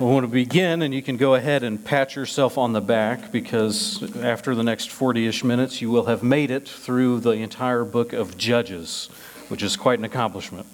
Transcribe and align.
I 0.00 0.04
want 0.04 0.24
to 0.24 0.28
begin, 0.28 0.80
and 0.80 0.94
you 0.94 1.02
can 1.02 1.18
go 1.18 1.34
ahead 1.34 1.62
and 1.62 1.84
pat 1.84 2.16
yourself 2.16 2.56
on 2.56 2.72
the 2.72 2.80
back 2.80 3.30
because 3.30 4.02
after 4.16 4.54
the 4.54 4.62
next 4.62 4.90
40 4.90 5.26
ish 5.26 5.44
minutes, 5.44 5.82
you 5.82 5.90
will 5.90 6.06
have 6.06 6.22
made 6.22 6.50
it 6.50 6.66
through 6.66 7.20
the 7.20 7.32
entire 7.32 7.84
book 7.84 8.14
of 8.14 8.38
Judges, 8.38 9.10
which 9.48 9.62
is 9.62 9.76
quite 9.76 9.98
an 9.98 10.06
accomplishment. 10.06 10.66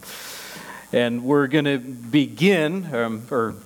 And 0.93 1.25
we're 1.25 1.49
going 1.49 1.65
to 1.65 1.79
begin, 1.79 2.95
um, 2.95 3.27
or 3.31 3.57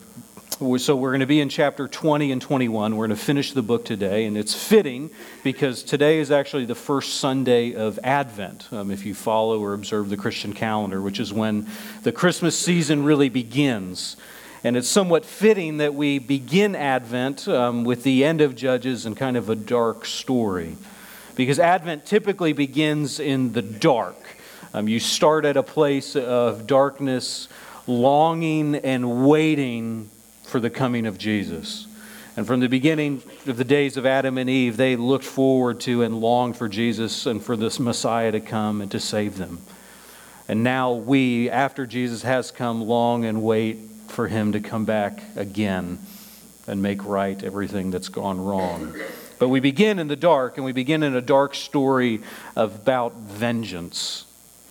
so 0.78 0.96
we're 0.96 1.10
going 1.10 1.20
to 1.20 1.26
be 1.26 1.40
in 1.40 1.50
chapter 1.50 1.86
20 1.86 2.32
and 2.32 2.40
21. 2.40 2.96
We're 2.96 3.06
going 3.06 3.16
to 3.16 3.22
finish 3.22 3.52
the 3.52 3.62
book 3.62 3.84
today, 3.84 4.24
and 4.24 4.38
it's 4.38 4.54
fitting 4.54 5.10
because 5.44 5.82
today 5.82 6.18
is 6.18 6.30
actually 6.30 6.64
the 6.64 6.74
first 6.74 7.16
Sunday 7.16 7.74
of 7.74 7.98
Advent, 8.02 8.72
um, 8.72 8.90
if 8.90 9.04
you 9.04 9.14
follow 9.14 9.60
or 9.60 9.74
observe 9.74 10.08
the 10.08 10.16
Christian 10.16 10.54
calendar, 10.54 11.02
which 11.02 11.20
is 11.20 11.30
when 11.30 11.68
the 12.04 12.12
Christmas 12.12 12.58
season 12.58 13.04
really 13.04 13.28
begins. 13.28 14.16
And 14.64 14.76
it's 14.76 14.88
somewhat 14.88 15.24
fitting 15.24 15.78
that 15.78 15.94
we 15.94 16.20
begin 16.20 16.76
Advent 16.76 17.48
um, 17.48 17.82
with 17.82 18.04
the 18.04 18.24
end 18.24 18.40
of 18.40 18.54
Judges 18.54 19.06
and 19.06 19.16
kind 19.16 19.36
of 19.36 19.48
a 19.48 19.56
dark 19.56 20.06
story. 20.06 20.76
Because 21.34 21.58
Advent 21.58 22.06
typically 22.06 22.52
begins 22.52 23.18
in 23.18 23.52
the 23.54 23.62
dark. 23.62 24.16
Um, 24.72 24.86
you 24.86 25.00
start 25.00 25.44
at 25.44 25.56
a 25.56 25.64
place 25.64 26.14
of 26.14 26.68
darkness, 26.68 27.48
longing 27.88 28.76
and 28.76 29.26
waiting 29.26 30.08
for 30.44 30.60
the 30.60 30.70
coming 30.70 31.06
of 31.06 31.18
Jesus. 31.18 31.88
And 32.36 32.46
from 32.46 32.60
the 32.60 32.68
beginning 32.68 33.22
of 33.46 33.56
the 33.56 33.64
days 33.64 33.96
of 33.96 34.06
Adam 34.06 34.38
and 34.38 34.48
Eve, 34.48 34.76
they 34.76 34.94
looked 34.94 35.24
forward 35.24 35.80
to 35.80 36.02
and 36.02 36.20
longed 36.20 36.56
for 36.56 36.68
Jesus 36.68 37.26
and 37.26 37.42
for 37.42 37.56
this 37.56 37.80
Messiah 37.80 38.30
to 38.30 38.40
come 38.40 38.80
and 38.80 38.90
to 38.92 39.00
save 39.00 39.38
them. 39.38 39.58
And 40.48 40.62
now 40.62 40.92
we, 40.92 41.50
after 41.50 41.84
Jesus 41.84 42.22
has 42.22 42.52
come, 42.52 42.82
long 42.82 43.24
and 43.24 43.42
wait 43.42 43.78
for 44.12 44.28
him 44.28 44.52
to 44.52 44.60
come 44.60 44.84
back 44.84 45.22
again 45.36 45.98
and 46.66 46.82
make 46.82 47.04
right 47.04 47.42
everything 47.42 47.90
that's 47.90 48.08
gone 48.08 48.42
wrong. 48.44 48.94
But 49.38 49.48
we 49.48 49.58
begin 49.58 49.98
in 49.98 50.06
the 50.06 50.16
dark, 50.16 50.56
and 50.56 50.64
we 50.64 50.72
begin 50.72 51.02
in 51.02 51.16
a 51.16 51.20
dark 51.20 51.54
story 51.54 52.20
about 52.54 53.14
vengeance, 53.14 54.26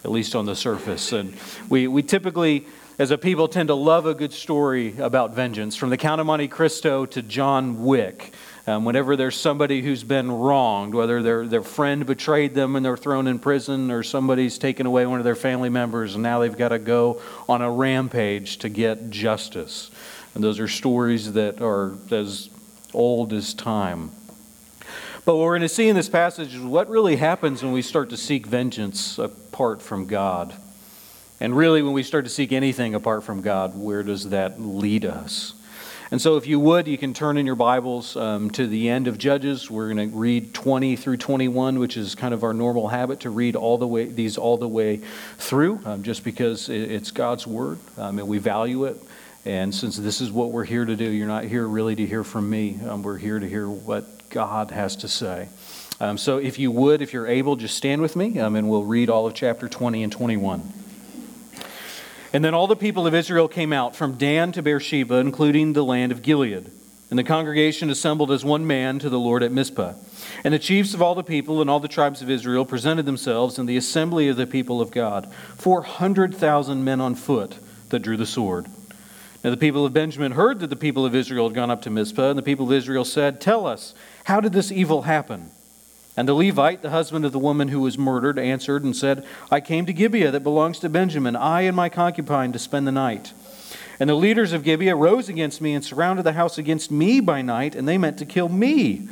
at 0.06 0.12
least 0.12 0.36
on 0.36 0.46
the 0.46 0.56
surface. 0.56 1.12
And 1.12 1.36
we, 1.68 1.88
we 1.88 2.04
typically, 2.04 2.66
as 2.98 3.12
a 3.12 3.18
people, 3.18 3.48
tend 3.50 3.68
to 3.68 3.76
love 3.76 4.06
a 4.06 4.14
good 4.14 4.32
story 4.32 4.98
about 4.98 5.34
vengeance, 5.34 5.76
from 5.76 5.90
the 5.90 5.98
Count 5.98 6.22
of 6.22 6.28
Monte 6.28 6.48
Cristo 6.48 7.06
to 7.08 7.22
John 7.22 7.84
Wick. 7.84 8.34
Um, 8.68 8.86
whenever 8.86 9.16
there's 9.16 9.36
somebody 9.36 9.82
who's 9.82 10.04
been 10.04 10.32
wronged, 10.32 10.94
whether 10.94 11.24
their, 11.24 11.48
their 11.48 11.64
friend 11.64 12.06
betrayed 12.06 12.54
them 12.54 12.76
and 12.76 12.86
they're 12.86 12.96
thrown 12.96 13.26
in 13.26 13.40
prison, 13.40 13.90
or 13.90 14.04
somebody's 14.04 14.60
taken 14.60 14.86
away 14.86 15.06
one 15.08 15.20
of 15.20 15.24
their 15.24 15.36
family 15.36 15.70
members 15.70 16.14
and 16.14 16.22
now 16.22 16.40
they've 16.40 16.58
got 16.58 16.70
to 16.70 16.80
go 16.80 17.20
on 17.50 17.62
a 17.62 17.72
rampage 17.72 18.58
to 18.58 18.70
get 18.70 19.10
justice. 19.10 19.90
And 20.36 20.44
those 20.44 20.60
are 20.60 20.68
stories 20.68 21.34
that 21.34 21.62
are 21.62 21.94
as 22.12 22.50
old 22.94 23.34
as 23.34 23.54
time. 23.54 24.12
But 25.26 25.36
what 25.36 25.44
we're 25.44 25.58
going 25.58 25.62
to 25.62 25.70
see 25.70 25.88
in 25.88 25.96
this 25.96 26.10
passage 26.10 26.56
is 26.56 26.62
what 26.62 26.90
really 26.90 27.16
happens 27.16 27.64
when 27.64 27.72
we 27.72 27.82
start 27.82 28.10
to 28.10 28.18
seek 28.18 28.46
vengeance 28.46 29.18
apart 29.18 29.82
from 29.82 30.06
God. 30.06 30.54
And 31.40 31.56
really, 31.56 31.82
when 31.82 31.94
we 31.94 32.04
start 32.04 32.26
to 32.26 32.30
seek 32.30 32.52
anything 32.52 32.94
apart 32.94 33.24
from 33.24 33.42
God, 33.42 33.76
where 33.76 34.04
does 34.04 34.30
that 34.30 34.62
lead 34.62 35.06
us? 35.06 35.54
And 36.12 36.22
so, 36.22 36.36
if 36.36 36.46
you 36.46 36.60
would, 36.60 36.90
you 36.90 36.98
can 36.98 37.14
turn 37.14 37.38
in 37.38 37.46
your 37.46 37.56
Bibles 37.56 38.18
um, 38.18 38.50
to 38.52 38.68
the 38.68 38.90
end 38.90 39.08
of 39.08 39.18
Judges. 39.18 39.72
We're 39.72 39.94
going 39.94 40.12
to 40.12 40.18
read 40.18 40.54
20 40.54 40.98
through 40.98 41.16
21, 41.16 41.80
which 41.80 41.96
is 41.96 42.16
kind 42.16 42.34
of 42.34 42.44
our 42.44 42.54
normal 42.54 42.90
habit 42.90 43.22
to 43.22 43.30
read 43.30 43.56
all 43.56 43.78
the 43.78 43.88
way 43.88 44.08
these 44.08 44.38
all 44.38 44.58
the 44.58 44.68
way 44.68 45.00
through, 45.38 45.80
um, 45.86 46.04
just 46.04 46.26
because 46.26 46.68
it's 46.68 47.12
God's 47.12 47.48
word 47.48 47.80
um, 47.98 48.20
and 48.20 48.28
we 48.28 48.40
value 48.40 48.84
it. 48.84 49.02
And 49.46 49.74
since 49.74 49.96
this 49.96 50.20
is 50.20 50.34
what 50.34 50.52
we're 50.52 50.66
here 50.66 50.84
to 50.84 50.98
do, 50.98 51.06
you're 51.06 51.28
not 51.28 51.46
here 51.46 51.66
really 51.66 51.96
to 51.96 52.06
hear 52.06 52.26
from 52.26 52.50
me. 52.50 52.78
Um, 52.86 53.04
we're 53.04 53.18
here 53.18 53.40
to 53.40 53.48
hear 53.48 53.70
what 53.70 54.30
God 54.30 54.72
has 54.72 54.98
to 54.98 55.08
say. 55.08 55.48
Um, 56.02 56.18
so, 56.18 56.40
if 56.40 56.60
you 56.60 56.72
would, 56.72 57.02
if 57.02 57.14
you're 57.14 57.28
able, 57.28 57.56
just 57.56 57.78
stand 57.78 58.02
with 58.02 58.18
me, 58.18 58.38
um, 58.38 58.58
and 58.58 58.70
we'll 58.70 58.84
read 58.84 59.10
all 59.10 59.28
of 59.28 59.34
chapter 59.34 59.70
20 59.70 60.04
and 60.04 60.12
21. 60.12 60.81
And 62.34 62.44
then 62.44 62.54
all 62.54 62.68
the 62.68 62.76
people 62.76 63.06
of 63.06 63.14
Israel 63.14 63.48
came 63.48 63.74
out 63.74 63.96
from 63.96 64.18
Dan 64.18 64.52
to 64.54 64.62
Beersheba, 64.62 65.16
including 65.16 65.74
the 65.74 65.84
land 65.84 66.12
of 66.12 66.22
Gilead. 66.22 66.72
And 67.10 67.20
the 67.20 67.26
congregation 67.26 67.90
assembled 67.90 68.32
as 68.32 68.46
one 68.46 68.66
man 68.66 68.98
to 69.00 69.10
the 69.10 69.20
Lord 69.20 69.44
at 69.44 69.52
Mizpah. 69.52 69.96
And 70.46 70.54
the 70.54 70.60
chiefs 70.60 70.94
of 70.94 71.02
all 71.02 71.14
the 71.14 71.24
people 71.24 71.60
and 71.60 71.70
all 71.70 71.82
the 71.82 71.90
tribes 71.90 72.22
of 72.22 72.30
Israel 72.30 72.66
presented 72.66 73.06
themselves 73.06 73.60
in 73.60 73.66
the 73.66 73.76
assembly 73.76 74.30
of 74.30 74.38
the 74.38 74.48
people 74.48 74.80
of 74.80 74.92
God, 74.92 75.32
400,000 75.58 76.84
men 76.84 77.02
on 77.02 77.16
foot 77.16 77.58
that 77.90 78.00
drew 78.00 78.16
the 78.16 78.26
sword. 78.26 78.68
Now 79.44 79.50
the 79.50 79.58
people 79.58 79.86
of 79.86 79.92
Benjamin 79.92 80.32
heard 80.34 80.60
that 80.62 80.70
the 80.70 80.76
people 80.78 81.06
of 81.06 81.14
Israel 81.14 81.50
had 81.50 81.56
gone 81.56 81.72
up 81.72 81.82
to 81.82 81.90
Mizpah, 81.90 82.30
and 82.30 82.38
the 82.40 82.44
people 82.44 82.68
of 82.68 82.72
Israel 82.72 83.04
said, 83.04 83.42
Tell 83.42 83.68
us, 83.68 83.94
how 84.24 84.40
did 84.40 84.54
this 84.54 84.72
evil 84.72 85.02
happen? 85.02 85.52
And 86.18 86.28
the 86.28 86.34
Levite, 86.34 86.82
the 86.82 86.90
husband 86.90 87.24
of 87.24 87.32
the 87.32 87.40
woman 87.40 87.70
who 87.70 87.82
was 87.82 87.98
murdered, 87.98 88.38
answered 88.38 88.84
and 88.84 88.96
said, 88.96 89.26
I 89.50 89.62
came 89.62 89.86
to 89.86 89.94
Gibeah 89.94 90.32
that 90.32 90.44
belongs 90.44 90.80
to 90.80 90.90
Benjamin, 90.90 91.36
I 91.36 91.62
and 91.62 91.76
my 91.76 91.90
concubine, 91.90 92.52
to 92.52 92.60
spend 92.60 92.86
the 92.86 92.92
night. 92.92 93.34
And 94.00 94.10
the 94.10 94.16
leaders 94.16 94.52
of 94.52 94.64
Gibeah 94.64 94.96
rose 94.96 95.30
against 95.30 95.62
me 95.62 95.74
and 95.74 95.86
surrounded 95.86 96.24
the 96.24 96.34
house 96.34 96.58
against 96.58 96.92
me 96.92 97.20
by 97.20 97.42
night, 97.42 97.76
and 97.76 97.88
they 97.88 97.98
meant 97.98 98.18
to 98.18 98.26
kill 98.26 98.50
me. 98.50 99.08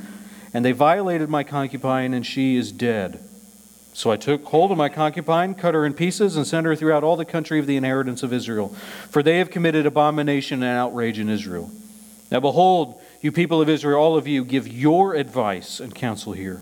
And 0.54 0.66
they 0.66 0.72
violated 0.72 1.30
my 1.30 1.44
concubine, 1.44 2.14
and 2.14 2.26
she 2.26 2.58
is 2.58 2.72
dead. 2.72 3.24
So 3.94 4.12
I 4.12 4.18
took 4.18 4.46
hold 4.46 4.72
of 4.72 4.78
my 4.78 4.90
concubine, 4.90 5.54
cut 5.54 5.76
her 5.76 5.86
in 5.86 5.94
pieces, 5.94 6.36
and 6.36 6.48
sent 6.48 6.66
her 6.66 6.76
throughout 6.76 7.04
all 7.04 7.16
the 7.16 7.26
country 7.26 7.60
of 7.60 7.68
the 7.68 7.78
inheritance 7.78 8.24
of 8.24 8.34
Israel. 8.34 8.70
For 9.10 9.22
they 9.22 9.38
have 9.38 9.52
committed 9.52 9.86
abomination 9.86 10.64
and 10.64 10.78
outrage 10.78 11.20
in 11.20 11.30
Israel. 11.30 11.70
Now 12.32 12.40
behold, 12.40 13.00
you 13.22 13.32
people 13.32 13.62
of 13.62 13.70
Israel, 13.70 14.00
all 14.00 14.18
of 14.18 14.28
you, 14.28 14.44
give 14.44 14.68
your 14.68 15.16
advice 15.16 15.80
and 15.80 15.94
counsel 15.94 16.34
here. 16.34 16.62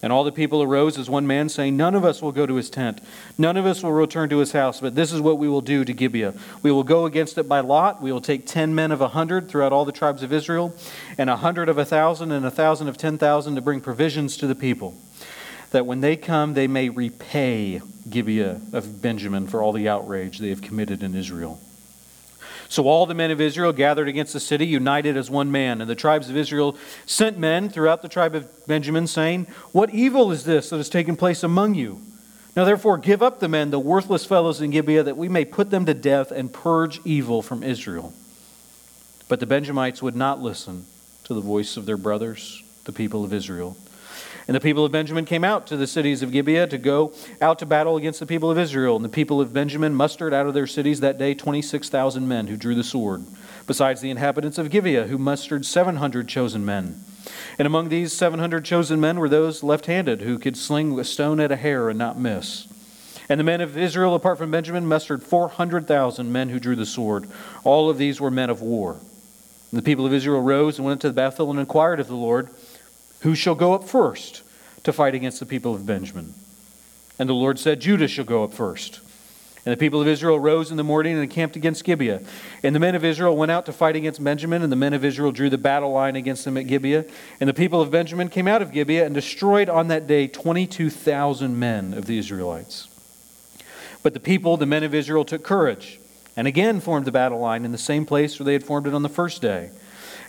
And 0.00 0.12
all 0.12 0.22
the 0.22 0.30
people 0.30 0.62
arose 0.62 0.96
as 0.96 1.10
one 1.10 1.26
man, 1.26 1.48
saying, 1.48 1.76
None 1.76 1.96
of 1.96 2.04
us 2.04 2.22
will 2.22 2.30
go 2.30 2.46
to 2.46 2.54
his 2.54 2.70
tent. 2.70 3.00
None 3.36 3.56
of 3.56 3.66
us 3.66 3.82
will 3.82 3.92
return 3.92 4.28
to 4.28 4.38
his 4.38 4.52
house, 4.52 4.80
but 4.80 4.94
this 4.94 5.12
is 5.12 5.20
what 5.20 5.38
we 5.38 5.48
will 5.48 5.60
do 5.60 5.84
to 5.84 5.92
Gibeah. 5.92 6.34
We 6.62 6.70
will 6.70 6.84
go 6.84 7.04
against 7.04 7.36
it 7.36 7.48
by 7.48 7.60
lot. 7.60 8.00
We 8.00 8.12
will 8.12 8.20
take 8.20 8.46
ten 8.46 8.76
men 8.76 8.92
of 8.92 9.00
a 9.00 9.08
hundred 9.08 9.48
throughout 9.48 9.72
all 9.72 9.84
the 9.84 9.90
tribes 9.90 10.22
of 10.22 10.32
Israel, 10.32 10.72
and 11.16 11.28
a 11.28 11.36
hundred 11.36 11.68
of 11.68 11.78
a 11.78 11.84
thousand, 11.84 12.30
and 12.30 12.46
a 12.46 12.50
thousand 12.50 12.86
of 12.86 12.96
ten 12.96 13.18
thousand 13.18 13.56
to 13.56 13.60
bring 13.60 13.80
provisions 13.80 14.36
to 14.36 14.46
the 14.46 14.54
people, 14.54 14.94
that 15.72 15.84
when 15.84 16.00
they 16.00 16.14
come, 16.14 16.54
they 16.54 16.68
may 16.68 16.88
repay 16.88 17.80
Gibeah 18.08 18.60
of 18.72 19.02
Benjamin 19.02 19.48
for 19.48 19.62
all 19.62 19.72
the 19.72 19.88
outrage 19.88 20.38
they 20.38 20.50
have 20.50 20.62
committed 20.62 21.02
in 21.02 21.16
Israel. 21.16 21.60
So 22.68 22.86
all 22.86 23.06
the 23.06 23.14
men 23.14 23.30
of 23.30 23.40
Israel 23.40 23.72
gathered 23.72 24.08
against 24.08 24.34
the 24.34 24.40
city, 24.40 24.66
united 24.66 25.16
as 25.16 25.30
one 25.30 25.50
man. 25.50 25.80
And 25.80 25.88
the 25.88 25.94
tribes 25.94 26.28
of 26.28 26.36
Israel 26.36 26.76
sent 27.06 27.38
men 27.38 27.70
throughout 27.70 28.02
the 28.02 28.08
tribe 28.08 28.34
of 28.34 28.66
Benjamin, 28.66 29.06
saying, 29.06 29.46
What 29.72 29.90
evil 29.90 30.30
is 30.30 30.44
this 30.44 30.70
that 30.70 30.76
has 30.76 30.90
taken 30.90 31.16
place 31.16 31.42
among 31.42 31.74
you? 31.74 32.02
Now 32.54 32.64
therefore 32.64 32.98
give 32.98 33.22
up 33.22 33.40
the 33.40 33.48
men, 33.48 33.70
the 33.70 33.78
worthless 33.78 34.26
fellows 34.26 34.60
in 34.60 34.70
Gibeah, 34.70 35.04
that 35.04 35.16
we 35.16 35.28
may 35.28 35.44
put 35.44 35.70
them 35.70 35.86
to 35.86 35.94
death 35.94 36.30
and 36.30 36.52
purge 36.52 37.00
evil 37.04 37.40
from 37.40 37.62
Israel. 37.62 38.12
But 39.28 39.40
the 39.40 39.46
Benjamites 39.46 40.02
would 40.02 40.16
not 40.16 40.40
listen 40.40 40.84
to 41.24 41.34
the 41.34 41.40
voice 41.40 41.76
of 41.76 41.86
their 41.86 41.96
brothers, 41.96 42.62
the 42.84 42.92
people 42.92 43.24
of 43.24 43.32
Israel. 43.32 43.76
And 44.48 44.54
the 44.54 44.60
people 44.60 44.82
of 44.86 44.90
Benjamin 44.90 45.26
came 45.26 45.44
out 45.44 45.66
to 45.66 45.76
the 45.76 45.86
cities 45.86 46.22
of 46.22 46.32
Gibeah 46.32 46.66
to 46.68 46.78
go 46.78 47.12
out 47.38 47.58
to 47.58 47.66
battle 47.66 47.98
against 47.98 48.18
the 48.18 48.24
people 48.24 48.50
of 48.50 48.58
Israel. 48.58 48.96
And 48.96 49.04
the 49.04 49.10
people 49.10 49.42
of 49.42 49.52
Benjamin 49.52 49.94
mustered 49.94 50.32
out 50.32 50.46
of 50.46 50.54
their 50.54 50.66
cities 50.66 51.00
that 51.00 51.18
day 51.18 51.34
26,000 51.34 52.26
men 52.26 52.46
who 52.46 52.56
drew 52.56 52.74
the 52.74 52.82
sword, 52.82 53.26
besides 53.66 54.00
the 54.00 54.08
inhabitants 54.08 54.56
of 54.56 54.70
Gibeah, 54.70 55.06
who 55.06 55.18
mustered 55.18 55.66
700 55.66 56.28
chosen 56.28 56.64
men. 56.64 57.04
And 57.58 57.66
among 57.66 57.90
these 57.90 58.14
700 58.14 58.64
chosen 58.64 58.98
men 58.98 59.18
were 59.18 59.28
those 59.28 59.62
left 59.62 59.84
handed 59.84 60.22
who 60.22 60.38
could 60.38 60.56
sling 60.56 60.98
a 60.98 61.04
stone 61.04 61.40
at 61.40 61.52
a 61.52 61.56
hair 61.56 61.90
and 61.90 61.98
not 61.98 62.18
miss. 62.18 62.66
And 63.28 63.38
the 63.38 63.44
men 63.44 63.60
of 63.60 63.76
Israel, 63.76 64.14
apart 64.14 64.38
from 64.38 64.50
Benjamin, 64.50 64.86
mustered 64.86 65.22
400,000 65.22 66.32
men 66.32 66.48
who 66.48 66.58
drew 66.58 66.74
the 66.74 66.86
sword. 66.86 67.28
All 67.64 67.90
of 67.90 67.98
these 67.98 68.18
were 68.18 68.30
men 68.30 68.48
of 68.48 68.62
war. 68.62 68.92
And 68.92 69.78
the 69.78 69.82
people 69.82 70.06
of 70.06 70.14
Israel 70.14 70.40
rose 70.40 70.78
and 70.78 70.86
went 70.86 71.02
to 71.02 71.12
Bethel 71.12 71.50
and 71.50 71.60
inquired 71.60 72.00
of 72.00 72.08
the 72.08 72.14
Lord. 72.14 72.48
Who 73.22 73.34
shall 73.34 73.56
go 73.56 73.74
up 73.74 73.84
first 73.84 74.42
to 74.84 74.92
fight 74.92 75.14
against 75.14 75.40
the 75.40 75.46
people 75.46 75.74
of 75.74 75.86
Benjamin? 75.86 76.34
And 77.18 77.28
the 77.28 77.34
Lord 77.34 77.58
said, 77.58 77.80
Judah 77.80 78.08
shall 78.08 78.24
go 78.24 78.44
up 78.44 78.52
first. 78.52 79.00
And 79.64 79.72
the 79.72 79.76
people 79.76 80.00
of 80.00 80.06
Israel 80.08 80.38
rose 80.38 80.70
in 80.70 80.76
the 80.76 80.84
morning 80.84 81.14
and 81.14 81.22
encamped 81.22 81.56
against 81.56 81.84
Gibeah. 81.84 82.22
And 82.62 82.74
the 82.74 82.80
men 82.80 82.94
of 82.94 83.04
Israel 83.04 83.36
went 83.36 83.50
out 83.50 83.66
to 83.66 83.72
fight 83.72 83.96
against 83.96 84.22
Benjamin, 84.22 84.62
and 84.62 84.72
the 84.72 84.76
men 84.76 84.94
of 84.94 85.04
Israel 85.04 85.32
drew 85.32 85.50
the 85.50 85.58
battle 85.58 85.92
line 85.92 86.16
against 86.16 86.44
them 86.44 86.56
at 86.56 86.66
Gibeah. 86.66 87.04
And 87.40 87.48
the 87.48 87.54
people 87.54 87.80
of 87.80 87.90
Benjamin 87.90 88.28
came 88.28 88.48
out 88.48 88.62
of 88.62 88.72
Gibeah 88.72 89.04
and 89.04 89.14
destroyed 89.14 89.68
on 89.68 89.88
that 89.88 90.06
day 90.06 90.26
22,000 90.26 91.58
men 91.58 91.92
of 91.92 92.06
the 92.06 92.18
Israelites. 92.18 92.88
But 94.02 94.14
the 94.14 94.20
people, 94.20 94.56
the 94.56 94.64
men 94.64 94.84
of 94.84 94.94
Israel, 94.94 95.24
took 95.24 95.42
courage 95.42 96.00
and 96.38 96.46
again 96.46 96.78
formed 96.78 97.04
the 97.04 97.10
battle 97.10 97.40
line 97.40 97.64
in 97.64 97.72
the 97.72 97.76
same 97.76 98.06
place 98.06 98.38
where 98.38 98.44
they 98.44 98.52
had 98.52 98.62
formed 98.62 98.86
it 98.86 98.94
on 98.94 99.02
the 99.02 99.08
first 99.08 99.42
day. 99.42 99.70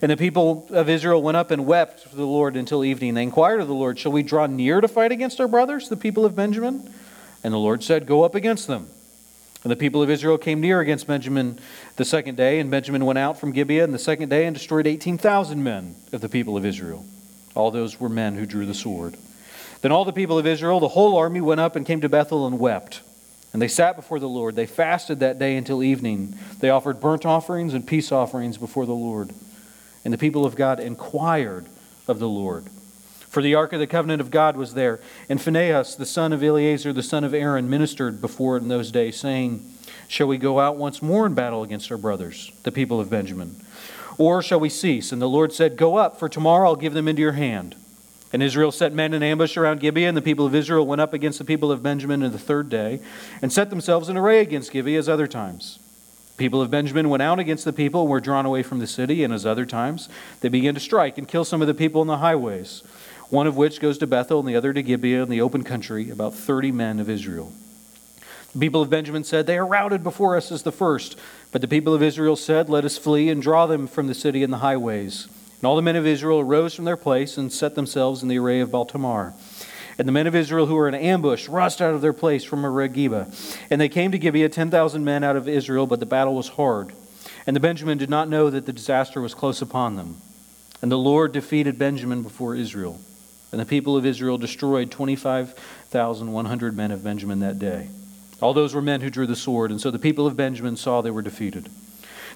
And 0.02 0.12
the 0.12 0.18
people 0.18 0.66
of 0.70 0.88
Israel 0.90 1.22
went 1.22 1.38
up 1.38 1.52
and 1.52 1.66
wept 1.66 2.10
to 2.10 2.16
the 2.16 2.26
Lord 2.26 2.56
until 2.56 2.86
evening. 2.86 3.16
They 3.16 3.24
inquired 3.24 3.60
of 3.60 3.68
the 3.68 3.74
Lord, 3.74 4.00
Shall 4.00 4.14
we 4.14 4.24
draw 4.24 4.46
near 4.46 4.80
to 4.80 4.88
fight 4.88 5.12
against 5.12 5.42
our 5.42 5.48
brothers, 5.48 5.90
the 5.90 5.98
people 5.98 6.26
of 6.26 6.36
Benjamin? 6.36 6.94
And 7.44 7.54
the 7.54 7.58
Lord 7.58 7.84
said, 7.84 8.06
Go 8.06 8.24
up 8.24 8.36
against 8.36 8.68
them. 8.68 8.88
And 9.64 9.72
the 9.72 9.76
people 9.76 10.02
of 10.02 10.10
Israel 10.10 10.38
came 10.38 10.62
near 10.62 10.80
against 10.80 11.06
Benjamin 11.06 11.60
the 11.98 12.06
second 12.06 12.38
day, 12.38 12.60
and 12.60 12.72
Benjamin 12.72 13.06
went 13.06 13.20
out 13.20 13.38
from 13.38 13.52
Gibeah 13.52 13.84
in 13.84 13.92
the 13.92 14.00
second 14.00 14.30
day 14.30 14.46
and 14.46 14.56
destroyed 14.56 14.88
18,000 14.88 15.62
men 15.62 15.96
of 16.14 16.22
the 16.22 16.30
people 16.30 16.56
of 16.56 16.66
Israel. 16.66 17.06
All 17.56 17.70
those 17.70 18.00
were 18.00 18.08
men 18.08 18.36
who 18.36 18.46
drew 18.46 18.66
the 18.66 18.74
sword. 18.74 19.18
Then 19.82 19.92
all 19.92 20.06
the 20.06 20.14
people 20.14 20.40
of 20.40 20.48
Israel, 20.48 20.80
the 20.80 20.88
whole 20.88 21.18
army, 21.18 21.42
went 21.42 21.60
up 21.60 21.76
and 21.76 21.86
came 21.86 22.00
to 22.02 22.10
Bethel 22.10 22.48
and 22.48 22.58
wept. 22.58 23.02
And 23.52 23.62
they 23.62 23.68
sat 23.68 23.98
before 23.98 24.20
the 24.20 24.30
Lord. 24.30 24.56
They 24.56 24.66
fasted 24.66 25.20
that 25.20 25.40
day 25.40 25.58
until 25.58 25.84
evening. 25.84 26.38
They 26.60 26.70
offered 26.70 27.02
burnt 27.02 27.26
offerings 27.26 27.74
and 27.74 27.86
peace 27.86 28.12
offerings 28.12 28.58
before 28.58 28.86
the 28.86 28.94
Lord. 28.94 29.32
And 30.04 30.14
the 30.14 30.18
people 30.18 30.46
of 30.46 30.56
God 30.56 30.80
inquired 30.80 31.68
of 32.08 32.20
the 32.20 32.30
Lord. 32.30 32.66
For 33.30 33.44
the 33.44 33.54
ark 33.54 33.74
of 33.74 33.80
the 33.80 33.88
covenant 33.88 34.22
of 34.22 34.32
God 34.32 34.58
was 34.58 34.74
there. 34.74 35.00
And 35.30 35.40
Phinehas, 35.40 35.96
the 35.96 36.06
son 36.06 36.34
of 36.34 36.44
Eleazar, 36.44 36.92
the 36.92 37.04
son 37.04 37.24
of 37.24 37.34
Aaron, 37.34 37.70
ministered 37.70 38.22
before 38.22 38.58
it 38.58 38.64
in 38.64 38.70
those 38.70 38.92
days, 38.92 39.18
saying, 39.18 39.72
Shall 40.08 40.28
we 40.28 40.40
go 40.40 40.60
out 40.60 40.78
once 40.78 41.02
more 41.04 41.28
in 41.28 41.36
battle 41.36 41.62
against 41.62 41.92
our 41.92 41.98
brothers, 41.98 42.52
the 42.64 42.72
people 42.72 43.00
of 43.00 43.12
Benjamin? 43.12 43.56
Or 44.18 44.42
shall 44.42 44.60
we 44.60 44.70
cease? 44.70 45.12
And 45.12 45.22
the 45.22 45.30
Lord 45.30 45.54
said, 45.54 45.78
Go 45.78 45.96
up, 45.96 46.18
for 46.18 46.28
tomorrow 46.28 46.70
I'll 46.70 46.76
give 46.76 46.94
them 46.94 47.08
into 47.08 47.22
your 47.22 47.34
hand. 47.34 47.76
And 48.34 48.44
Israel 48.44 48.72
set 48.72 48.94
men 48.94 49.14
in 49.14 49.24
ambush 49.24 49.58
around 49.58 49.80
Gibeah, 49.80 50.08
and 50.08 50.18
the 50.18 50.22
people 50.22 50.46
of 50.46 50.56
Israel 50.56 50.86
went 50.86 51.02
up 51.02 51.14
against 51.14 51.40
the 51.40 51.46
people 51.46 51.72
of 51.72 51.84
Benjamin 51.84 52.24
in 52.24 52.32
the 52.32 52.40
third 52.40 52.70
day, 52.70 53.00
and 53.42 53.54
set 53.54 53.70
themselves 53.70 54.10
in 54.10 54.18
array 54.18 54.42
against 54.42 54.72
Gibeah 54.72 55.00
as 55.00 55.10
other 55.10 55.28
times. 55.28 55.80
The 56.40 56.46
people 56.46 56.62
of 56.62 56.72
Benjamin 56.72 57.10
went 57.10 57.22
out 57.22 57.38
against 57.38 57.66
the 57.66 57.74
people 57.74 58.04
and 58.04 58.10
were 58.10 58.22
drawn 58.22 58.46
away 58.46 58.64
from 58.64 58.80
the 58.80 58.88
city, 58.88 59.26
and 59.26 59.34
as 59.34 59.46
other 59.46 59.66
times, 59.66 60.08
they 60.40 60.48
began 60.48 60.74
to 60.74 60.80
strike 60.80 61.18
and 61.18 61.28
kill 61.28 61.44
some 61.44 61.62
of 61.62 61.68
the 61.68 61.74
people 61.74 62.02
in 62.02 62.08
the 62.08 62.20
highways 62.20 62.82
one 63.30 63.46
of 63.46 63.58
which 63.58 63.82
goes 63.82 63.98
to 63.98 64.08
Bethel 64.08 64.40
and 64.40 64.48
the 64.48 64.56
other 64.56 64.72
to 64.72 64.82
Gibeah 64.82 65.22
in 65.24 65.30
the 65.30 65.42
open 65.42 65.64
country, 65.64 66.10
about 66.10 66.34
30 66.34 66.72
men 66.72 67.02
of 67.02 67.10
Israel. 67.10 67.52
The 68.54 68.60
people 68.60 68.82
of 68.82 68.90
Benjamin 68.90 69.26
said, 69.26 69.48
They 69.48 69.58
are 69.58 69.66
routed 69.66 70.02
before 70.02 70.38
us 70.38 70.50
as 70.50 70.64
the 70.64 70.72
first. 70.72 71.18
But 71.52 71.60
the 71.60 71.68
people 71.68 71.94
of 71.94 72.02
Israel 72.02 72.38
said, 72.38 72.70
Let 72.70 72.86
us 72.86 72.98
flee 72.98 73.30
and 73.30 73.42
draw 73.42 73.68
them 73.68 73.86
from 73.86 74.08
the 74.08 74.16
city 74.16 74.42
and 74.42 74.54
the 74.54 74.60
highways. 74.60 75.28
And 75.60 75.66
all 75.66 75.76
the 75.76 75.82
men 75.82 75.98
of 75.98 76.08
Israel 76.08 76.40
arose 76.40 76.74
from 76.74 76.86
their 76.86 76.96
place 76.96 77.38
and 77.38 77.52
set 77.52 77.76
themselves 77.76 78.24
in 78.24 78.30
the 78.30 78.40
array 78.40 78.62
of 78.62 78.72
Baal-tamar. 78.72 79.34
And 80.00 80.08
the 80.08 80.14
men 80.14 80.28
of 80.28 80.36
Israel 80.36 80.66
who 80.66 80.76
were 80.76 80.88
in 80.88 80.96
ambush 80.96 81.50
rushed 81.50 81.82
out 81.82 81.94
of 81.94 82.00
their 82.00 82.14
place 82.14 82.46
from 82.46 82.64
Regeba. 82.64 83.28
And 83.70 83.82
they 83.82 83.90
came 83.90 84.12
to 84.12 84.18
Gibeah, 84.18 84.48
10,000 84.48 85.04
men 85.04 85.26
out 85.26 85.36
of 85.36 85.50
Israel, 85.50 85.86
but 85.86 86.00
the 86.00 86.06
battle 86.06 86.34
was 86.34 86.48
hard. 86.48 86.94
And 87.46 87.54
the 87.54 87.60
Benjamin 87.60 87.98
did 87.98 88.10
not 88.10 88.30
know 88.30 88.50
that 88.50 88.66
the 88.66 88.72
disaster 88.72 89.20
was 89.20 89.34
close 89.34 89.62
upon 89.62 89.98
them. 89.98 90.22
And 90.82 90.90
the 90.90 90.98
Lord 90.98 91.34
defeated 91.34 91.78
Benjamin 91.78 92.24
before 92.24 92.56
Israel. 92.56 93.02
And 93.52 93.60
the 93.60 93.66
people 93.66 93.98
of 93.98 94.06
Israel 94.06 94.38
destroyed 94.38 94.90
25,100 94.90 96.78
men 96.78 96.92
of 96.92 97.04
Benjamin 97.04 97.40
that 97.40 97.60
day. 97.60 97.90
All 98.42 98.54
those 98.54 98.74
were 98.74 98.82
men 98.82 99.02
who 99.02 99.10
drew 99.10 99.28
the 99.28 99.36
sword, 99.36 99.70
and 99.70 99.82
so 99.82 99.92
the 99.92 100.00
people 100.00 100.26
of 100.26 100.38
Benjamin 100.38 100.78
saw 100.78 101.02
they 101.02 101.12
were 101.12 101.22
defeated. 101.22 101.68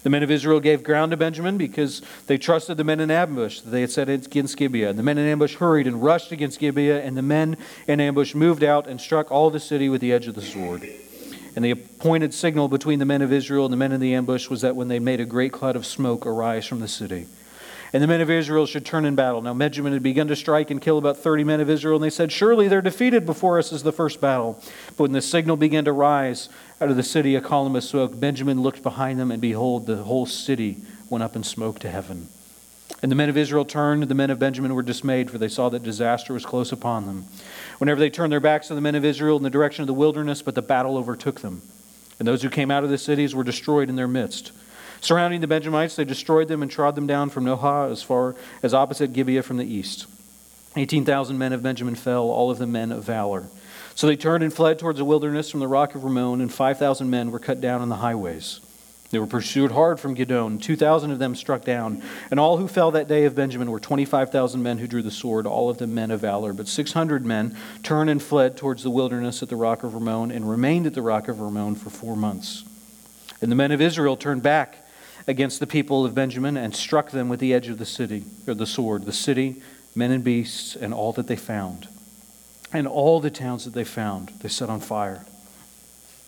The 0.04 0.10
men 0.10 0.22
of 0.22 0.30
Israel 0.30 0.60
gave 0.60 0.82
ground 0.82 1.12
to 1.12 1.16
Benjamin 1.16 1.56
because 1.56 2.02
they 2.26 2.36
trusted 2.36 2.76
the 2.76 2.84
men 2.84 3.00
in 3.00 3.10
ambush 3.10 3.60
that 3.60 3.70
they 3.70 3.80
had 3.80 3.90
set 3.90 4.10
against 4.10 4.58
Gibeah. 4.58 4.90
And 4.90 4.98
the 4.98 5.02
men 5.02 5.16
in 5.16 5.26
ambush 5.26 5.54
hurried 5.54 5.86
and 5.86 6.02
rushed 6.02 6.30
against 6.30 6.60
Gibeah, 6.60 7.02
and 7.02 7.16
the 7.16 7.22
men 7.22 7.56
in 7.88 8.00
ambush 8.00 8.34
moved 8.34 8.62
out 8.62 8.86
and 8.86 9.00
struck 9.00 9.32
all 9.32 9.48
the 9.48 9.58
city 9.58 9.88
with 9.88 10.02
the 10.02 10.12
edge 10.12 10.26
of 10.26 10.34
the 10.34 10.42
sword. 10.42 10.86
And 11.56 11.64
the 11.64 11.70
appointed 11.70 12.34
signal 12.34 12.68
between 12.68 12.98
the 12.98 13.06
men 13.06 13.22
of 13.22 13.32
Israel 13.32 13.64
and 13.64 13.72
the 13.72 13.78
men 13.78 13.92
in 13.92 14.00
the 14.00 14.14
ambush 14.14 14.50
was 14.50 14.60
that 14.60 14.76
when 14.76 14.88
they 14.88 14.98
made 14.98 15.20
a 15.20 15.24
great 15.24 15.52
cloud 15.52 15.74
of 15.74 15.86
smoke 15.86 16.26
arise 16.26 16.66
from 16.66 16.80
the 16.80 16.88
city 16.88 17.26
and 17.94 18.02
the 18.02 18.08
men 18.08 18.20
of 18.20 18.28
Israel 18.28 18.66
should 18.66 18.84
turn 18.84 19.04
in 19.04 19.14
battle. 19.14 19.40
Now 19.40 19.54
Benjamin 19.54 19.92
had 19.92 20.02
begun 20.02 20.26
to 20.26 20.34
strike 20.34 20.72
and 20.72 20.80
kill 20.80 20.98
about 20.98 21.16
30 21.16 21.44
men 21.44 21.60
of 21.60 21.70
Israel, 21.70 21.94
and 21.94 22.02
they 22.02 22.10
said, 22.10 22.32
Surely 22.32 22.66
they're 22.66 22.82
defeated 22.82 23.24
before 23.24 23.56
us 23.56 23.72
as 23.72 23.84
the 23.84 23.92
first 23.92 24.20
battle. 24.20 24.60
But 24.88 25.04
when 25.04 25.12
the 25.12 25.22
signal 25.22 25.56
began 25.56 25.84
to 25.84 25.92
rise 25.92 26.48
out 26.80 26.90
of 26.90 26.96
the 26.96 27.02
city, 27.02 27.34
a 27.34 27.40
column 27.40 27.76
of 27.76 27.84
smoke, 27.84 28.18
Benjamin 28.18 28.62
looked 28.62 28.82
behind 28.82 29.18
them, 29.18 29.30
and 29.30 29.40
behold, 29.40 29.86
the 29.86 30.02
whole 30.02 30.26
city 30.26 30.78
went 31.08 31.22
up 31.22 31.36
in 31.36 31.44
smoke 31.44 31.78
to 31.80 31.90
heaven. 31.90 32.28
And 33.02 33.10
the 33.10 33.16
men 33.16 33.28
of 33.28 33.36
Israel 33.36 33.64
turned, 33.64 34.02
and 34.02 34.10
the 34.10 34.14
men 34.14 34.30
of 34.30 34.38
Benjamin 34.38 34.74
were 34.74 34.82
dismayed, 34.82 35.30
for 35.30 35.38
they 35.38 35.48
saw 35.48 35.68
that 35.68 35.82
disaster 35.82 36.32
was 36.32 36.44
close 36.44 36.72
upon 36.72 37.06
them. 37.06 37.24
Whenever 37.78 38.00
they 38.00 38.10
turned 38.10 38.32
their 38.32 38.40
backs 38.40 38.70
on 38.70 38.76
the 38.76 38.80
men 38.80 38.94
of 38.94 39.04
Israel 39.04 39.36
in 39.36 39.42
the 39.42 39.50
direction 39.50 39.82
of 39.82 39.86
the 39.86 39.94
wilderness, 39.94 40.42
but 40.42 40.54
the 40.54 40.62
battle 40.62 40.96
overtook 40.96 41.40
them. 41.40 41.62
And 42.18 42.26
those 42.26 42.42
who 42.42 42.50
came 42.50 42.70
out 42.70 42.84
of 42.84 42.90
the 42.90 42.98
cities 42.98 43.34
were 43.34 43.44
destroyed 43.44 43.88
in 43.88 43.96
their 43.96 44.08
midst. 44.08 44.52
Surrounding 45.00 45.40
the 45.40 45.46
Benjamites, 45.46 45.96
they 45.96 46.04
destroyed 46.04 46.48
them 46.48 46.62
and 46.62 46.70
trod 46.70 46.94
them 46.94 47.06
down 47.06 47.28
from 47.28 47.44
Nohah 47.44 47.90
as 47.90 48.02
far 48.02 48.36
as 48.62 48.72
opposite 48.72 49.12
Gibeah 49.12 49.42
from 49.42 49.58
the 49.58 49.66
east. 49.66 50.06
18,000 50.76 51.36
men 51.36 51.52
of 51.52 51.62
Benjamin 51.62 51.94
fell, 51.94 52.24
all 52.24 52.50
of 52.50 52.58
them 52.58 52.72
men 52.72 52.90
of 52.90 53.04
valor. 53.04 53.44
So 53.94 54.06
they 54.06 54.16
turned 54.16 54.42
and 54.42 54.52
fled 54.52 54.78
towards 54.78 54.98
the 54.98 55.04
wilderness 55.04 55.50
from 55.50 55.60
the 55.60 55.68
rock 55.68 55.94
of 55.94 56.02
Rimmon, 56.02 56.40
and 56.40 56.52
5,000 56.52 57.08
men 57.08 57.30
were 57.30 57.38
cut 57.38 57.60
down 57.60 57.80
on 57.80 57.88
the 57.88 57.96
highways. 57.96 58.60
They 59.10 59.20
were 59.20 59.26
pursued 59.26 59.70
hard 59.70 60.00
from 60.00 60.16
Gidom. 60.16 60.60
2,000 60.60 61.12
of 61.12 61.20
them 61.20 61.36
struck 61.36 61.64
down. 61.64 62.02
And 62.32 62.40
all 62.40 62.56
who 62.56 62.66
fell 62.66 62.90
that 62.90 63.06
day 63.06 63.26
of 63.26 63.36
Benjamin 63.36 63.70
were 63.70 63.78
25,000 63.78 64.60
men 64.60 64.78
who 64.78 64.88
drew 64.88 65.02
the 65.02 65.12
sword, 65.12 65.46
all 65.46 65.70
of 65.70 65.78
them 65.78 65.94
men 65.94 66.10
of 66.10 66.18
valor. 66.18 66.52
But 66.52 66.66
600 66.66 67.24
men 67.24 67.56
turned 67.84 68.10
and 68.10 68.20
fled 68.20 68.56
towards 68.56 68.82
the 68.82 68.90
wilderness 68.90 69.40
at 69.40 69.48
the 69.48 69.56
rock 69.56 69.84
of 69.84 69.94
Rimmon 69.94 70.32
and 70.32 70.50
remained 70.50 70.86
at 70.86 70.94
the 70.94 71.02
rock 71.02 71.28
of 71.28 71.40
Rimmon 71.40 71.76
for 71.76 71.90
four 71.90 72.16
months. 72.16 72.64
And 73.40 73.52
the 73.52 73.56
men 73.56 73.70
of 73.70 73.80
Israel 73.80 74.16
turned 74.16 74.42
back 74.42 74.84
against 75.28 75.60
the 75.60 75.66
people 75.68 76.04
of 76.04 76.12
Benjamin 76.12 76.56
and 76.56 76.74
struck 76.74 77.12
them 77.12 77.28
with 77.28 77.38
the 77.38 77.54
edge 77.54 77.68
of 77.68 77.78
the 77.78 77.86
city, 77.86 78.24
or 78.48 78.54
the 78.54 78.66
sword, 78.66 79.04
the 79.04 79.12
city, 79.12 79.62
men 79.94 80.10
and 80.10 80.24
beasts, 80.24 80.74
and 80.74 80.92
all 80.92 81.12
that 81.12 81.28
they 81.28 81.36
found. 81.36 81.86
And 82.74 82.88
all 82.88 83.20
the 83.20 83.30
towns 83.30 83.64
that 83.64 83.72
they 83.72 83.84
found, 83.84 84.32
they 84.40 84.48
set 84.48 84.68
on 84.68 84.80
fire. 84.80 85.24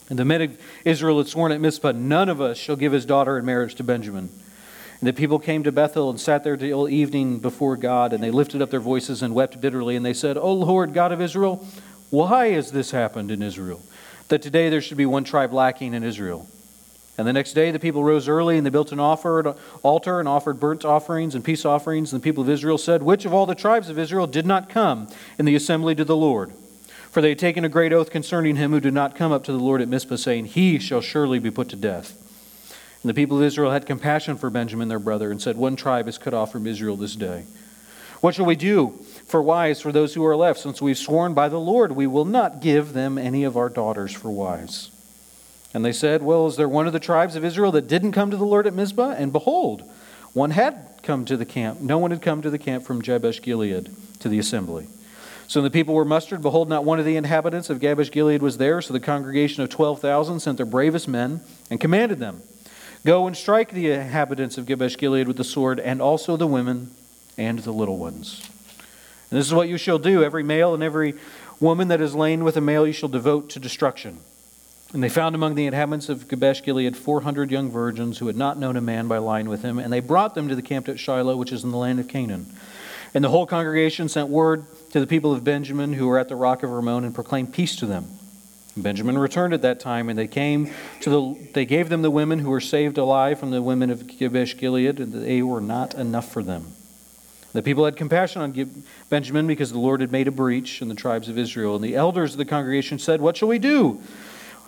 And 0.09 0.19
the 0.19 0.25
men 0.25 0.43
of 0.43 0.59
Israel 0.85 1.19
had 1.19 1.27
sworn 1.27 1.51
at 1.51 1.61
Mizpah, 1.61 1.93
None 1.93 2.29
of 2.29 2.41
us 2.41 2.57
shall 2.57 2.77
give 2.77 2.93
his 2.93 3.05
daughter 3.05 3.37
in 3.37 3.45
marriage 3.45 3.75
to 3.75 3.85
Benjamin. 3.85 4.31
And 5.01 5.09
the 5.09 5.13
people 5.13 5.41
came 5.41 5.65
to 5.65 5.73
Bethel 5.73 6.09
and 6.09 6.19
sat 6.19 6.45
there 6.45 6.57
till 6.57 6.89
evening 6.89 7.41
before 7.41 7.77
God, 7.77 8.13
and 8.13 8.23
they 8.23 8.31
lifted 8.31 8.63
up 8.63 8.71
their 8.71 8.81
voices 8.81 9.23
and 9.23 9.35
wept 9.35 9.61
bitterly, 9.61 9.97
and 9.97 10.07
they 10.07 10.15
said, 10.15 10.39
O 10.39 10.53
Lord, 10.53 10.95
God 10.95 11.11
of 11.11 11.21
Israel, 11.21 11.67
why 12.11 12.51
has 12.51 12.71
this 12.71 12.93
happened 12.93 13.33
in 13.33 13.43
Israel? 13.43 13.83
That 14.29 14.41
today 14.41 14.71
there 14.71 14.81
should 14.81 14.97
be 14.97 15.05
one 15.05 15.25
tribe 15.25 15.53
lacking 15.53 15.93
in 15.93 16.05
Israel. 16.05 16.49
And 17.19 17.27
the 17.27 17.33
next 17.33 17.55
day 17.55 17.71
the 17.71 17.79
people 17.79 18.05
rose 18.05 18.29
early 18.29 18.57
and 18.57 18.67
they 18.67 18.71
built 18.71 18.93
an 18.93 19.01
altar 19.01 20.21
and 20.21 20.29
offered 20.29 20.61
burnt 20.61 20.85
offerings 20.85 21.35
and 21.35 21.45
peace 21.45 21.65
offerings. 21.65 22.13
And 22.13 22.21
the 22.21 22.25
people 22.25 22.43
of 22.43 22.51
Israel 22.51 22.79
said, 22.79 23.03
Which 23.03 23.25
of 23.25 23.33
all 23.33 23.47
the 23.47 23.55
tribes 23.55 23.89
of 23.89 23.99
Israel 23.99 24.27
did 24.27 24.47
not 24.47 24.69
come 24.69 25.09
in 25.39 25.47
the 25.47 25.57
assembly 25.57 25.95
to 25.95 26.05
the 26.05 26.17
Lord? 26.17 26.53
For 27.11 27.23
they 27.23 27.31
had 27.31 27.39
taken 27.39 27.65
a 27.65 27.71
great 27.71 27.95
oath 27.95 28.11
concerning 28.11 28.57
him 28.57 28.73
who 28.73 28.81
did 28.81 28.93
not 28.93 29.17
come 29.17 29.33
up 29.33 29.45
to 29.45 29.53
the 29.53 29.59
Lord 29.59 29.81
at 29.81 29.89
Mizpah, 29.89 30.17
saying, 30.17 30.47
He 30.47 30.79
shall 30.79 31.01
surely 31.01 31.39
be 31.39 31.51
put 31.51 31.71
to 31.71 31.77
death. 31.77 32.15
And 33.03 33.09
the 33.09 33.15
people 33.15 33.39
of 33.39 33.45
Israel 33.45 33.71
had 33.71 33.87
compassion 33.87 34.37
for 34.37 34.51
Benjamin 34.51 34.89
their 34.89 34.99
brother 34.99 35.31
and 35.31 35.41
said, 35.41 35.57
One 35.57 35.77
tribe 35.77 36.09
is 36.09 36.19
cut 36.19 36.35
off 36.35 36.53
from 36.53 36.67
Israel 36.67 36.97
this 36.97 37.17
day. 37.17 37.45
What 38.21 38.35
shall 38.35 38.45
we 38.45 38.57
do 38.57 38.91
for 39.27 39.41
wives 39.41 39.81
for 39.81 39.93
those 39.93 40.13
who 40.13 40.27
are 40.27 40.37
left, 40.37 40.61
since 40.61 40.83
we've 40.83 40.99
sworn 40.99 41.33
by 41.33 41.49
the 41.49 41.61
Lord 41.61 41.93
we 41.93 42.07
will 42.07 42.25
not 42.25 42.61
give 42.61 42.93
them 42.93 43.17
any 43.17 43.45
of 43.45 43.57
our 43.57 43.71
daughters 43.71 44.13
for 44.13 44.31
wives? 44.31 44.91
And 45.77 45.85
they 45.85 45.93
said, 45.93 46.23
Well, 46.23 46.47
is 46.47 46.57
there 46.57 46.71
one 46.71 46.87
of 46.87 46.95
the 46.95 46.99
tribes 46.99 47.37
of 47.37 47.45
Israel 47.45 47.71
that 47.73 47.87
didn't 47.87 48.13
come 48.13 48.31
to 48.31 48.37
the 48.39 48.47
Lord 48.47 48.67
at 48.67 48.73
Mizpah? 48.73 49.11
And 49.11 49.31
behold, 49.31 49.83
one 50.33 50.53
had 50.53 51.01
come 51.03 51.27
to 51.27 51.37
the 51.37 51.45
camp. 51.45 51.83
No 51.83 51.99
one 51.99 52.13
had 52.13 52.23
come 52.23 52.41
to 52.41 52.49
the 52.49 52.59
camp 52.59 52.83
from 52.83 53.03
Jabesh 53.03 53.43
Gilead 53.43 53.95
to 54.21 54.31
the 54.31 54.39
assembly. 54.39 54.87
So 55.49 55.61
the 55.61 55.69
people 55.69 55.95
were 55.95 56.07
mustered. 56.07 56.41
Behold, 56.41 56.71
not 56.71 56.87
one 56.87 56.99
of 56.99 57.05
the 57.05 57.17
inhabitants 57.17 57.69
of 57.69 57.79
Jabesh 57.79 58.11
Gilead 58.11 58.41
was 58.41 58.57
there. 58.57 58.81
So 58.81 58.95
the 58.95 59.01
congregation 59.01 59.63
of 59.63 59.69
12,000 59.69 60.41
sent 60.41 60.57
their 60.57 60.65
bravest 60.65 61.09
men 61.09 61.43
and 61.69 61.79
commanded 61.79 62.21
them 62.21 62.41
Go 63.05 63.27
and 63.27 63.37
strike 63.37 63.71
the 63.71 63.91
inhabitants 63.91 64.57
of 64.57 64.65
Jabesh 64.65 64.97
Gilead 64.97 65.29
with 65.29 65.37
the 65.37 65.45
sword, 65.45 65.79
and 65.79 66.01
also 66.01 66.39
the 66.39 66.47
women 66.47 66.91
and 67.37 67.59
the 67.59 67.71
little 67.71 67.99
ones. 67.99 68.41
And 69.31 69.39
this 69.39 69.47
is 69.47 69.53
what 69.53 69.69
you 69.69 69.77
shall 69.77 69.99
do 69.99 70.25
every 70.25 70.43
male 70.43 70.73
and 70.73 70.83
every 70.83 71.17
woman 71.61 71.89
that 71.89 72.01
is 72.01 72.15
lain 72.15 72.45
with 72.45 72.57
a 72.57 72.63
male 72.63 72.87
you 72.87 72.95
shall 72.95 73.11
devote 73.11 73.51
to 73.51 73.61
destruction. 73.61 74.21
And 74.93 75.03
they 75.03 75.09
found 75.09 75.35
among 75.35 75.57
the 75.57 75.67
inhabitants 75.67 76.09
of 76.09 76.29
Jabesh 76.29 76.63
Gilead 76.63 76.97
400 76.97 77.51
young 77.51 77.71
virgins 77.71 78.19
who 78.19 78.29
had 78.29 78.37
not 78.37 78.59
known 78.59 78.77
a 78.77 78.81
man 78.81 79.09
by 79.09 79.19
lying 79.19 79.49
with 79.49 79.63
him, 79.63 79.79
and 79.79 79.93
they 79.93 80.01
brought 80.01 80.35
them 80.35 80.49
to 80.49 80.55
the 80.55 80.63
camp 80.63 80.89
at 80.89 81.01
Shiloh, 81.01 81.37
which 81.37 81.53
is 81.53 81.65
in 81.65 81.71
the 81.71 81.77
land 81.77 81.99
of 81.99 82.09
Canaan. 82.09 82.47
And 83.13 83.25
the 83.25 83.29
whole 83.29 83.47
congregation 83.47 84.09
sent 84.09 84.29
word 84.29 84.65
to 84.91 85.01
the 85.01 85.07
people 85.07 85.33
of 85.33 85.43
Benjamin 85.43 85.95
who 85.95 86.07
were 86.07 86.19
at 86.19 86.29
the 86.29 86.37
rock 86.37 86.63
of 86.63 86.71
Rimmon 86.71 87.05
and 87.05 87.15
proclaimed 87.15 87.53
peace 87.53 87.75
to 87.77 87.87
them. 87.87 88.07
Benjamin 88.77 89.17
returned 89.19 89.55
at 89.55 89.63
that 89.63 89.81
time, 89.81 90.09
and 90.09 90.19
they 90.19 90.27
came 90.27 90.71
to 91.01 91.11
the. 91.11 91.49
They 91.55 91.65
gave 91.65 91.89
them 91.89 92.03
the 92.03 92.11
women 92.11 92.41
who 92.41 92.51
were 92.51 92.61
saved 92.61 92.99
alive 92.99 93.41
from 93.41 93.51
the 93.51 93.63
women 93.63 93.91
of 93.91 94.07
Jabesh 94.07 94.59
Gilead, 94.59 95.01
and 95.01 95.13
they 95.13 95.41
were 95.41 95.63
not 95.63 95.95
enough 95.95 96.31
for 96.31 96.43
them. 96.43 96.73
The 97.55 97.63
people 97.63 97.87
had 97.87 97.97
compassion 97.97 98.43
on 98.43 98.85
Benjamin 99.09 99.47
because 99.47 99.73
the 99.73 99.79
Lord 99.79 100.03
had 100.03 100.13
made 100.13 100.29
a 100.29 100.31
breach 100.31 100.83
in 100.83 100.89
the 100.89 100.95
tribes 100.95 101.31
of 101.31 101.39
Israel. 101.39 101.75
And 101.75 101.83
the 101.83 101.95
elders 101.95 102.33
of 102.33 102.39
the 102.39 102.45
congregation 102.45 102.99
said, 102.99 103.23
What 103.23 103.39
shall 103.39 103.49
we 103.49 103.59
do? 103.59 104.03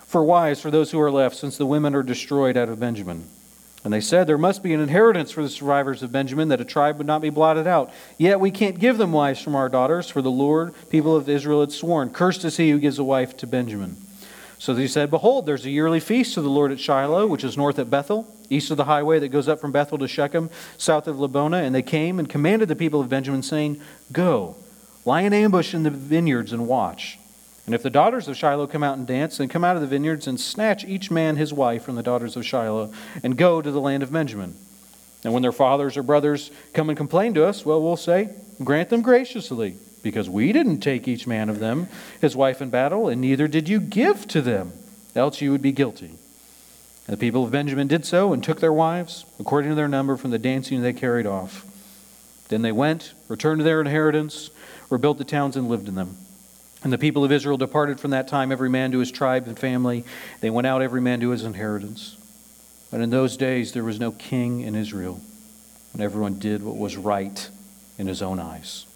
For 0.09 0.25
wives 0.25 0.61
for 0.61 0.71
those 0.71 0.91
who 0.91 1.01
are 1.01 1.11
left, 1.11 1.37
since 1.37 1.59
the 1.59 1.67
women 1.67 1.95
are 1.95 2.03
destroyed 2.03 2.57
out 2.57 2.71
of 2.71 2.81
Benjamin. 2.81 3.29
And 3.85 3.93
they 3.93 4.01
said, 4.01 4.27
There 4.27 4.39
must 4.39 4.63
be 4.63 4.73
an 4.73 4.81
inheritance 4.81 5.31
for 5.31 5.43
the 5.43 5.51
survivors 5.51 6.03
of 6.03 6.11
Benjamin, 6.11 6.49
that 6.49 6.63
a 6.63 6.65
tribe 6.65 6.97
would 6.97 7.07
not 7.07 7.21
be 7.21 7.29
blotted 7.29 7.67
out. 7.67 7.93
Yet 8.17 8.41
we 8.41 8.51
can't 8.51 8.81
give 8.81 8.97
them 8.97 9.13
wives 9.13 9.41
from 9.41 9.55
our 9.55 9.69
daughters, 9.69 10.09
for 10.09 10.23
the 10.23 10.31
Lord, 10.31 10.75
people 10.89 11.15
of 11.15 11.29
Israel, 11.29 11.61
had 11.61 11.73
sworn, 11.73 12.09
Cursed 12.09 12.45
is 12.47 12.57
he 12.57 12.71
who 12.71 12.79
gives 12.79 12.99
a 12.99 13.05
wife 13.05 13.37
to 13.37 13.47
Benjamin. 13.47 13.99
So 14.59 14.73
they 14.73 14.87
said, 14.87 15.11
Behold, 15.11 15.45
there's 15.45 15.67
a 15.67 15.71
yearly 15.71 16.01
feast 16.01 16.35
to 16.35 16.41
the 16.41 16.49
Lord 16.49 16.73
at 16.73 16.81
Shiloh, 16.81 17.27
which 17.27 17.45
is 17.45 17.59
north 17.59 17.79
at 17.79 17.91
Bethel, 17.91 18.27
east 18.49 18.71
of 18.71 18.79
the 18.79 18.85
highway 18.85 19.19
that 19.19 19.29
goes 19.29 19.47
up 19.47 19.61
from 19.61 19.73
Bethel 19.73 19.99
to 19.99 20.09
Shechem, 20.09 20.49
south 20.79 21.07
of 21.07 21.17
Lebonah. 21.17 21.63
And 21.63 21.75
they 21.75 21.83
came 21.83 22.19
and 22.19 22.29
commanded 22.29 22.69
the 22.69 22.77
people 22.77 23.03
of 23.03 23.11
Benjamin, 23.11 23.43
saying, 23.43 23.79
Go, 24.11 24.57
lie 25.05 25.21
in 25.21 25.35
ambush 25.35 25.75
in 25.75 25.83
the 25.83 25.91
vineyards 25.91 26.53
and 26.53 26.67
watch. 26.67 27.19
And 27.69 27.75
if 27.75 27.83
the 27.83 27.91
daughters 27.91 28.27
of 28.29 28.37
Shiloh 28.39 28.67
come 28.67 28.83
out 28.83 28.97
and 28.97 29.07
dance, 29.07 29.37
then 29.37 29.49
come 29.49 29.63
out 29.63 29.77
of 29.77 29.83
the 29.83 29.87
vineyards 29.87 30.27
and 30.27 30.41
snatch 30.41 30.87
each 30.87 31.11
man 31.11 31.37
his 31.37 31.53
wife 31.53 31.83
from 31.83 31.97
the 31.97 32.03
daughters 32.03 32.35
of 32.35 32.47
Shiloh 32.47 32.91
and 33.23 33.37
go 33.37 33.61
to 33.61 33.71
the 33.71 33.79
land 33.79 34.03
of 34.03 34.11
Benjamin. 34.11 34.57
And 35.23 35.35
when 35.35 35.43
their 35.43 35.53
fathers 35.53 35.99
or 35.99 36.03
brothers 36.03 36.51
come 36.73 36.89
and 36.89 36.97
complain 36.97 37.35
to 37.35 37.45
us, 37.45 37.67
well, 37.67 37.83
we'll 37.83 37.99
say, 37.99 38.31
Grant 38.65 38.89
them 38.89 39.03
graciously 39.03 39.77
because 40.03 40.31
we 40.31 40.51
didn't 40.51 40.81
take 40.81 41.07
each 41.07 41.27
man 41.27 41.51
of 41.51 41.59
them 41.59 41.89
his 42.23 42.35
wife 42.35 42.63
in 42.63 42.71
battle, 42.71 43.07
and 43.07 43.21
neither 43.21 43.47
did 43.47 43.69
you 43.69 43.81
give 43.81 44.27
to 44.29 44.41
them, 44.41 44.73
else 45.15 45.43
you 45.43 45.51
would 45.51 45.61
be 45.61 45.73
guilty. 45.73 46.13
And 47.07 47.19
the 47.19 47.19
people 47.19 47.45
of 47.45 47.51
Benjamin 47.51 47.87
did 47.87 48.07
so 48.07 48.33
and 48.33 48.43
took 48.43 48.61
their 48.61 48.73
wives, 48.73 49.27
according 49.39 49.73
to 49.73 49.75
their 49.75 49.89
number, 49.89 50.17
from 50.17 50.31
the 50.31 50.39
dancing 50.39 50.81
they 50.81 50.95
carried 50.95 51.27
off. 51.27 51.67
Then 52.49 52.63
they 52.63 52.73
went, 52.73 53.13
returned 53.29 53.59
to 53.59 53.65
their 53.65 53.83
inheritance, 53.83 54.49
rebuilt 54.89 55.19
the 55.19 55.25
towns, 55.25 55.55
and 55.55 55.69
lived 55.69 55.87
in 55.87 55.97
them. 55.97 56.17
And 56.83 56.93
the 56.93 56.99
people 56.99 57.25
of 57.25 57.33
Israel 57.33 57.57
departed 57.57 57.99
from 57.99 58.13
that 58.13 58.29
time, 58.29 58.53
every 58.53 58.71
man 58.71 58.93
to 58.93 58.99
his 59.01 59.11
tribe 59.11 59.47
and 59.47 59.59
family. 59.59 60.05
They 60.41 60.51
went 60.51 60.67
out, 60.67 60.81
every 60.81 61.01
man 61.01 61.21
to 61.21 61.31
his 61.31 61.45
inheritance. 61.45 62.17
But 62.91 63.01
in 63.01 63.11
those 63.11 63.37
days 63.37 63.73
there 63.73 63.85
was 63.85 63.99
no 63.99 64.13
king 64.13 64.61
in 64.61 64.75
Israel, 64.75 65.21
and 65.93 66.01
everyone 66.01 66.39
did 66.39 66.63
what 66.63 66.77
was 66.77 66.97
right 66.97 67.49
in 67.99 68.07
his 68.07 68.23
own 68.23 68.39
eyes. 68.39 68.87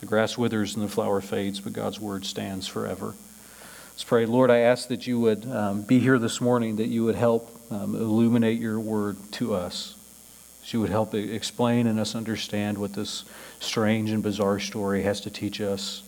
The 0.00 0.06
grass 0.06 0.36
withers 0.36 0.74
and 0.74 0.84
the 0.84 0.90
flower 0.90 1.20
fades, 1.20 1.60
but 1.60 1.72
God's 1.72 2.00
word 2.00 2.26
stands 2.26 2.66
forever. 2.66 3.14
Let's 3.92 4.04
pray. 4.04 4.26
Lord, 4.26 4.50
I 4.50 4.58
ask 4.58 4.88
that 4.88 5.06
you 5.06 5.20
would 5.20 5.46
um, 5.46 5.82
be 5.82 6.00
here 6.00 6.18
this 6.18 6.40
morning, 6.40 6.76
that 6.76 6.88
you 6.88 7.04
would 7.04 7.14
help 7.14 7.56
um, 7.70 7.94
illuminate 7.94 8.58
your 8.58 8.80
word 8.80 9.16
to 9.32 9.54
us. 9.54 9.94
That 10.60 10.72
you 10.72 10.80
would 10.80 10.90
help 10.90 11.14
explain 11.14 11.86
and 11.86 12.00
us 12.00 12.16
understand 12.16 12.78
what 12.78 12.94
this 12.94 13.24
strange 13.60 14.10
and 14.10 14.22
bizarre 14.22 14.58
story 14.58 15.02
has 15.02 15.20
to 15.20 15.30
teach 15.30 15.60
us, 15.60 16.02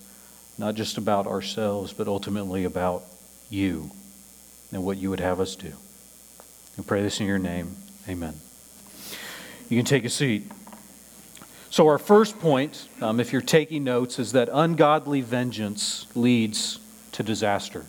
not 0.58 0.74
just 0.74 0.98
about 0.98 1.26
ourselves, 1.26 1.92
but 1.92 2.08
ultimately 2.08 2.64
about 2.64 3.04
you 3.50 3.90
and 4.72 4.84
what 4.84 4.96
you 4.96 5.10
would 5.10 5.20
have 5.20 5.40
us 5.40 5.56
do. 5.56 5.72
We 6.76 6.84
pray 6.84 7.02
this 7.02 7.20
in 7.20 7.26
your 7.26 7.38
name. 7.38 7.76
Amen. 8.08 8.34
You 9.68 9.76
can 9.76 9.86
take 9.86 10.04
a 10.04 10.10
seat. 10.10 10.50
So, 11.70 11.88
our 11.88 11.98
first 11.98 12.38
point, 12.38 12.88
um, 13.00 13.18
if 13.18 13.32
you're 13.32 13.42
taking 13.42 13.82
notes, 13.82 14.18
is 14.18 14.32
that 14.32 14.48
ungodly 14.52 15.22
vengeance 15.22 16.06
leads 16.14 16.78
to 17.12 17.22
disaster. 17.22 17.86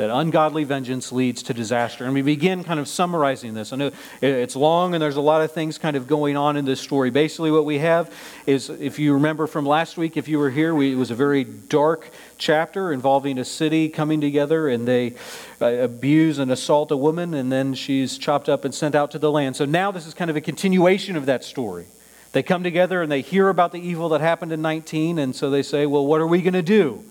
That 0.00 0.08
ungodly 0.08 0.64
vengeance 0.64 1.12
leads 1.12 1.42
to 1.42 1.52
disaster. 1.52 2.06
And 2.06 2.14
we 2.14 2.22
begin 2.22 2.64
kind 2.64 2.80
of 2.80 2.88
summarizing 2.88 3.52
this. 3.52 3.70
I 3.70 3.76
know 3.76 3.90
it's 4.22 4.56
long 4.56 4.94
and 4.94 5.02
there's 5.02 5.16
a 5.16 5.20
lot 5.20 5.42
of 5.42 5.52
things 5.52 5.76
kind 5.76 5.94
of 5.94 6.06
going 6.06 6.38
on 6.38 6.56
in 6.56 6.64
this 6.64 6.80
story. 6.80 7.10
Basically, 7.10 7.50
what 7.50 7.66
we 7.66 7.80
have 7.80 8.10
is, 8.46 8.70
if 8.70 8.98
you 8.98 9.12
remember 9.12 9.46
from 9.46 9.66
last 9.66 9.98
week, 9.98 10.16
if 10.16 10.26
you 10.26 10.38
were 10.38 10.48
here, 10.48 10.74
we, 10.74 10.92
it 10.92 10.94
was 10.94 11.10
a 11.10 11.14
very 11.14 11.44
dark 11.44 12.08
chapter 12.38 12.94
involving 12.94 13.36
a 13.38 13.44
city 13.44 13.90
coming 13.90 14.22
together 14.22 14.70
and 14.70 14.88
they 14.88 15.16
uh, 15.60 15.66
abuse 15.66 16.38
and 16.38 16.50
assault 16.50 16.90
a 16.90 16.96
woman, 16.96 17.34
and 17.34 17.52
then 17.52 17.74
she's 17.74 18.16
chopped 18.16 18.48
up 18.48 18.64
and 18.64 18.74
sent 18.74 18.94
out 18.94 19.10
to 19.10 19.18
the 19.18 19.30
land. 19.30 19.54
So 19.54 19.66
now 19.66 19.90
this 19.90 20.06
is 20.06 20.14
kind 20.14 20.30
of 20.30 20.36
a 20.36 20.40
continuation 20.40 21.14
of 21.14 21.26
that 21.26 21.44
story. 21.44 21.84
They 22.32 22.42
come 22.42 22.62
together 22.62 23.02
and 23.02 23.12
they 23.12 23.20
hear 23.20 23.50
about 23.50 23.72
the 23.72 23.80
evil 23.86 24.08
that 24.08 24.22
happened 24.22 24.50
in 24.50 24.62
19, 24.62 25.18
and 25.18 25.36
so 25.36 25.50
they 25.50 25.62
say, 25.62 25.84
Well, 25.84 26.06
what 26.06 26.22
are 26.22 26.26
we 26.26 26.40
going 26.40 26.54
to 26.54 26.62
do? 26.62 27.04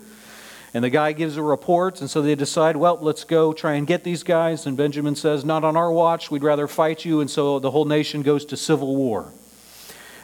And 0.73 0.83
the 0.83 0.89
guy 0.89 1.13
gives 1.13 1.35
a 1.35 1.41
report, 1.41 1.99
and 1.99 2.09
so 2.09 2.21
they 2.21 2.35
decide, 2.35 2.77
Well, 2.77 2.99
let's 3.01 3.23
go 3.23 3.53
try 3.53 3.73
and 3.73 3.87
get 3.87 4.03
these 4.03 4.21
guys. 4.21 4.65
And 4.65 4.77
Benjamin 4.77 5.15
says, 5.15 5.43
Not 5.43 5.63
on 5.63 5.75
our 5.75 5.91
watch, 5.91 6.29
we'd 6.29 6.43
rather 6.43 6.67
fight 6.67 7.05
you. 7.05 7.21
And 7.21 7.29
so 7.29 7.59
the 7.59 7.71
whole 7.71 7.85
nation 7.85 8.21
goes 8.21 8.45
to 8.45 8.57
civil 8.57 8.95
war. 8.95 9.31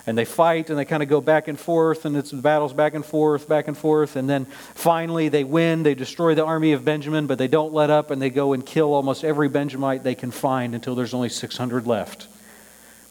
And 0.08 0.16
they 0.16 0.26
fight 0.26 0.70
and 0.70 0.78
they 0.78 0.86
kind 0.86 1.02
of 1.02 1.10
go 1.10 1.20
back 1.20 1.48
and 1.48 1.60
forth, 1.60 2.06
and 2.06 2.16
it's 2.16 2.32
battles 2.32 2.74
back 2.74 2.94
and 2.94 3.04
forth, 3.04 3.48
back 3.48 3.68
and 3.68 3.76
forth. 3.76 4.16
And 4.16 4.30
then 4.30 4.46
finally 4.76 5.30
they 5.30 5.44
win. 5.44 5.82
They 5.82 5.96
destroy 5.96 6.36
the 6.36 6.46
army 6.46 6.74
of 6.74 6.86
Benjamin, 6.86 7.26
but 7.26 7.40
they 7.40 7.48
don't 7.48 7.74
let 7.74 7.90
up, 7.90 8.12
and 8.12 8.22
they 8.22 8.30
go 8.30 8.54
and 8.54 8.64
kill 8.64 8.94
almost 8.94 9.24
every 9.24 9.50
Benjamite 9.50 10.04
they 10.04 10.14
can 10.14 10.30
find 10.30 10.76
until 10.76 10.94
there's 10.94 11.16
only 11.16 11.30
600 11.30 11.88
left. 11.88 12.28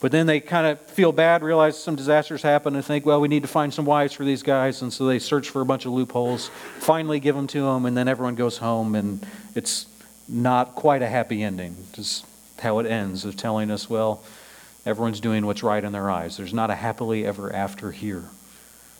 But 0.04 0.12
then 0.12 0.26
they 0.26 0.38
kind 0.38 0.66
of 0.66 0.78
feel 0.82 1.12
bad, 1.12 1.42
realize 1.42 1.82
some 1.82 1.96
disasters 1.96 2.42
happen, 2.42 2.76
and 2.76 2.84
think, 2.84 3.06
well, 3.06 3.22
we 3.22 3.28
need 3.28 3.40
to 3.40 3.48
find 3.48 3.72
some 3.72 3.86
wives 3.86 4.12
for 4.12 4.22
these 4.22 4.42
guys. 4.42 4.82
And 4.82 4.92
so 4.92 5.06
they 5.06 5.18
search 5.18 5.48
for 5.48 5.62
a 5.62 5.64
bunch 5.64 5.86
of 5.86 5.92
loopholes, 5.92 6.50
finally 6.78 7.20
give 7.20 7.34
them 7.34 7.46
to 7.46 7.62
them, 7.62 7.86
and 7.86 7.96
then 7.96 8.06
everyone 8.06 8.34
goes 8.34 8.58
home, 8.58 8.94
and 8.96 9.26
it's 9.54 9.86
not 10.28 10.74
quite 10.74 11.00
a 11.00 11.08
happy 11.08 11.42
ending. 11.42 11.74
Just 11.94 12.26
how 12.58 12.80
it 12.80 12.86
ends 12.86 13.24
of 13.24 13.38
telling 13.38 13.70
us, 13.70 13.88
well, 13.88 14.22
everyone's 14.84 15.20
doing 15.20 15.46
what's 15.46 15.62
right 15.62 15.82
in 15.82 15.92
their 15.92 16.10
eyes. 16.10 16.36
There's 16.36 16.52
not 16.52 16.68
a 16.68 16.74
happily 16.74 17.24
ever 17.24 17.50
after 17.50 17.90
here. 17.90 18.24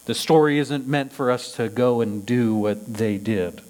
The 0.07 0.15
story 0.15 0.59
isn't 0.59 0.87
meant 0.87 1.13
for 1.13 1.31
us 1.31 1.55
to 1.57 1.69
go 1.69 2.01
and 2.01 2.25
do 2.25 2.55
what 2.55 2.95
they 2.95 3.19
did, 3.19 3.61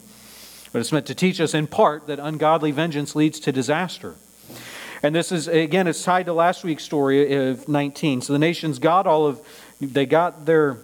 but 0.72 0.78
it's 0.78 0.92
meant 0.92 1.06
to 1.06 1.16
teach 1.16 1.40
us 1.40 1.52
in 1.52 1.66
part 1.66 2.06
that 2.06 2.20
ungodly 2.20 2.70
vengeance 2.70 3.16
leads 3.16 3.40
to 3.40 3.50
disaster. 3.50 4.14
And 5.04 5.14
this 5.14 5.32
is, 5.32 5.48
again, 5.48 5.86
it's 5.86 6.02
tied 6.02 6.24
to 6.26 6.32
last 6.32 6.64
week's 6.64 6.82
story 6.82 7.34
of 7.34 7.68
19. 7.68 8.22
So 8.22 8.32
the 8.32 8.38
nations 8.38 8.78
got 8.78 9.06
all 9.06 9.26
of, 9.26 9.40
they 9.78 10.06
got 10.06 10.46
their. 10.46 10.78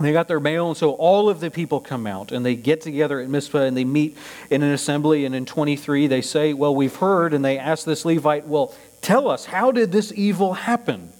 They 0.00 0.10
got 0.10 0.26
their 0.26 0.40
mail, 0.40 0.66
and 0.66 0.76
so 0.76 0.90
all 0.94 1.28
of 1.28 1.38
the 1.38 1.52
people 1.52 1.78
come 1.78 2.04
out 2.04 2.32
and 2.32 2.44
they 2.44 2.56
get 2.56 2.80
together 2.80 3.20
at 3.20 3.28
Mizpah 3.28 3.60
and 3.60 3.76
they 3.76 3.84
meet 3.84 4.16
in 4.50 4.64
an 4.64 4.72
assembly. 4.72 5.24
And 5.24 5.36
in 5.36 5.46
23, 5.46 6.08
they 6.08 6.20
say, 6.20 6.52
Well, 6.52 6.74
we've 6.74 6.96
heard, 6.96 7.32
and 7.32 7.44
they 7.44 7.58
ask 7.58 7.84
this 7.84 8.04
Levite, 8.04 8.48
Well, 8.48 8.74
tell 9.02 9.28
us, 9.28 9.44
how 9.44 9.70
did 9.70 9.92
this 9.92 10.12
evil 10.16 10.54
happen? 10.54 11.12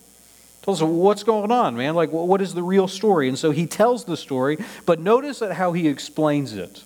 Tell 0.62 0.75
us 0.75 0.83
what's 0.83 1.23
going 1.23 1.53
on, 1.53 1.76
man. 1.76 1.95
Like, 1.95 2.11
what 2.11 2.43
is 2.43 2.53
the 2.53 2.64
real 2.64 2.88
story? 2.88 3.29
And 3.29 3.38
so 3.38 3.53
he 3.53 3.64
tells 3.64 4.07
the 4.07 4.17
story, 4.17 4.59
but 4.87 4.99
notice 4.99 5.38
how 5.38 5.73
he 5.73 5.87
explains 5.87 6.55
it 6.55 6.83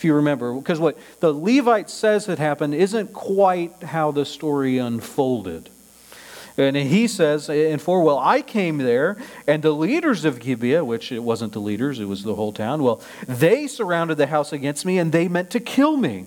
if 0.00 0.04
you 0.06 0.14
remember. 0.14 0.54
Because 0.54 0.80
what 0.80 0.96
the 1.20 1.30
Levite 1.30 1.90
says 1.90 2.24
had 2.24 2.38
happened 2.38 2.74
isn't 2.74 3.12
quite 3.12 3.82
how 3.82 4.10
the 4.10 4.24
story 4.24 4.78
unfolded. 4.78 5.68
And 6.56 6.74
he 6.74 7.06
says 7.06 7.50
in 7.50 7.78
4, 7.78 8.02
well, 8.02 8.18
I 8.18 8.40
came 8.40 8.78
there, 8.78 9.18
and 9.46 9.62
the 9.62 9.72
leaders 9.72 10.24
of 10.24 10.40
Gibeah, 10.40 10.86
which 10.86 11.12
it 11.12 11.18
wasn't 11.18 11.52
the 11.52 11.58
leaders, 11.58 12.00
it 12.00 12.06
was 12.06 12.22
the 12.22 12.34
whole 12.34 12.50
town, 12.50 12.82
well, 12.82 13.02
they 13.28 13.66
surrounded 13.66 14.16
the 14.16 14.28
house 14.28 14.54
against 14.54 14.86
me, 14.86 14.98
and 14.98 15.12
they 15.12 15.28
meant 15.28 15.50
to 15.50 15.60
kill 15.60 15.98
me. 15.98 16.24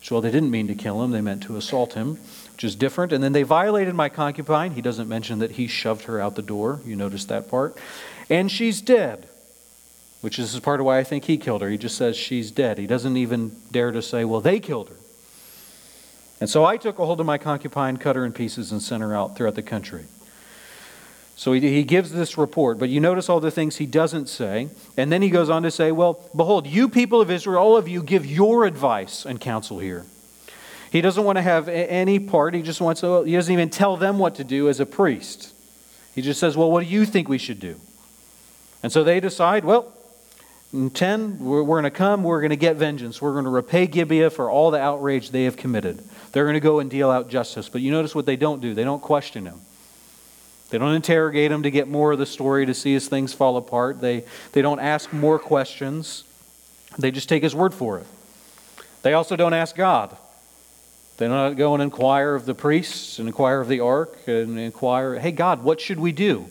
So, 0.00 0.14
well, 0.14 0.22
they 0.22 0.30
didn't 0.30 0.50
mean 0.50 0.66
to 0.68 0.74
kill 0.74 1.02
him, 1.02 1.10
they 1.10 1.20
meant 1.20 1.42
to 1.44 1.58
assault 1.58 1.92
him, 1.92 2.18
which 2.52 2.64
is 2.64 2.74
different. 2.74 3.12
And 3.12 3.22
then 3.22 3.32
they 3.32 3.42
violated 3.42 3.94
my 3.94 4.08
concubine. 4.08 4.72
He 4.72 4.80
doesn't 4.80 5.08
mention 5.08 5.38
that 5.40 5.52
he 5.52 5.66
shoved 5.66 6.04
her 6.04 6.18
out 6.18 6.34
the 6.34 6.42
door. 6.42 6.80
You 6.86 6.96
notice 6.96 7.26
that 7.26 7.50
part. 7.50 7.76
And 8.30 8.50
she's 8.50 8.80
dead 8.80 9.28
which 10.22 10.38
is 10.38 10.58
part 10.60 10.80
of 10.80 10.86
why 10.86 10.98
I 10.98 11.04
think 11.04 11.24
he 11.24 11.36
killed 11.36 11.60
her. 11.62 11.68
He 11.68 11.76
just 11.76 11.96
says 11.96 12.16
she's 12.16 12.50
dead. 12.50 12.78
He 12.78 12.86
doesn't 12.86 13.16
even 13.16 13.54
dare 13.70 13.90
to 13.90 14.00
say, 14.00 14.24
well, 14.24 14.40
they 14.40 14.60
killed 14.60 14.88
her. 14.88 14.96
And 16.40 16.48
so 16.48 16.64
I 16.64 16.76
took 16.76 16.98
a 16.98 17.06
hold 17.06 17.20
of 17.20 17.26
my 17.26 17.38
concubine, 17.38 17.98
cut 17.98 18.16
her 18.16 18.24
in 18.24 18.32
pieces, 18.32 18.72
and 18.72 18.80
sent 18.80 19.02
her 19.02 19.14
out 19.14 19.36
throughout 19.36 19.56
the 19.56 19.62
country. 19.62 20.06
So 21.34 21.52
he, 21.52 21.60
he 21.60 21.82
gives 21.82 22.12
this 22.12 22.38
report, 22.38 22.78
but 22.78 22.88
you 22.88 23.00
notice 23.00 23.28
all 23.28 23.40
the 23.40 23.50
things 23.50 23.76
he 23.76 23.86
doesn't 23.86 24.28
say. 24.28 24.68
And 24.96 25.10
then 25.10 25.22
he 25.22 25.30
goes 25.30 25.50
on 25.50 25.62
to 25.64 25.70
say, 25.70 25.90
Well, 25.90 26.20
behold, 26.36 26.66
you 26.66 26.88
people 26.88 27.20
of 27.20 27.30
Israel, 27.30 27.62
all 27.62 27.76
of 27.76 27.88
you, 27.88 28.02
give 28.02 28.26
your 28.26 28.64
advice 28.64 29.24
and 29.24 29.40
counsel 29.40 29.78
here. 29.78 30.04
He 30.90 31.00
doesn't 31.00 31.24
want 31.24 31.36
to 31.36 31.42
have 31.42 31.68
any 31.68 32.18
part. 32.18 32.54
He 32.54 32.62
just 32.62 32.80
wants 32.80 33.00
to, 33.00 33.22
he 33.22 33.32
doesn't 33.32 33.52
even 33.52 33.70
tell 33.70 33.96
them 33.96 34.18
what 34.18 34.34
to 34.36 34.44
do 34.44 34.68
as 34.68 34.78
a 34.78 34.86
priest. 34.86 35.52
He 36.14 36.22
just 36.22 36.38
says, 36.38 36.56
Well, 36.56 36.70
what 36.70 36.84
do 36.84 36.90
you 36.90 37.06
think 37.06 37.28
we 37.28 37.38
should 37.38 37.60
do? 37.60 37.80
And 38.82 38.92
so 38.92 39.02
they 39.02 39.18
decide, 39.18 39.64
Well, 39.64 39.92
10, 40.72 41.38
we're, 41.38 41.62
we're 41.62 41.80
going 41.80 41.84
to 41.84 41.96
come, 41.96 42.24
we're 42.24 42.40
going 42.40 42.50
to 42.50 42.56
get 42.56 42.76
vengeance. 42.76 43.20
We're 43.20 43.32
going 43.32 43.44
to 43.44 43.50
repay 43.50 43.86
Gibeah 43.86 44.30
for 44.30 44.50
all 44.50 44.70
the 44.70 44.80
outrage 44.80 45.30
they 45.30 45.44
have 45.44 45.56
committed. 45.56 46.02
They're 46.32 46.44
going 46.44 46.54
to 46.54 46.60
go 46.60 46.80
and 46.80 46.90
deal 46.90 47.10
out 47.10 47.28
justice. 47.28 47.68
But 47.68 47.82
you 47.82 47.90
notice 47.90 48.14
what 48.14 48.24
they 48.24 48.36
don't 48.36 48.60
do 48.60 48.72
they 48.74 48.84
don't 48.84 49.02
question 49.02 49.44
him. 49.44 49.60
They 50.70 50.78
don't 50.78 50.94
interrogate 50.94 51.52
him 51.52 51.64
to 51.64 51.70
get 51.70 51.88
more 51.88 52.12
of 52.12 52.18
the 52.18 52.24
story 52.24 52.64
to 52.64 52.72
see 52.72 52.94
as 52.94 53.06
things 53.06 53.34
fall 53.34 53.58
apart. 53.58 54.00
They, 54.00 54.24
they 54.52 54.62
don't 54.62 54.80
ask 54.80 55.12
more 55.12 55.38
questions. 55.38 56.24
They 56.98 57.10
just 57.10 57.28
take 57.28 57.42
his 57.42 57.54
word 57.54 57.74
for 57.74 57.98
it. 57.98 58.06
They 59.02 59.12
also 59.12 59.36
don't 59.36 59.52
ask 59.52 59.76
God. 59.76 60.16
They 61.18 61.28
don't 61.28 61.56
go 61.56 61.74
and 61.74 61.82
inquire 61.82 62.34
of 62.34 62.46
the 62.46 62.54
priests 62.54 63.18
and 63.18 63.28
inquire 63.28 63.60
of 63.60 63.68
the 63.68 63.80
ark 63.80 64.16
and 64.26 64.58
inquire, 64.58 65.18
hey, 65.18 65.32
God, 65.32 65.62
what 65.62 65.78
should 65.78 66.00
we 66.00 66.10
do? 66.10 66.46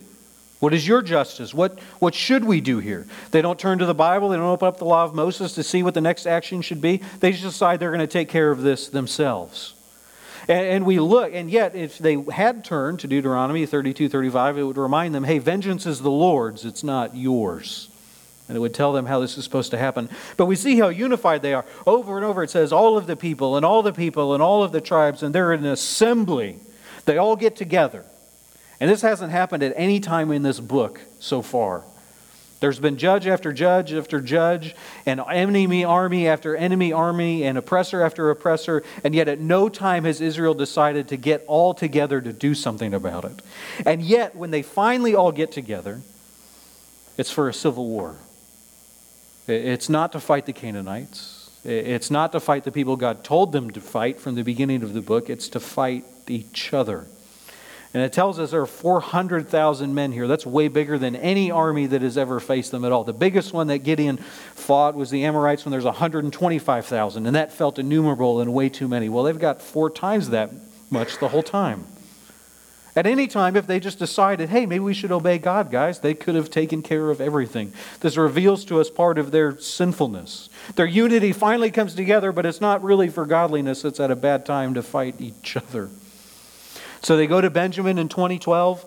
What 0.62 0.76
is 0.76 0.88
your 0.88 1.02
justice? 1.02 1.56
What, 1.56 1.80
what 1.98 2.14
should 2.14 2.46
we 2.46 2.62
do 2.62 2.78
here? 2.78 3.08
They 3.32 3.42
don't 3.42 3.58
turn 3.58 3.80
to 3.80 3.88
the 3.88 3.96
Bible. 3.96 4.30
They 4.30 4.38
don't 4.38 4.46
open 4.46 4.68
up 4.68 4.78
the 4.78 4.86
law 4.86 5.04
of 5.04 5.16
Moses 5.16 5.56
to 5.56 5.64
see 5.64 5.82
what 5.82 5.96
the 5.96 6.02
next 6.02 6.28
action 6.28 6.62
should 6.62 6.80
be. 6.80 7.02
They 7.20 7.32
just 7.32 7.44
decide 7.44 7.80
they're 7.80 7.90
going 7.90 8.00
to 8.00 8.06
take 8.06 8.30
care 8.30 8.52
of 8.52 8.62
this 8.62 8.88
themselves. 8.88 9.74
And, 10.48 10.68
and 10.68 10.86
we 10.86 11.00
look, 11.00 11.34
and 11.34 11.50
yet, 11.50 11.76
if 11.76 11.98
they 11.98 12.24
had 12.32 12.64
turned 12.64 13.00
to 13.00 13.08
Deuteronomy 13.08 13.66
32 13.66 14.08
35, 14.08 14.60
it 14.60 14.64
would 14.64 14.78
remind 14.78 15.16
them 15.16 15.24
hey, 15.24 15.40
vengeance 15.40 15.88
is 15.88 16.00
the 16.02 16.12
Lord's, 16.12 16.64
it's 16.64 16.84
not 16.84 17.16
yours. 17.16 17.90
And 18.48 18.56
it 18.56 18.60
would 18.60 18.76
tell 18.76 18.94
them 18.94 19.08
how 19.08 19.20
this 19.20 19.40
is 19.40 19.44
supposed 19.44 19.72
to 19.72 19.80
happen. 19.80 20.10
But 20.38 20.46
we 20.46 20.56
see 20.56 20.78
how 20.78 20.90
unified 20.90 21.42
they 21.42 21.56
are. 21.56 21.66
Over 21.88 22.18
and 22.18 22.26
over 22.26 22.44
it 22.44 22.52
says, 22.52 22.72
all 22.72 22.98
of 22.98 23.08
the 23.08 23.16
people, 23.16 23.58
and 23.58 23.66
all 23.66 23.82
the 23.82 23.94
people, 23.94 24.36
and 24.36 24.44
all 24.44 24.62
of 24.62 24.72
the 24.74 24.82
tribes, 24.82 25.24
and 25.24 25.34
they're 25.34 25.54
in 25.54 25.62
an 25.62 25.72
assembly. 25.72 26.60
They 27.06 27.18
all 27.18 27.36
get 27.36 27.56
together. 27.56 28.06
And 28.82 28.90
this 28.90 29.04
hasn't 29.04 29.32
happened 29.32 29.62
at 29.62 29.74
any 29.76 30.00
time 30.00 30.32
in 30.32 30.42
this 30.42 30.60
book 30.60 31.00
so 31.20 31.44
far. 31.44 31.84
There's 32.62 32.80
been 32.80 32.98
judge 32.98 33.28
after 33.28 33.54
judge 33.54 33.94
after 33.94 34.20
judge, 34.20 34.76
and 35.06 35.20
enemy 35.20 35.84
army 35.84 36.28
after 36.28 36.56
enemy 36.56 36.92
army, 36.92 37.44
and 37.44 37.60
oppressor 37.60 38.02
after 38.02 38.32
oppressor, 38.32 38.84
and 39.04 39.14
yet 39.14 39.28
at 39.28 39.40
no 39.40 39.70
time 39.70 40.04
has 40.04 40.20
Israel 40.20 40.56
decided 40.56 41.08
to 41.10 41.18
get 41.18 41.46
all 41.48 41.76
together 41.76 42.22
to 42.22 42.34
do 42.34 42.56
something 42.56 42.94
about 42.94 43.24
it. 43.24 43.42
And 43.86 44.02
yet, 44.02 44.36
when 44.36 44.50
they 44.50 44.64
finally 44.64 45.14
all 45.14 45.32
get 45.32 45.52
together, 45.52 46.02
it's 47.18 47.32
for 47.32 47.48
a 47.48 47.54
civil 47.54 47.88
war. 47.88 48.16
It's 49.48 49.90
not 49.90 50.12
to 50.14 50.20
fight 50.20 50.48
the 50.48 50.54
Canaanites. 50.54 51.52
It's 51.64 52.10
not 52.10 52.32
to 52.32 52.40
fight 52.40 52.64
the 52.64 52.72
people 52.72 52.96
God 52.96 53.24
told 53.24 53.52
them 53.52 53.70
to 53.72 53.82
fight 53.82 54.20
from 54.20 54.34
the 54.34 54.44
beginning 54.44 54.82
of 54.82 54.94
the 54.94 55.02
book. 55.02 55.30
It's 55.30 55.50
to 55.50 55.60
fight 55.60 56.06
each 56.28 56.74
other. 56.74 57.06
And 57.94 58.02
it 58.02 58.14
tells 58.14 58.40
us 58.40 58.52
there 58.52 58.62
are 58.62 58.66
400,000 58.66 59.94
men 59.94 60.14
here. 60.14 60.26
That's 60.26 60.46
way 60.46 60.70
bigger 60.70 60.98
than 60.98 61.16
any 61.16 61.52
army 61.52 61.88
that 61.88 62.02
has 62.02 62.18
ever 62.18 62.40
faced 62.40 62.72
them 62.72 62.86
at 62.86 62.92
all. 62.94 63.04
The 63.04 63.12
biggest 63.12 63.52
one 63.52 63.68
that 63.68 63.80
Gideon 63.80 64.18
fought 64.56 64.96
was 64.96 65.10
the 65.10 65.26
Amorites 65.26 65.66
when 65.66 65.74
there's 65.74 65.84
125,000, 65.84 67.26
and 67.26 67.36
that 67.36 67.52
felt 67.52 67.78
innumerable 67.78 68.40
and 68.40 68.54
way 68.54 68.70
too 68.70 68.88
many. 68.88 69.10
Well, 69.10 69.24
they've 69.24 69.38
got 69.38 69.62
four 69.62 69.90
times 69.90 70.30
that 70.30 70.52
much 70.90 71.18
the 71.20 71.28
whole 71.28 71.44
time. 71.44 71.86
At 72.96 73.08
any 73.08 73.28
time, 73.28 73.56
if 73.56 73.68
they 73.68 73.80
just 73.80 74.00
decided, 74.00 74.50
hey, 74.50 74.66
maybe 74.66 74.84
we 74.84 74.94
should 74.94 75.14
obey 75.14 75.38
God, 75.38 75.72
guys, 75.72 76.00
they 76.00 76.14
could 76.14 76.36
have 76.36 76.50
taken 76.50 76.82
care 76.82 77.10
of 77.10 77.22
everything. 77.22 77.72
This 78.02 78.18
reveals 78.18 78.66
to 78.66 78.82
us 78.82 78.90
part 78.90 79.18
of 79.18 79.32
their 79.32 79.58
sinfulness. 79.58 80.50
Their 80.76 80.86
unity 80.86 81.32
finally 81.32 81.72
comes 81.72 81.96
together, 81.96 82.34
but 82.34 82.46
it's 82.46 82.60
not 82.60 82.84
really 82.84 83.08
for 83.08 83.26
godliness. 83.26 83.86
It's 83.86 84.02
at 84.02 84.12
a 84.12 84.16
bad 84.16 84.46
time 84.46 84.74
to 84.74 84.84
fight 84.84 85.16
each 85.20 85.56
other. 85.56 85.90
So 87.02 87.18
they 87.18 87.28
go 87.28 87.42
to 87.42 87.50
Benjamin 87.50 87.98
in 87.98 88.10
2012. 88.10 88.86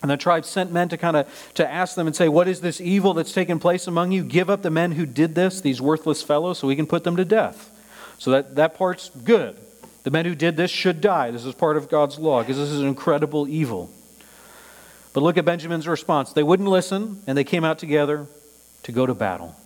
And 0.00 0.08
the 0.08 0.16
tribe 0.16 0.44
sent 0.44 0.70
men 0.70 0.88
to 0.90 0.96
kind 0.96 1.16
of 1.16 1.52
to 1.54 1.68
ask 1.68 1.96
them 1.96 2.06
and 2.06 2.14
say, 2.14 2.28
"What 2.28 2.46
is 2.46 2.60
this 2.60 2.80
evil 2.80 3.14
that's 3.14 3.32
taken 3.32 3.58
place 3.58 3.88
among 3.88 4.12
you? 4.12 4.22
Give 4.22 4.48
up 4.48 4.62
the 4.62 4.70
men 4.70 4.92
who 4.92 5.06
did 5.06 5.34
this, 5.34 5.60
these 5.60 5.80
worthless 5.80 6.22
fellows, 6.22 6.58
so 6.58 6.68
we 6.68 6.76
can 6.76 6.86
put 6.86 7.02
them 7.02 7.16
to 7.16 7.24
death." 7.24 7.70
So 8.16 8.30
that, 8.30 8.54
that 8.54 8.76
part's 8.76 9.10
good. 9.24 9.56
The 10.04 10.12
men 10.12 10.24
who 10.24 10.36
did 10.36 10.56
this 10.56 10.70
should 10.70 11.00
die. 11.00 11.32
This 11.32 11.44
is 11.44 11.54
part 11.54 11.76
of 11.76 11.88
God's 11.88 12.16
law 12.16 12.42
because 12.42 12.56
this 12.56 12.68
is 12.68 12.80
an 12.80 12.86
incredible 12.86 13.48
evil. 13.48 13.90
But 15.14 15.24
look 15.24 15.36
at 15.36 15.44
Benjamin's 15.44 15.88
response. 15.88 16.32
They 16.32 16.44
wouldn't 16.44 16.68
listen, 16.68 17.20
and 17.26 17.36
they 17.36 17.42
came 17.42 17.64
out 17.64 17.80
together 17.80 18.26
to 18.84 18.92
go 18.92 19.04
to 19.04 19.14
battle. 19.14 19.56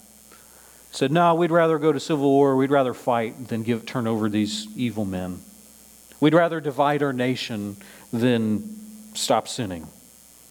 Said, 0.92 1.12
"No, 1.12 1.34
we'd 1.34 1.50
rather 1.50 1.78
go 1.78 1.92
to 1.92 2.00
civil 2.00 2.30
war. 2.30 2.56
We'd 2.56 2.70
rather 2.70 2.94
fight 2.94 3.48
than 3.48 3.64
give 3.64 3.84
turn 3.84 4.06
over 4.06 4.30
these 4.30 4.66
evil 4.76 5.04
men." 5.04 5.40
We'd 6.22 6.34
rather 6.34 6.60
divide 6.60 7.02
our 7.02 7.12
nation 7.12 7.76
than 8.12 8.78
stop 9.12 9.48
sinning. 9.48 9.88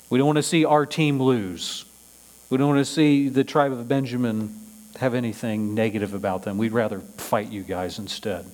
We 0.10 0.18
don't 0.18 0.28
want 0.28 0.36
to 0.36 0.44
see 0.44 0.66
our 0.66 0.86
team 0.86 1.18
lose. 1.18 1.86
We 2.50 2.58
don't 2.58 2.68
want 2.68 2.86
to 2.86 2.92
see 2.94 3.30
the 3.30 3.46
tribe 3.46 3.72
of 3.72 3.88
Benjamin 3.88 4.54
have 5.00 5.14
anything 5.14 5.74
negative 5.74 6.14
about 6.14 6.44
them. 6.44 6.58
We'd 6.58 6.74
rather 6.74 7.00
fight 7.00 7.54
you 7.54 7.64
guys 7.64 8.00
instead. 8.00 8.52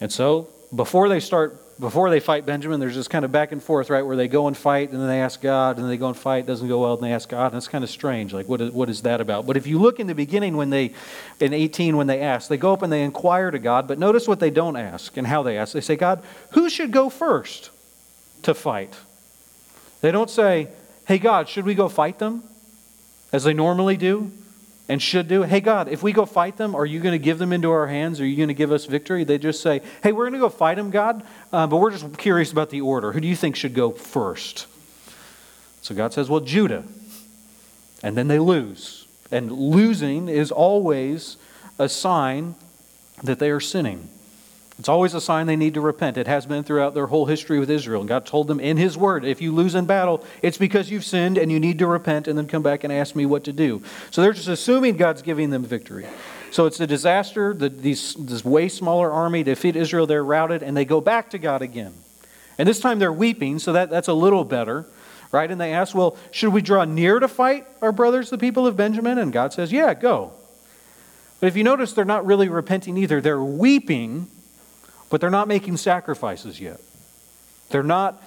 And 0.00 0.10
so, 0.12 0.48
before 0.74 1.08
they 1.08 1.20
start 1.20 1.60
before 1.78 2.08
they 2.08 2.20
fight 2.20 2.46
Benjamin, 2.46 2.80
there's 2.80 2.94
this 2.94 3.08
kind 3.08 3.24
of 3.24 3.30
back 3.30 3.52
and 3.52 3.62
forth, 3.62 3.90
right, 3.90 4.00
where 4.00 4.16
they 4.16 4.28
go 4.28 4.46
and 4.46 4.56
fight, 4.56 4.90
and 4.90 5.00
then 5.00 5.08
they 5.08 5.20
ask 5.20 5.42
God, 5.42 5.76
and 5.76 5.84
then 5.84 5.90
they 5.90 5.98
go 5.98 6.08
and 6.08 6.16
fight, 6.16 6.46
doesn't 6.46 6.68
go 6.68 6.80
well, 6.80 6.94
and 6.94 7.02
they 7.02 7.12
ask 7.12 7.28
God, 7.28 7.52
and 7.52 7.56
it's 7.58 7.68
kind 7.68 7.84
of 7.84 7.90
strange. 7.90 8.32
Like, 8.32 8.48
what 8.48 8.62
is, 8.62 8.70
what 8.70 8.88
is 8.88 9.02
that 9.02 9.20
about? 9.20 9.46
But 9.46 9.58
if 9.58 9.66
you 9.66 9.78
look 9.78 10.00
in 10.00 10.06
the 10.06 10.14
beginning, 10.14 10.56
when 10.56 10.70
they, 10.70 10.94
in 11.38 11.52
18, 11.52 11.96
when 11.98 12.06
they 12.06 12.20
ask, 12.20 12.48
they 12.48 12.56
go 12.56 12.72
up 12.72 12.80
and 12.80 12.90
they 12.90 13.02
inquire 13.02 13.50
to 13.50 13.58
God, 13.58 13.86
but 13.86 13.98
notice 13.98 14.26
what 14.26 14.40
they 14.40 14.48
don't 14.48 14.76
ask 14.76 15.18
and 15.18 15.26
how 15.26 15.42
they 15.42 15.58
ask. 15.58 15.74
They 15.74 15.82
say, 15.82 15.96
God, 15.96 16.22
who 16.52 16.70
should 16.70 16.92
go 16.92 17.10
first 17.10 17.70
to 18.42 18.54
fight? 18.54 18.94
They 20.00 20.10
don't 20.10 20.30
say, 20.30 20.68
hey, 21.06 21.18
God, 21.18 21.46
should 21.46 21.66
we 21.66 21.74
go 21.74 21.90
fight 21.90 22.18
them? 22.18 22.42
As 23.32 23.44
they 23.44 23.52
normally 23.52 23.98
do 23.98 24.32
and 24.88 25.02
should 25.02 25.28
do. 25.28 25.42
Hey, 25.42 25.60
God, 25.60 25.88
if 25.88 26.02
we 26.02 26.12
go 26.12 26.26
fight 26.26 26.56
them, 26.56 26.74
are 26.74 26.86
you 26.86 27.00
going 27.00 27.12
to 27.12 27.18
give 27.18 27.38
them 27.38 27.52
into 27.52 27.70
our 27.70 27.86
hands? 27.86 28.20
Are 28.20 28.26
you 28.26 28.36
going 28.36 28.48
to 28.48 28.54
give 28.54 28.72
us 28.72 28.84
victory? 28.84 29.24
They 29.24 29.38
just 29.38 29.60
say, 29.60 29.82
Hey, 30.02 30.12
we're 30.12 30.24
going 30.24 30.34
to 30.34 30.38
go 30.38 30.48
fight 30.48 30.76
them, 30.76 30.90
God, 30.90 31.24
uh, 31.52 31.66
but 31.66 31.78
we're 31.78 31.90
just 31.90 32.16
curious 32.18 32.52
about 32.52 32.70
the 32.70 32.80
order. 32.80 33.12
Who 33.12 33.20
do 33.20 33.28
you 33.28 33.36
think 33.36 33.56
should 33.56 33.74
go 33.74 33.90
first? 33.90 34.66
So 35.82 35.94
God 35.94 36.12
says, 36.12 36.28
Well, 36.28 36.40
Judah. 36.40 36.84
And 38.02 38.16
then 38.16 38.28
they 38.28 38.38
lose. 38.38 39.06
And 39.30 39.50
losing 39.50 40.28
is 40.28 40.52
always 40.52 41.36
a 41.78 41.88
sign 41.88 42.54
that 43.22 43.38
they 43.38 43.50
are 43.50 43.60
sinning. 43.60 44.08
It's 44.78 44.90
always 44.90 45.14
a 45.14 45.22
sign 45.22 45.46
they 45.46 45.56
need 45.56 45.74
to 45.74 45.80
repent. 45.80 46.18
It 46.18 46.26
has 46.26 46.44
been 46.44 46.62
throughout 46.62 46.92
their 46.92 47.06
whole 47.06 47.24
history 47.24 47.58
with 47.58 47.70
Israel. 47.70 48.02
And 48.02 48.08
God 48.08 48.26
told 48.26 48.46
them 48.46 48.60
in 48.60 48.76
His 48.76 48.96
Word 48.96 49.24
if 49.24 49.40
you 49.40 49.52
lose 49.52 49.74
in 49.74 49.86
battle, 49.86 50.22
it's 50.42 50.58
because 50.58 50.90
you've 50.90 51.04
sinned 51.04 51.38
and 51.38 51.50
you 51.50 51.58
need 51.58 51.78
to 51.78 51.86
repent 51.86 52.28
and 52.28 52.36
then 52.36 52.46
come 52.46 52.62
back 52.62 52.84
and 52.84 52.92
ask 52.92 53.16
me 53.16 53.24
what 53.24 53.44
to 53.44 53.52
do. 53.52 53.82
So 54.10 54.20
they're 54.20 54.34
just 54.34 54.48
assuming 54.48 54.98
God's 54.98 55.22
giving 55.22 55.48
them 55.48 55.64
victory. 55.64 56.06
So 56.50 56.66
it's 56.66 56.78
a 56.78 56.86
disaster. 56.86 57.54
The, 57.54 57.70
these, 57.70 58.14
this 58.14 58.44
way 58.44 58.68
smaller 58.68 59.10
army 59.10 59.42
defeat 59.42 59.76
Israel. 59.76 60.06
They're 60.06 60.24
routed 60.24 60.62
and 60.62 60.76
they 60.76 60.84
go 60.84 61.00
back 61.00 61.30
to 61.30 61.38
God 61.38 61.62
again. 61.62 61.94
And 62.58 62.68
this 62.68 62.80
time 62.80 62.98
they're 62.98 63.12
weeping, 63.12 63.58
so 63.58 63.72
that, 63.72 63.88
that's 63.88 64.08
a 64.08 64.14
little 64.14 64.44
better, 64.44 64.86
right? 65.32 65.50
And 65.50 65.60
they 65.60 65.72
ask, 65.72 65.94
Well, 65.94 66.18
should 66.30 66.52
we 66.52 66.60
draw 66.60 66.84
near 66.84 67.18
to 67.18 67.28
fight 67.28 67.66
our 67.80 67.92
brothers, 67.92 68.28
the 68.28 68.38
people 68.38 68.66
of 68.66 68.76
Benjamin? 68.76 69.16
And 69.18 69.32
God 69.32 69.54
says, 69.54 69.72
Yeah, 69.72 69.94
go. 69.94 70.32
But 71.40 71.48
if 71.48 71.56
you 71.56 71.64
notice, 71.64 71.92
they're 71.92 72.04
not 72.04 72.26
really 72.26 72.48
repenting 72.48 72.96
either. 72.96 73.20
They're 73.20 73.42
weeping 73.42 74.30
but 75.16 75.22
they're 75.22 75.30
not 75.30 75.48
making 75.48 75.78
sacrifices 75.78 76.60
yet. 76.60 76.78
They're 77.70 77.82
not 77.82 78.22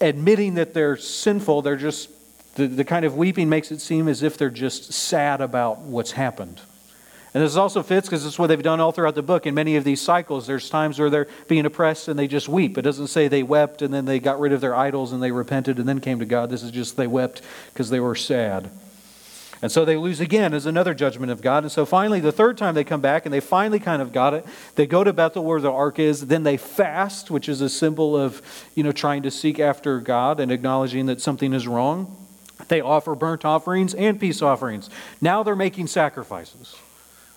admitting 0.00 0.54
that 0.54 0.72
they're 0.72 0.96
sinful. 0.96 1.60
They're 1.60 1.76
just, 1.76 2.08
the, 2.54 2.66
the 2.66 2.82
kind 2.82 3.04
of 3.04 3.14
weeping 3.14 3.50
makes 3.50 3.70
it 3.70 3.82
seem 3.82 4.08
as 4.08 4.22
if 4.22 4.38
they're 4.38 4.48
just 4.48 4.94
sad 4.94 5.42
about 5.42 5.80
what's 5.80 6.12
happened. 6.12 6.62
And 7.34 7.44
this 7.44 7.56
also 7.56 7.82
fits 7.82 8.08
because 8.08 8.24
it's 8.24 8.38
what 8.38 8.46
they've 8.46 8.62
done 8.62 8.80
all 8.80 8.90
throughout 8.90 9.16
the 9.16 9.22
book. 9.22 9.44
In 9.44 9.54
many 9.54 9.76
of 9.76 9.84
these 9.84 10.00
cycles, 10.00 10.46
there's 10.46 10.70
times 10.70 10.98
where 10.98 11.10
they're 11.10 11.28
being 11.46 11.66
oppressed 11.66 12.08
and 12.08 12.18
they 12.18 12.26
just 12.26 12.48
weep. 12.48 12.78
It 12.78 12.82
doesn't 12.82 13.08
say 13.08 13.28
they 13.28 13.42
wept 13.42 13.82
and 13.82 13.92
then 13.92 14.06
they 14.06 14.18
got 14.18 14.40
rid 14.40 14.54
of 14.54 14.62
their 14.62 14.74
idols 14.74 15.12
and 15.12 15.22
they 15.22 15.30
repented 15.30 15.78
and 15.78 15.86
then 15.86 16.00
came 16.00 16.20
to 16.20 16.24
God. 16.24 16.48
This 16.48 16.62
is 16.62 16.70
just 16.70 16.96
they 16.96 17.06
wept 17.06 17.42
because 17.74 17.90
they 17.90 18.00
were 18.00 18.14
sad. 18.14 18.70
And 19.62 19.72
so 19.72 19.84
they 19.84 19.96
lose 19.96 20.20
again 20.20 20.52
as 20.52 20.66
another 20.66 20.94
judgment 20.94 21.32
of 21.32 21.40
God. 21.40 21.64
And 21.64 21.72
so 21.72 21.86
finally, 21.86 22.20
the 22.20 22.32
third 22.32 22.58
time 22.58 22.74
they 22.74 22.84
come 22.84 23.00
back 23.00 23.24
and 23.24 23.32
they 23.32 23.40
finally 23.40 23.78
kind 23.78 24.02
of 24.02 24.12
got 24.12 24.34
it. 24.34 24.44
They 24.74 24.86
go 24.86 25.04
to 25.04 25.12
Bethel 25.12 25.44
where 25.44 25.60
the 25.60 25.72
ark 25.72 25.98
is. 25.98 26.26
Then 26.26 26.42
they 26.42 26.56
fast, 26.56 27.30
which 27.30 27.48
is 27.48 27.60
a 27.60 27.68
symbol 27.68 28.16
of, 28.16 28.42
you 28.74 28.82
know, 28.82 28.92
trying 28.92 29.22
to 29.22 29.30
seek 29.30 29.58
after 29.58 30.00
God 30.00 30.40
and 30.40 30.52
acknowledging 30.52 31.06
that 31.06 31.20
something 31.20 31.52
is 31.52 31.66
wrong. 31.66 32.16
They 32.68 32.80
offer 32.80 33.14
burnt 33.14 33.44
offerings 33.44 33.94
and 33.94 34.20
peace 34.20 34.42
offerings. 34.42 34.90
Now 35.20 35.42
they're 35.42 35.56
making 35.56 35.86
sacrifices. 35.86 36.76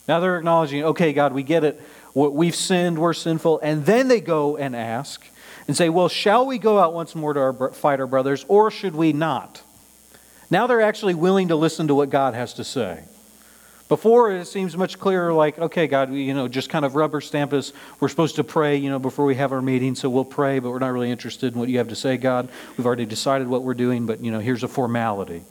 Now 0.07 0.19
they're 0.19 0.37
acknowledging, 0.37 0.83
okay, 0.83 1.13
God, 1.13 1.33
we 1.33 1.43
get 1.43 1.63
it. 1.63 1.81
We've 2.13 2.55
sinned, 2.55 2.97
we're 2.97 3.13
sinful. 3.13 3.59
And 3.59 3.85
then 3.85 4.07
they 4.07 4.21
go 4.21 4.57
and 4.57 4.75
ask 4.75 5.23
and 5.67 5.75
say, 5.75 5.89
well, 5.89 6.07
shall 6.07 6.45
we 6.45 6.57
go 6.57 6.79
out 6.79 6.93
once 6.93 7.13
more 7.13 7.33
to 7.33 7.39
our, 7.39 7.71
fight 7.73 7.99
our 7.99 8.07
brothers, 8.07 8.45
or 8.47 8.71
should 8.71 8.95
we 8.95 9.11
not? 9.13 9.61
Now 10.49 10.67
they're 10.67 10.81
actually 10.81 11.13
willing 11.13 11.49
to 11.49 11.55
listen 11.55 11.87
to 11.87 11.95
what 11.95 12.09
God 12.09 12.33
has 12.33 12.53
to 12.55 12.63
say. 12.63 13.03
Before 13.89 14.31
it 14.31 14.45
seems 14.45 14.75
much 14.75 14.99
clearer, 14.99 15.31
like, 15.31 15.57
okay, 15.57 15.87
God, 15.87 16.13
you 16.13 16.33
know, 16.33 16.49
just 16.49 16.69
kind 16.69 16.83
of 16.83 16.95
rubber 16.95 17.21
stamp 17.21 17.53
us. 17.53 17.71
We're 18.01 18.09
supposed 18.09 18.35
to 18.35 18.43
pray, 18.43 18.75
you 18.75 18.89
know, 18.89 18.99
before 18.99 19.25
we 19.25 19.35
have 19.35 19.53
our 19.53 19.61
meeting, 19.61 19.95
so 19.95 20.09
we'll 20.09 20.25
pray, 20.25 20.59
but 20.59 20.71
we're 20.71 20.79
not 20.79 20.91
really 20.91 21.09
interested 21.09 21.53
in 21.53 21.59
what 21.59 21.69
you 21.69 21.77
have 21.77 21.87
to 21.87 21.95
say, 21.95 22.17
God. 22.17 22.49
We've 22.75 22.85
already 22.85 23.05
decided 23.05 23.47
what 23.47 23.63
we're 23.63 23.73
doing, 23.73 24.05
but, 24.05 24.19
you 24.19 24.29
know, 24.29 24.39
here's 24.39 24.63
a 24.63 24.67
formality. 24.67 25.43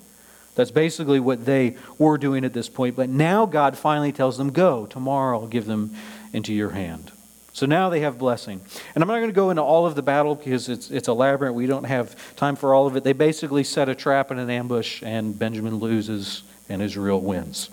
That's 0.55 0.71
basically 0.71 1.19
what 1.19 1.47
they 1.47 1.77
were 1.99 2.19
doing 2.19 2.45
at 2.45 2.53
this 2.53 2.69
point. 2.69 2.95
But 2.95 3.09
now 3.09 3.47
God 3.47 3.79
finally 3.79 4.13
tells 4.13 4.37
them, 4.37 4.51
go, 4.51 4.85
tomorrow 4.85 5.41
I'll 5.41 5.47
give 5.47 5.65
them 5.65 5.95
into 6.35 6.53
your 6.53 6.71
hand. 6.71 7.13
So 7.57 7.65
now 7.65 7.89
they 7.89 8.01
have 8.01 8.19
blessing. 8.19 8.61
And 8.95 9.03
I'm 9.03 9.09
not 9.09 9.17
going 9.17 9.31
to 9.31 9.35
go 9.35 9.49
into 9.49 9.63
all 9.63 9.87
of 9.87 9.95
the 9.95 10.03
battle 10.03 10.35
because 10.35 10.69
it's, 10.69 10.91
it's 10.91 11.09
elaborate. 11.09 11.55
We 11.55 11.67
don't 11.67 11.85
have 11.85 12.15
time 12.37 12.55
for 12.55 12.75
all 12.75 12.87
of 12.87 12.97
it. 12.97 13.03
They 13.03 13.15
basically 13.15 13.65
set 13.65 13.89
a 13.89 13.95
trap 13.95 14.31
and 14.31 14.39
an 14.39 14.51
ambush, 14.51 15.03
and 15.03 15.39
Benjamin 15.39 15.77
loses, 15.77 16.43
and 16.69 16.83
Israel 16.83 17.19
wins. 17.23 17.71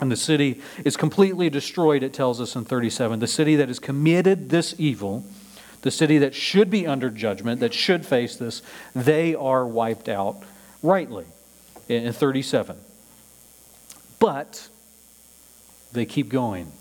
And 0.00 0.10
the 0.10 0.16
city 0.16 0.62
is 0.86 0.96
completely 0.96 1.50
destroyed, 1.50 2.02
it 2.02 2.14
tells 2.14 2.40
us 2.40 2.56
in 2.56 2.64
37. 2.64 3.20
The 3.20 3.26
city 3.26 3.56
that 3.56 3.68
has 3.68 3.78
committed 3.78 4.48
this 4.48 4.74
evil, 4.78 5.26
the 5.82 5.90
city 5.90 6.16
that 6.16 6.34
should 6.34 6.70
be 6.70 6.86
under 6.86 7.10
judgment, 7.10 7.60
that 7.60 7.74
should 7.74 8.06
face 8.06 8.36
this, 8.36 8.62
they 8.94 9.34
are 9.34 9.66
wiped 9.66 10.08
out 10.08 10.44
rightly 10.82 11.26
in 11.90 12.10
37. 12.14 12.78
But 14.18 14.66
they 15.92 16.06
keep 16.06 16.30
going. 16.30 16.72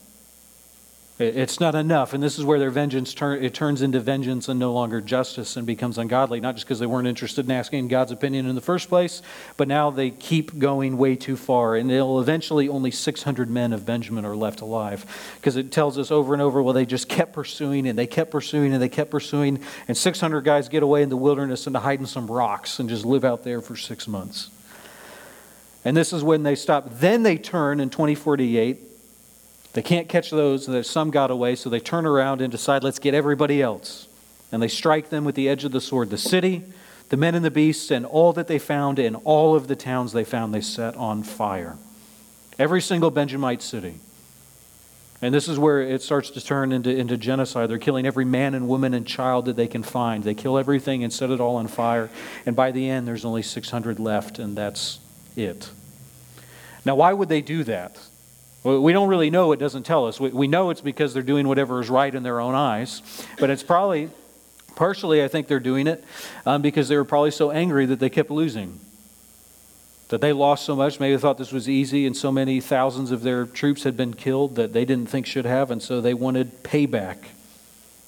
It's 1.22 1.60
not 1.60 1.76
enough. 1.76 2.14
And 2.14 2.24
this 2.24 2.40
is 2.40 2.46
where 2.46 2.58
their 2.58 2.72
vengeance 2.72 3.14
turn, 3.14 3.44
it 3.44 3.54
turns 3.54 3.82
into 3.82 4.00
vengeance 4.00 4.50
and 4.50 4.60
no 4.60 4.74
longer 4.74 5.00
justice 5.02 5.56
and 5.56 5.68
becomes 5.68 5.98
ungodly, 5.98 6.40
not 6.40 6.56
just 6.56 6.66
because 6.66 6.80
they 6.80 6.86
weren't 6.86 7.08
interested 7.08 7.46
in 7.46 7.52
asking 7.52 7.88
God's 7.88 8.12
opinion 8.12 8.48
in 8.48 8.56
the 8.56 8.62
first 8.62 8.90
place, 8.90 9.22
but 9.58 9.68
now 9.68 9.92
they 9.92 10.10
keep 10.10 10.58
going 10.58 10.98
way 10.98 11.16
too 11.16 11.38
far. 11.38 11.76
And 11.76 11.90
they'll 11.90 12.20
eventually 12.20 12.68
only 12.68 12.92
600 12.92 13.50
men 13.50 13.74
of 13.74 13.86
Benjamin 13.86 14.26
are 14.26 14.36
left 14.36 14.62
alive. 14.62 15.06
Because 15.36 15.56
it 15.56 15.72
tells 15.72 15.98
us 15.98 16.12
over 16.12 16.34
and 16.34 16.42
over, 16.42 16.62
well, 16.62 16.74
they 16.74 16.86
just 16.86 17.08
kept 17.08 17.34
pursuing 17.34 17.88
and 17.88 17.98
they 17.98 18.08
kept 18.08 18.32
pursuing 18.32 18.74
and 18.74 18.82
they 18.82 18.90
kept 18.90 19.12
pursuing. 19.12 19.60
And 19.88 19.96
600 19.96 20.42
guys 20.42 20.70
get 20.70 20.84
away 20.84 21.04
in 21.04 21.10
the 21.10 21.18
wilderness 21.18 21.68
and 21.68 21.78
hide 21.78 22.00
in 22.00 22.06
some 22.06 22.28
rocks 22.28 22.80
and 22.80 22.90
just 22.90 23.06
live 23.06 23.24
out 23.24 23.44
there 23.44 23.62
for 23.62 23.76
six 23.76 24.08
months. 24.08 24.50
And 25.84 25.98
this 25.98 26.14
is 26.14 26.24
when 26.24 26.44
they 26.44 26.56
stop. 26.56 26.90
Then 27.00 27.24
they 27.24 27.38
turn 27.38 27.80
in 27.80 27.90
2048 27.90 28.91
they 29.74 29.82
can't 29.82 30.10
catch 30.10 30.32
those, 30.32 30.68
and 30.68 30.86
some 30.86 31.12
got 31.12 31.32
away, 31.32 31.56
so 31.56 31.70
they 31.70 31.80
turn 31.80 32.06
around 32.06 32.42
and 32.42 32.52
decide, 32.52 32.84
let's 32.84 33.00
get 33.00 33.14
everybody 33.14 33.62
else. 33.62 34.08
And 34.52 34.62
they 34.62 34.68
strike 34.68 35.10
them 35.10 35.24
with 35.24 35.36
the 35.36 35.48
edge 35.48 35.64
of 35.64 35.72
the 35.72 35.80
sword. 35.80 36.10
The 36.10 36.18
city, 36.18 36.64
the 37.10 37.18
men 37.18 37.36
and 37.36 37.46
the 37.46 37.52
beasts, 37.52 37.90
and 37.90 38.06
all 38.06 38.34
that 38.34 38.48
they 38.48 38.60
found 38.60 39.00
in 39.00 39.16
all 39.16 39.56
of 39.56 39.68
the 39.68 39.76
towns 39.78 40.12
they 40.12 40.26
found, 40.26 40.54
they 40.54 40.62
set 40.62 40.96
on 40.98 41.24
fire. 41.24 41.78
Every 42.60 42.82
single 42.82 43.12
Benjamite 43.12 43.62
city. 43.62 43.96
And 45.22 45.34
this 45.34 45.48
is 45.48 45.60
where 45.60 45.82
it 45.82 46.02
starts 46.02 46.32
to 46.32 46.44
turn 46.44 46.72
into, 46.72 46.90
into 46.90 47.16
genocide. 47.16 47.70
They're 47.70 47.78
killing 47.78 48.08
every 48.08 48.26
man 48.26 48.56
and 48.56 48.68
woman 48.68 48.94
and 48.94 49.06
child 49.06 49.46
that 49.46 49.56
they 49.56 49.68
can 49.68 49.84
find. 49.84 50.24
They 50.24 50.34
kill 50.34 50.58
everything 50.58 51.04
and 51.04 51.14
set 51.14 51.30
it 51.30 51.40
all 51.40 51.58
on 51.58 51.68
fire. 51.68 52.10
And 52.46 52.56
by 52.56 52.72
the 52.72 52.90
end, 52.90 53.08
there's 53.08 53.24
only 53.24 53.44
600 53.44 54.00
left, 54.00 54.40
and 54.40 54.58
that's 54.58 55.00
it. 55.38 55.70
Now, 56.84 56.96
why 56.96 57.14
would 57.14 57.30
they 57.30 57.42
do 57.42 57.64
that? 57.66 58.00
We 58.64 58.94
don't 58.94 59.10
really 59.10 59.32
know, 59.32 59.54
it 59.54 59.60
doesn't 59.60 59.84
tell 59.84 60.06
us. 60.06 60.20
We 60.20 60.30
we 60.30 60.48
know 60.48 60.70
it's 60.70 60.82
because 60.82 61.14
they're 61.14 61.24
doing 61.24 61.48
whatever 61.48 61.82
is 61.82 61.90
right 61.90 62.14
in 62.14 62.22
their 62.22 62.40
own 62.40 62.54
eyes, 62.54 63.02
but 63.40 63.50
it's 63.50 63.64
probably, 63.64 64.10
partially, 64.76 65.24
I 65.24 65.28
think 65.28 65.48
they're 65.48 65.60
doing 65.60 65.88
it 65.88 66.04
um, 66.46 66.62
because 66.62 66.88
they 66.88 66.96
were 66.96 67.06
probably 67.06 67.32
so 67.32 67.50
angry 67.50 67.88
that 67.88 68.00
they 68.00 68.10
kept 68.10 68.30
losing. 68.30 68.80
That 70.10 70.22
they 70.22 70.34
lost 70.34 70.66
so 70.66 70.76
much, 70.76 71.00
maybe 71.00 71.16
they 71.16 71.22
thought 71.22 71.38
this 71.38 71.54
was 71.54 71.68
easy, 71.68 72.06
and 72.06 72.16
so 72.16 72.32
many 72.32 72.60
thousands 72.60 73.12
of 73.12 73.24
their 73.24 73.46
troops 73.46 73.84
had 73.84 73.98
been 73.98 74.14
killed 74.14 74.56
that 74.58 74.74
they 74.74 74.86
didn't 74.86 75.10
think 75.10 75.26
should 75.26 75.46
have, 75.46 75.72
and 75.72 75.82
so 75.82 76.00
they 76.00 76.14
wanted 76.14 76.64
payback. 76.64 77.18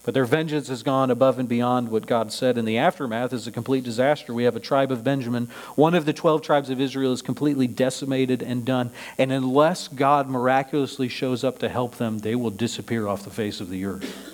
But 0.03 0.13
their 0.13 0.25
vengeance 0.25 0.67
has 0.67 0.83
gone 0.83 1.09
above 1.09 1.39
and 1.39 1.47
beyond 1.47 1.89
what 1.89 2.05
God 2.05 2.33
said. 2.33 2.57
And 2.57 2.67
the 2.67 2.77
aftermath 2.77 3.31
is 3.31 3.47
a 3.47 3.51
complete 3.51 3.85
disaster. 3.85 4.33
We 4.33 4.43
have 4.43 4.55
a 4.55 4.59
tribe 4.59 4.91
of 4.91 5.03
Benjamin. 5.03 5.47
One 5.75 5.95
of 5.95 6.05
the 6.05 6.11
12 6.11 6.41
tribes 6.41 6.69
of 6.69 6.81
Israel 6.81 7.13
is 7.13 7.21
completely 7.21 7.67
decimated 7.67 8.43
and 8.43 8.65
done. 8.65 8.91
And 9.17 9.31
unless 9.31 9.87
God 9.87 10.29
miraculously 10.29 11.07
shows 11.07 11.45
up 11.45 11.59
to 11.59 11.69
help 11.69 11.95
them, 11.95 12.19
they 12.19 12.35
will 12.35 12.49
disappear 12.49 13.07
off 13.07 13.23
the 13.23 13.29
face 13.29 13.61
of 13.61 13.69
the 13.69 13.85
earth. 13.85 14.29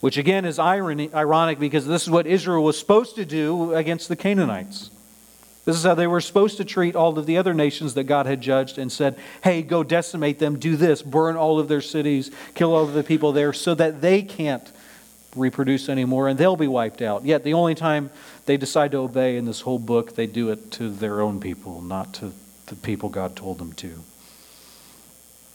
Which 0.00 0.16
again 0.16 0.46
is 0.46 0.58
irony, 0.58 1.12
ironic 1.12 1.58
because 1.58 1.86
this 1.86 2.04
is 2.04 2.10
what 2.10 2.26
Israel 2.26 2.64
was 2.64 2.78
supposed 2.78 3.16
to 3.16 3.26
do 3.26 3.74
against 3.74 4.08
the 4.08 4.16
Canaanites. 4.16 4.90
This 5.70 5.78
is 5.78 5.84
how 5.84 5.94
they 5.94 6.08
were 6.08 6.20
supposed 6.20 6.56
to 6.56 6.64
treat 6.64 6.96
all 6.96 7.16
of 7.16 7.26
the 7.26 7.38
other 7.38 7.54
nations 7.54 7.94
that 7.94 8.02
God 8.02 8.26
had 8.26 8.40
judged 8.40 8.76
and 8.76 8.90
said, 8.90 9.16
hey, 9.44 9.62
go 9.62 9.84
decimate 9.84 10.40
them, 10.40 10.58
do 10.58 10.74
this, 10.74 11.00
burn 11.00 11.36
all 11.36 11.60
of 11.60 11.68
their 11.68 11.80
cities, 11.80 12.32
kill 12.56 12.74
all 12.74 12.82
of 12.82 12.92
the 12.92 13.04
people 13.04 13.30
there, 13.30 13.52
so 13.52 13.76
that 13.76 14.00
they 14.00 14.20
can't 14.20 14.68
reproduce 15.36 15.88
anymore 15.88 16.26
and 16.26 16.36
they'll 16.40 16.56
be 16.56 16.66
wiped 16.66 17.02
out. 17.02 17.24
Yet 17.24 17.44
the 17.44 17.54
only 17.54 17.76
time 17.76 18.10
they 18.46 18.56
decide 18.56 18.90
to 18.90 18.96
obey 18.96 19.36
in 19.36 19.44
this 19.44 19.60
whole 19.60 19.78
book, 19.78 20.16
they 20.16 20.26
do 20.26 20.50
it 20.50 20.72
to 20.72 20.90
their 20.90 21.20
own 21.20 21.38
people, 21.38 21.80
not 21.82 22.14
to 22.14 22.32
the 22.66 22.74
people 22.74 23.08
God 23.08 23.36
told 23.36 23.58
them 23.58 23.72
to. 23.74 23.94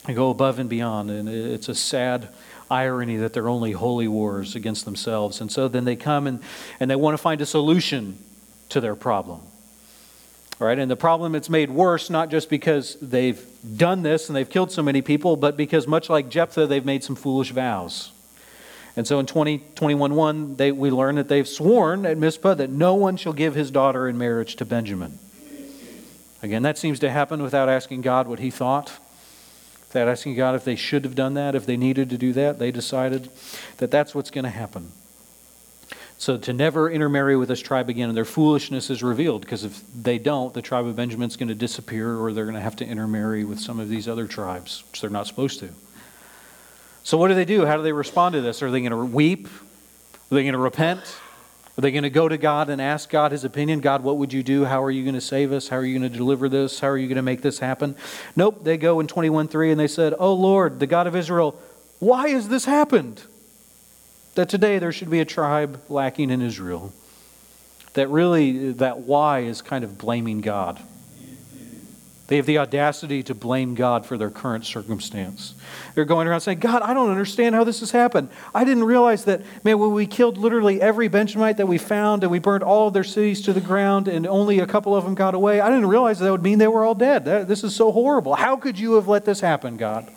They 0.06 0.14
go 0.14 0.30
above 0.30 0.60
and 0.60 0.70
beyond, 0.70 1.12
and 1.12 1.28
it's 1.28 1.68
a 1.68 1.76
sad 1.76 2.30
irony 2.72 3.18
that 3.18 3.34
they're 3.34 3.50
only 3.50 3.74
holy 3.74 4.08
wars 4.08 4.56
against 4.56 4.86
themselves. 4.86 5.42
And 5.42 5.52
so 5.52 5.68
then 5.68 5.84
they 5.84 5.98
come 5.98 6.26
and, 6.26 6.40
and 6.80 6.90
they 6.90 6.96
want 6.96 7.16
to 7.16 7.22
find 7.22 7.42
a 7.42 7.46
solution 7.46 8.18
to 8.70 8.80
their 8.80 8.96
problem. 8.96 9.42
Right, 10.58 10.80
and 10.80 10.90
the 10.90 10.96
problem 10.96 11.36
it's 11.36 11.50
made 11.50 11.70
worse 11.70 12.10
not 12.10 12.30
just 12.30 12.50
because 12.50 12.96
they've 13.02 13.46
done 13.76 14.04
this 14.04 14.30
and 14.30 14.36
they've 14.36 14.50
killed 14.50 14.72
so 14.72 14.82
many 14.82 15.02
people, 15.02 15.36
but 15.36 15.58
because 15.58 15.86
much 15.86 16.10
like 16.10 16.30
Jephthah, 16.30 16.66
they've 16.68 16.86
made 16.86 17.04
some 17.04 17.18
foolish 17.18 17.52
vows. 17.52 18.12
And 18.96 19.06
so 19.06 19.20
in 19.20 19.26
2021 19.26 20.56
they, 20.56 20.72
we 20.72 20.90
learn 20.92 21.16
that 21.16 21.28
they've 21.28 21.48
sworn 21.48 22.06
at 22.06 22.18
Mizpah 22.18 22.54
that 22.54 22.70
no 22.70 22.96
one 22.96 23.18
shall 23.18 23.34
give 23.34 23.54
his 23.54 23.70
daughter 23.70 24.08
in 24.08 24.18
marriage 24.18 24.56
to 24.56 24.66
Benjamin. 24.66 25.20
Again, 26.42 26.64
that 26.64 26.78
seems 26.78 27.00
to 27.00 27.10
happen 27.10 27.42
without 27.44 27.68
asking 27.68 28.02
God 28.02 28.28
what 28.28 28.40
he 28.40 28.50
thought, 28.50 28.94
without 29.88 30.08
asking 30.08 30.36
God 30.36 30.56
if 30.56 30.64
they 30.64 30.76
should 30.76 31.04
have 31.04 31.16
done 31.16 31.34
that, 31.34 31.56
if 31.56 31.66
they 31.66 31.76
needed 31.76 32.10
to 32.12 32.18
do 32.18 32.32
that. 32.34 32.60
They 32.60 32.72
decided 32.72 33.30
that 33.78 33.92
that's 33.92 34.16
what's 34.16 34.32
going 34.32 34.46
to 34.46 34.52
happen. 34.52 34.94
So 36.18 36.38
to 36.38 36.54
never 36.54 36.90
intermarry 36.90 37.36
with 37.36 37.50
this 37.50 37.60
tribe 37.60 37.90
again, 37.90 38.08
and 38.08 38.18
their 38.18 38.26
foolishness 38.26 38.90
is 38.90 39.04
revealed 39.04 39.42
because 39.42 39.64
if 39.64 39.82
they 39.94 40.18
don't, 40.18 40.54
the 40.54 40.62
tribe 40.62 40.86
of 40.86 40.96
Benjamin's 40.96 41.36
going 41.36 41.50
to 41.50 41.56
disappear, 41.56 42.18
or 42.18 42.32
they're 42.32 42.46
going 42.46 42.56
to 42.56 42.62
have 42.62 42.78
to 42.78 42.86
intermarry 42.86 43.44
with 43.44 43.60
some 43.60 43.80
of 43.80 43.90
these 43.90 44.08
other 44.08 44.26
tribes, 44.26 44.84
which 44.90 45.02
they're 45.02 45.10
not 45.10 45.28
supposed 45.28 45.60
to. 45.60 45.70
So 47.04 47.18
what 47.18 47.28
do 47.28 47.36
they 47.36 47.46
do? 47.46 47.66
How 47.66 47.78
do 47.78 47.84
they 47.84 47.92
respond 47.92 48.34
to 48.34 48.42
this? 48.42 48.64
Are 48.64 48.72
they 48.72 48.80
going 48.80 48.92
to 48.92 48.98
weep? 48.98 49.48
Are 49.48 50.36
they 50.36 50.44
going 50.44 50.54
to 50.54 50.60
repent? 50.60 51.02
Are 51.78 51.82
they 51.82 51.92
going 51.92 52.04
to 52.04 52.10
go 52.10 52.30
to 52.30 52.38
God 52.38 52.70
and 52.70 52.82
ask 52.82 53.10
God 53.10 53.34
his 53.34 53.44
opinion? 53.44 53.82
God, 53.82 54.02
what 54.02 54.18
would 54.18 54.32
you 54.32 54.42
do? 54.42 54.64
How 54.64 54.82
are 54.84 54.92
you 54.92 55.04
going 55.04 55.16
to 55.16 55.22
save 55.22 55.52
us? 55.52 55.68
How 55.68 55.76
are 55.76 55.86
you 55.86 56.00
going 56.00 56.10
to 56.10 56.18
deliver 56.18 56.48
this? 56.48 56.80
How 56.80 56.88
are 56.88 56.98
you 56.98 57.08
going 57.08 57.18
to 57.18 57.22
make 57.22 57.42
this 57.42 57.60
happen? 57.60 57.96
Nope, 58.36 58.64
they 58.64 58.78
go 58.78 59.02
in 59.02 59.08
21:3 59.08 59.72
and 59.72 59.80
they 59.80 59.88
said, 59.88 60.14
"Oh 60.18 60.34
Lord, 60.34 60.80
the 60.80 60.88
God 60.88 61.06
of 61.06 61.16
Israel, 61.16 61.60
why 62.00 62.30
has 62.30 62.48
this 62.48 62.64
happened?" 62.64 63.22
That 64.36 64.50
today 64.50 64.80
there 64.80 64.92
should 64.92 65.10
be 65.10 65.20
a 65.20 65.26
tribe 65.26 65.82
lacking 65.90 66.30
in 66.30 66.42
Israel. 66.42 66.94
That 67.94 68.10
really, 68.10 68.74
that 68.74 69.00
why 69.00 69.40
is 69.40 69.62
kind 69.62 69.84
of 69.84 69.98
blaming 69.98 70.42
God. 70.42 70.80
They 72.28 72.38
have 72.38 72.48
the 72.48 72.58
audacity 72.58 73.22
to 73.24 73.36
blame 73.36 73.76
God 73.76 74.04
for 74.06 74.18
their 74.18 74.32
current 74.32 74.66
circumstance. 74.66 75.54
They're 75.94 76.06
going 76.06 76.28
around 76.28 76.42
saying, 76.42 76.58
God, 76.58 76.82
I 76.82 76.96
don't 76.96 77.12
understand 77.12 77.54
how 77.54 77.64
this 77.64 77.82
has 77.82 77.92
happened. 77.92 78.30
I 78.54 78.64
didn't 78.64 78.86
realize 78.86 79.26
that, 79.26 79.42
man, 79.64 79.78
when 79.78 79.92
we 79.92 80.08
killed 80.08 80.40
literally 80.40 80.82
every 80.82 81.08
Benjamite 81.08 81.58
that 81.58 81.68
we 81.68 81.78
found 81.78 82.24
and 82.24 82.32
we 82.32 82.40
burned 82.40 82.64
all 82.64 82.88
of 82.88 82.96
their 82.96 83.04
cities 83.04 83.44
to 83.44 83.54
the 83.54 83.62
ground 83.62 84.08
and 84.08 84.26
only 84.26 84.60
a 84.60 84.66
couple 84.66 84.96
of 84.96 85.04
them 85.04 85.14
got 85.14 85.36
away, 85.36 85.62
I 85.62 85.70
didn't 85.70 85.86
realize 85.86 86.18
that 86.18 86.32
would 86.32 86.42
mean 86.42 86.58
they 86.58 86.68
were 86.68 86.84
all 86.84 86.96
dead. 86.96 87.26
That, 87.26 87.48
this 87.48 87.64
is 87.64 87.76
so 87.76 87.92
horrible. 87.92 88.34
How 88.34 88.56
could 88.56 88.80
you 88.80 88.96
have 88.96 89.08
let 89.08 89.24
this 89.26 89.40
happen, 89.40 89.78
God? 89.78 90.12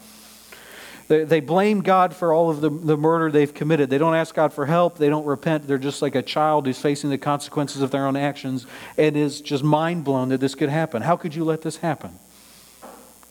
They, 1.09 1.25
they 1.25 1.41
blame 1.41 1.81
God 1.81 2.15
for 2.15 2.33
all 2.33 2.51
of 2.51 2.61
the, 2.61 2.69
the 2.69 2.97
murder 2.97 3.31
they've 3.31 3.53
committed. 3.53 3.91
They 3.91 3.99
don't 3.99 4.15
ask 4.15 4.35
God 4.35 4.53
for 4.53 4.67
help. 4.67 4.99
They 4.99 5.09
don't 5.09 5.25
repent. 5.25 5.67
They're 5.67 5.79
just 5.79 6.03
like 6.03 6.15
a 6.15 6.23
child 6.23 6.67
who's 6.67 6.79
facing 6.79 7.11
the 7.11 7.19
consequences 7.19 7.81
of 7.81 7.91
their 7.91 8.07
own 8.07 8.15
actions 8.15 8.67
and 8.97 9.17
is 9.17 9.41
just 9.41 9.65
mind 9.65 10.05
blown 10.05 10.29
that 10.29 10.39
this 10.39 10.55
could 10.55 10.69
happen. 10.69 11.03
How 11.03 11.17
could 11.17 11.35
you 11.35 11.45
let 11.45 11.63
this 11.63 11.79
happen? 11.79 12.19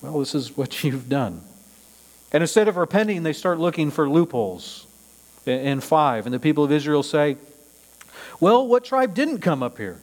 Well, 0.02 0.20
this 0.20 0.36
is 0.36 0.58
what 0.58 0.84
you've 0.84 1.08
done. 1.08 1.42
And 2.34 2.44
instead 2.44 2.68
of 2.68 2.78
repenting, 2.78 3.24
they 3.24 3.34
start 3.34 3.60
looking 3.60 3.92
for 3.92 4.10
loopholes 4.10 4.86
in 5.46 5.80
5. 5.80 6.26
And 6.26 6.34
the 6.34 6.40
people 6.40 6.63
of 6.63 6.72
Israel 6.72 7.04
say, 7.04 7.38
Well, 8.40 8.68
what 8.68 8.84
tribe 8.84 9.13
didn't 9.13 9.40
come 9.40 9.63
up 9.63 9.78
here? 9.78 10.02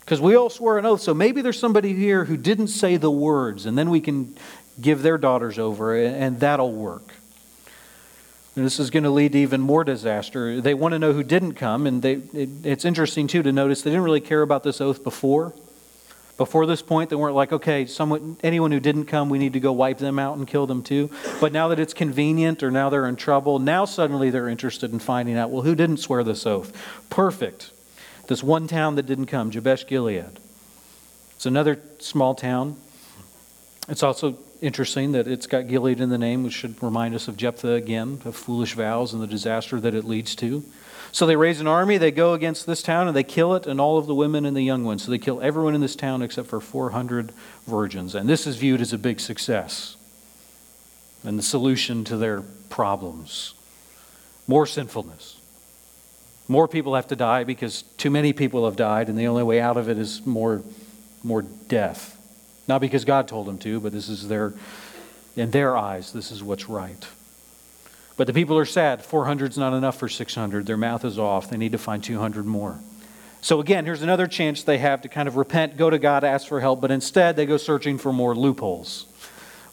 Because 0.00 0.20
we 0.20 0.36
all 0.36 0.48
swore 0.48 0.78
an 0.78 0.86
oath, 0.86 1.00
so 1.00 1.12
maybe 1.12 1.42
there's 1.42 1.58
somebody 1.58 1.92
here 1.92 2.24
who 2.24 2.36
didn't 2.36 2.68
say 2.68 2.96
the 2.96 3.10
words, 3.10 3.66
and 3.66 3.76
then 3.76 3.90
we 3.90 4.00
can 4.00 4.36
give 4.80 5.02
their 5.02 5.18
daughters 5.18 5.58
over, 5.58 5.96
and 5.96 6.38
that'll 6.38 6.72
work. 6.72 7.15
And 8.56 8.64
this 8.64 8.80
is 8.80 8.88
going 8.88 9.04
to 9.04 9.10
lead 9.10 9.32
to 9.32 9.38
even 9.38 9.60
more 9.60 9.84
disaster. 9.84 10.62
They 10.62 10.72
want 10.72 10.92
to 10.92 10.98
know 10.98 11.12
who 11.12 11.22
didn't 11.22 11.54
come, 11.54 11.86
and 11.86 12.00
they, 12.00 12.14
it, 12.14 12.48
it's 12.64 12.86
interesting, 12.86 13.26
too, 13.26 13.42
to 13.42 13.52
notice 13.52 13.82
they 13.82 13.90
didn't 13.90 14.04
really 14.04 14.20
care 14.20 14.40
about 14.40 14.62
this 14.62 14.80
oath 14.80 15.04
before. 15.04 15.52
Before 16.38 16.66
this 16.66 16.80
point, 16.82 17.10
they 17.10 17.16
weren't 17.16 17.34
like, 17.34 17.52
okay, 17.52 17.86
someone, 17.86 18.38
anyone 18.42 18.70
who 18.70 18.80
didn't 18.80 19.06
come, 19.06 19.28
we 19.28 19.38
need 19.38 19.52
to 19.54 19.60
go 19.60 19.72
wipe 19.72 19.98
them 19.98 20.18
out 20.18 20.36
and 20.36 20.46
kill 20.46 20.66
them 20.66 20.82
too. 20.82 21.10
But 21.40 21.52
now 21.52 21.68
that 21.68 21.78
it's 21.78 21.94
convenient 21.94 22.62
or 22.62 22.70
now 22.70 22.90
they're 22.90 23.06
in 23.06 23.16
trouble, 23.16 23.58
now 23.58 23.84
suddenly 23.86 24.28
they're 24.28 24.48
interested 24.48 24.92
in 24.92 24.98
finding 24.98 25.36
out, 25.36 25.50
well, 25.50 25.62
who 25.62 25.74
didn't 25.74 25.98
swear 25.98 26.22
this 26.24 26.46
oath? 26.46 26.72
Perfect. 27.08 27.72
This 28.26 28.42
one 28.42 28.68
town 28.68 28.96
that 28.96 29.06
didn't 29.06 29.26
come, 29.26 29.50
Jabesh 29.50 29.86
Gilead. 29.86 30.38
It's 31.36 31.46
another 31.46 31.80
small 32.00 32.34
town. 32.34 32.76
It's 33.88 34.02
also 34.02 34.38
interesting 34.60 35.12
that 35.12 35.26
it's 35.26 35.46
got 35.46 35.68
Gilead 35.68 36.00
in 36.00 36.08
the 36.08 36.18
name, 36.18 36.42
which 36.42 36.52
should 36.52 36.82
remind 36.82 37.14
us 37.14 37.28
of 37.28 37.36
Jephthah 37.36 37.72
again, 37.72 38.20
of 38.24 38.36
foolish 38.36 38.74
vows 38.74 39.12
and 39.12 39.22
the 39.22 39.26
disaster 39.26 39.80
that 39.80 39.94
it 39.94 40.04
leads 40.04 40.34
to. 40.36 40.64
So 41.12 41.26
they 41.26 41.36
raise 41.36 41.60
an 41.60 41.66
army, 41.66 41.98
they 41.98 42.10
go 42.10 42.34
against 42.34 42.66
this 42.66 42.82
town, 42.82 43.08
and 43.08 43.16
they 43.16 43.22
kill 43.22 43.54
it 43.54 43.66
and 43.66 43.80
all 43.80 43.96
of 43.96 44.06
the 44.06 44.14
women 44.14 44.44
and 44.44 44.56
the 44.56 44.62
young 44.62 44.84
ones. 44.84 45.04
So 45.04 45.10
they 45.10 45.18
kill 45.18 45.40
everyone 45.40 45.74
in 45.74 45.80
this 45.80 45.96
town 45.96 46.20
except 46.22 46.48
for 46.48 46.60
400 46.60 47.32
virgins. 47.66 48.14
And 48.14 48.28
this 48.28 48.46
is 48.46 48.56
viewed 48.56 48.80
as 48.80 48.92
a 48.92 48.98
big 48.98 49.20
success 49.20 49.96
and 51.24 51.38
the 51.38 51.42
solution 51.42 52.04
to 52.04 52.16
their 52.16 52.42
problems. 52.70 53.54
More 54.46 54.66
sinfulness. 54.66 55.40
More 56.48 56.68
people 56.68 56.94
have 56.94 57.08
to 57.08 57.16
die 57.16 57.44
because 57.44 57.82
too 57.96 58.10
many 58.10 58.32
people 58.32 58.64
have 58.66 58.76
died, 58.76 59.08
and 59.08 59.18
the 59.18 59.26
only 59.26 59.42
way 59.42 59.60
out 59.60 59.76
of 59.76 59.88
it 59.88 59.98
is 59.98 60.24
more, 60.24 60.62
more 61.24 61.42
death. 61.42 62.15
Not 62.68 62.80
because 62.80 63.04
God 63.04 63.28
told 63.28 63.46
them 63.46 63.58
to, 63.58 63.80
but 63.80 63.92
this 63.92 64.08
is 64.08 64.28
their, 64.28 64.54
in 65.36 65.50
their 65.50 65.76
eyes, 65.76 66.12
this 66.12 66.30
is 66.30 66.42
what's 66.42 66.68
right. 66.68 67.06
But 68.16 68.26
the 68.26 68.32
people 68.32 68.56
are 68.58 68.64
sad. 68.64 69.04
400 69.04 69.52
is 69.52 69.58
not 69.58 69.74
enough 69.74 69.98
for 69.98 70.08
600. 70.08 70.66
Their 70.66 70.76
mouth 70.76 71.04
is 71.04 71.18
off. 71.18 71.50
They 71.50 71.58
need 71.58 71.72
to 71.72 71.78
find 71.78 72.02
200 72.02 72.46
more. 72.46 72.78
So, 73.42 73.60
again, 73.60 73.84
here's 73.84 74.02
another 74.02 74.26
chance 74.26 74.62
they 74.62 74.78
have 74.78 75.02
to 75.02 75.08
kind 75.08 75.28
of 75.28 75.36
repent, 75.36 75.76
go 75.76 75.90
to 75.90 75.98
God, 75.98 76.24
ask 76.24 76.48
for 76.48 76.60
help, 76.60 76.80
but 76.80 76.90
instead 76.90 77.36
they 77.36 77.46
go 77.46 77.58
searching 77.58 77.98
for 77.98 78.12
more 78.12 78.34
loopholes. 78.34 79.06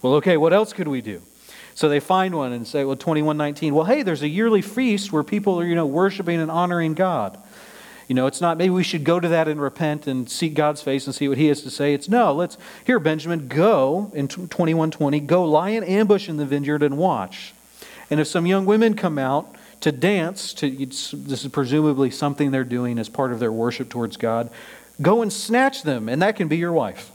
Well, 0.01 0.15
okay, 0.15 0.38
what 0.38 0.53
else 0.53 0.73
could 0.73 0.88
we 0.88 1.01
do? 1.01 1.21
So 1.73 1.89
they 1.89 1.99
find 1.99 2.36
one 2.36 2.53
and 2.53 2.67
say, 2.67 2.84
well, 2.84 2.95
2119, 2.95 3.73
well, 3.73 3.86
hey, 3.86 4.03
there's 4.03 4.21
a 4.21 4.27
yearly 4.27 4.62
feast 4.62 5.12
where 5.12 5.23
people 5.23 5.60
are, 5.60 5.65
you 5.65 5.73
know, 5.73 5.88
worshiping 5.88 6.39
and 6.39 6.51
honoring 6.51 6.93
God. 6.93 7.41
You 8.08 8.16
know, 8.16 8.28
it's 8.28 8.42
not 8.42 8.58
maybe 8.58 8.72
we 8.72 8.84
should 8.84 9.04
go 9.04 9.20
to 9.20 9.28
that 9.30 9.48
and 9.48 9.62
repent 9.62 10.08
and 10.08 10.30
seek 10.30 10.54
God's 10.54 10.82
face 10.82 11.06
and 11.06 11.16
see 11.16 11.28
what 11.28 11.38
He 11.38 11.48
has 11.48 11.62
to 11.63 11.70
say. 11.70 11.94
It's 11.94 12.10
no, 12.10 12.34
let's, 12.34 12.58
here, 12.86 13.00
Benjamin, 13.00 13.48
go 13.48 14.12
in 14.13 14.28
2120, 14.28 15.20
go 15.22 15.46
lie 15.46 15.70
in 15.70 15.84
ambush 15.84 16.28
in 16.28 16.38
the 16.38 16.46
vineyard 16.46 16.84
and 16.84 16.98
watch. 16.98 17.54
And 18.10 18.20
if 18.20 18.28
some 18.28 18.46
young 18.46 18.66
women 18.66 18.96
come 18.96 19.18
out 19.18 19.56
to 19.82 19.92
dance, 19.92 20.54
to, 20.56 20.70
this 20.70 21.13
is 21.13 21.48
presumably 21.48 22.12
something 22.12 22.52
they're 22.52 22.63
doing 22.63 23.00
as 23.00 23.10
part 23.10 23.32
of 23.32 23.39
their 23.39 23.52
worship 23.52 23.89
towards 23.89 24.18
God, 24.18 24.50
go 25.02 25.22
and 25.22 25.32
snatch 25.32 25.84
them, 25.84 26.08
and 26.08 26.22
that 26.22 26.36
can 26.36 26.48
be 26.48 26.58
your 26.58 26.72
wife. 26.72 27.12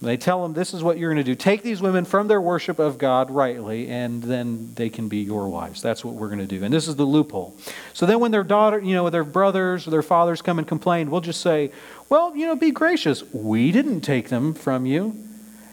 They 0.00 0.16
tell 0.16 0.42
them 0.42 0.52
this 0.52 0.74
is 0.74 0.82
what 0.82 0.96
you're 0.96 1.12
going 1.12 1.24
to 1.24 1.28
do. 1.28 1.34
Take 1.34 1.62
these 1.62 1.82
women 1.82 2.04
from 2.04 2.28
their 2.28 2.40
worship 2.40 2.78
of 2.78 2.98
God 2.98 3.32
rightly, 3.32 3.88
and 3.88 4.22
then 4.22 4.72
they 4.76 4.90
can 4.90 5.08
be 5.08 5.18
your 5.18 5.48
wives. 5.48 5.82
That's 5.82 6.04
what 6.04 6.14
we're 6.14 6.28
going 6.28 6.38
to 6.38 6.46
do. 6.46 6.62
And 6.62 6.72
this 6.72 6.86
is 6.86 6.94
the 6.94 7.04
loophole. 7.04 7.56
So 7.94 8.06
then 8.06 8.20
when 8.20 8.30
their 8.30 8.44
daughter, 8.44 8.78
you 8.78 8.94
know, 8.94 9.10
their 9.10 9.24
brothers 9.24 9.88
or 9.88 9.90
their 9.90 10.02
fathers 10.02 10.40
come 10.40 10.60
and 10.60 10.68
complain, 10.68 11.10
we'll 11.10 11.20
just 11.20 11.40
say, 11.40 11.72
well, 12.08 12.36
you 12.36 12.46
know, 12.46 12.54
be 12.54 12.70
gracious. 12.70 13.24
We 13.32 13.72
didn't 13.72 14.02
take 14.02 14.28
them 14.28 14.54
from 14.54 14.86
you, 14.86 15.16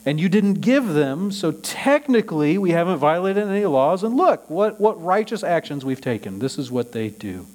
and 0.08 0.20
you 0.20 0.28
didn't 0.28 0.56
give 0.56 0.88
them, 0.88 1.32
so 1.32 1.52
technically 1.52 2.58
we 2.58 2.72
haven't 2.72 2.98
violated 2.98 3.48
any 3.48 3.66
laws. 3.66 4.04
And 4.04 4.18
look, 4.18 4.50
what, 4.50 4.82
what 4.82 5.00
righteous 5.04 5.44
actions 5.44 5.86
we've 5.86 6.02
taken. 6.02 6.40
This 6.40 6.58
is 6.58 6.72
what 6.72 6.94
they 6.94 7.10
do. 7.10 7.46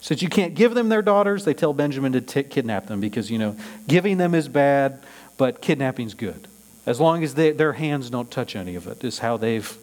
Since 0.00 0.22
you 0.22 0.28
can't 0.28 0.54
give 0.54 0.74
them 0.74 0.88
their 0.88 1.02
daughters, 1.02 1.44
they 1.44 1.54
tell 1.54 1.72
Benjamin 1.72 2.12
to 2.12 2.20
t- 2.20 2.44
kidnap 2.44 2.86
them 2.86 3.00
because, 3.00 3.32
you 3.32 3.38
know, 3.38 3.56
giving 3.88 4.18
them 4.18 4.36
is 4.36 4.46
bad 4.46 5.02
but 5.36 5.60
kidnapping's 5.60 6.14
good. 6.14 6.48
As 6.86 7.00
long 7.00 7.24
as 7.24 7.34
they, 7.34 7.50
their 7.50 7.72
hands 7.72 8.10
don't 8.10 8.30
touch 8.30 8.54
any 8.54 8.76
of 8.76 8.86
it, 8.86 9.02
is 9.02 9.18
how 9.18 9.36
they've 9.36 9.76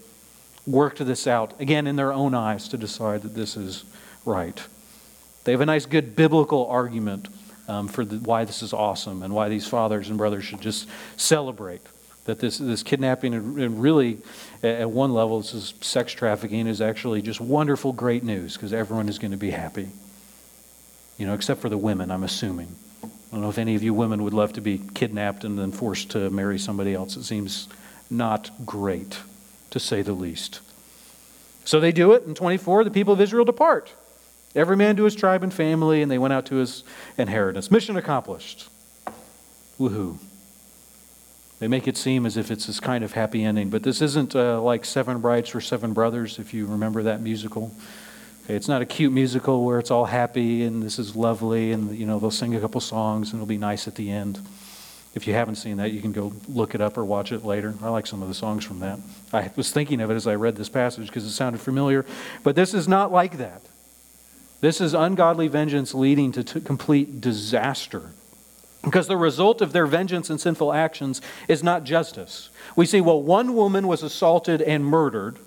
worked 0.66 1.04
this 1.04 1.26
out, 1.26 1.60
again, 1.60 1.86
in 1.86 1.96
their 1.96 2.12
own 2.12 2.34
eyes 2.34 2.68
to 2.68 2.78
decide 2.78 3.22
that 3.22 3.34
this 3.34 3.56
is 3.56 3.84
right. 4.24 4.62
They 5.44 5.52
have 5.52 5.60
a 5.60 5.66
nice, 5.66 5.84
good 5.84 6.16
biblical 6.16 6.66
argument 6.66 7.28
um, 7.68 7.88
for 7.88 8.04
the, 8.04 8.16
why 8.16 8.44
this 8.44 8.62
is 8.62 8.72
awesome 8.72 9.22
and 9.22 9.34
why 9.34 9.48
these 9.48 9.66
fathers 9.66 10.08
and 10.08 10.18
brothers 10.18 10.44
should 10.44 10.60
just 10.60 10.88
celebrate 11.16 11.82
that 12.24 12.38
this, 12.38 12.58
this 12.58 12.82
kidnapping 12.82 13.34
and 13.34 13.82
really 13.82 14.18
at 14.62 14.90
one 14.90 15.12
level 15.12 15.40
this 15.40 15.54
is 15.54 15.74
sex 15.80 16.12
trafficking 16.12 16.66
is 16.66 16.80
actually 16.80 17.22
just 17.22 17.40
wonderful 17.40 17.92
great 17.92 18.24
news 18.24 18.54
because 18.54 18.72
everyone 18.72 19.08
is 19.08 19.18
going 19.18 19.30
to 19.30 19.36
be 19.36 19.50
happy 19.50 19.88
you 21.18 21.26
know 21.26 21.34
except 21.34 21.60
for 21.60 21.68
the 21.68 21.76
women 21.76 22.10
i'm 22.10 22.24
assuming 22.24 22.74
I 23.34 23.36
don't 23.36 23.42
know 23.42 23.50
if 23.50 23.58
any 23.58 23.74
of 23.74 23.82
you 23.82 23.92
women 23.92 24.22
would 24.22 24.32
love 24.32 24.52
to 24.52 24.60
be 24.60 24.80
kidnapped 24.94 25.42
and 25.42 25.58
then 25.58 25.72
forced 25.72 26.10
to 26.10 26.30
marry 26.30 26.56
somebody 26.56 26.94
else. 26.94 27.16
It 27.16 27.24
seems 27.24 27.66
not 28.08 28.52
great, 28.64 29.18
to 29.70 29.80
say 29.80 30.02
the 30.02 30.12
least. 30.12 30.60
So 31.64 31.80
they 31.80 31.90
do 31.90 32.12
it. 32.12 32.22
In 32.26 32.36
24, 32.36 32.84
the 32.84 32.92
people 32.92 33.12
of 33.12 33.20
Israel 33.20 33.44
depart. 33.44 33.92
Every 34.54 34.76
man 34.76 34.94
to 34.94 35.02
his 35.02 35.16
tribe 35.16 35.42
and 35.42 35.52
family, 35.52 36.00
and 36.00 36.08
they 36.08 36.16
went 36.16 36.32
out 36.32 36.46
to 36.46 36.54
his 36.54 36.84
inheritance. 37.18 37.72
Mission 37.72 37.96
accomplished. 37.96 38.68
Woohoo. 39.80 40.18
They 41.58 41.66
make 41.66 41.88
it 41.88 41.96
seem 41.96 42.26
as 42.26 42.36
if 42.36 42.52
it's 42.52 42.68
this 42.68 42.78
kind 42.78 43.02
of 43.02 43.14
happy 43.14 43.42
ending, 43.42 43.68
but 43.68 43.82
this 43.82 44.00
isn't 44.00 44.36
uh, 44.36 44.62
like 44.62 44.84
Seven 44.84 45.18
Brides 45.20 45.48
for 45.48 45.60
Seven 45.60 45.92
Brothers, 45.92 46.38
if 46.38 46.54
you 46.54 46.66
remember 46.66 47.02
that 47.02 47.20
musical. 47.20 47.74
Okay, 48.44 48.54
it's 48.54 48.68
not 48.68 48.82
a 48.82 48.86
cute 48.86 49.12
musical 49.12 49.64
where 49.64 49.78
it's 49.78 49.90
all 49.90 50.04
happy 50.04 50.64
and 50.64 50.82
this 50.82 50.98
is 50.98 51.16
lovely 51.16 51.72
and 51.72 51.96
you 51.96 52.04
know 52.04 52.18
they'll 52.18 52.30
sing 52.30 52.54
a 52.54 52.60
couple 52.60 52.78
songs 52.80 53.32
and 53.32 53.38
it'll 53.38 53.46
be 53.46 53.56
nice 53.56 53.88
at 53.88 53.94
the 53.94 54.10
end. 54.10 54.38
If 55.14 55.26
you 55.26 55.32
haven't 55.32 55.54
seen 55.54 55.78
that, 55.78 55.92
you 55.92 56.02
can 56.02 56.12
go 56.12 56.32
look 56.46 56.74
it 56.74 56.80
up 56.82 56.98
or 56.98 57.04
watch 57.04 57.32
it 57.32 57.44
later. 57.44 57.72
I 57.82 57.88
like 57.88 58.06
some 58.06 58.20
of 58.20 58.28
the 58.28 58.34
songs 58.34 58.64
from 58.64 58.80
that. 58.80 58.98
I 59.32 59.50
was 59.56 59.70
thinking 59.70 60.00
of 60.02 60.10
it 60.10 60.14
as 60.14 60.26
I 60.26 60.34
read 60.34 60.56
this 60.56 60.68
passage 60.68 61.06
because 61.06 61.24
it 61.24 61.30
sounded 61.30 61.60
familiar, 61.60 62.04
but 62.42 62.54
this 62.54 62.74
is 62.74 62.86
not 62.86 63.10
like 63.10 63.38
that. 63.38 63.62
This 64.60 64.80
is 64.80 64.92
ungodly 64.92 65.48
vengeance 65.48 65.94
leading 65.94 66.32
to 66.32 66.44
t- 66.44 66.60
complete 66.60 67.20
disaster. 67.20 68.10
Because 68.82 69.06
the 69.06 69.16
result 69.16 69.62
of 69.62 69.72
their 69.72 69.86
vengeance 69.86 70.28
and 70.28 70.38
sinful 70.38 70.72
actions 70.72 71.22
is 71.48 71.62
not 71.62 71.84
justice. 71.84 72.50
We 72.76 72.84
see, 72.84 73.00
well, 73.00 73.22
one 73.22 73.54
woman 73.54 73.86
was 73.86 74.02
assaulted 74.02 74.60
and 74.60 74.84
murdered. 74.84 75.38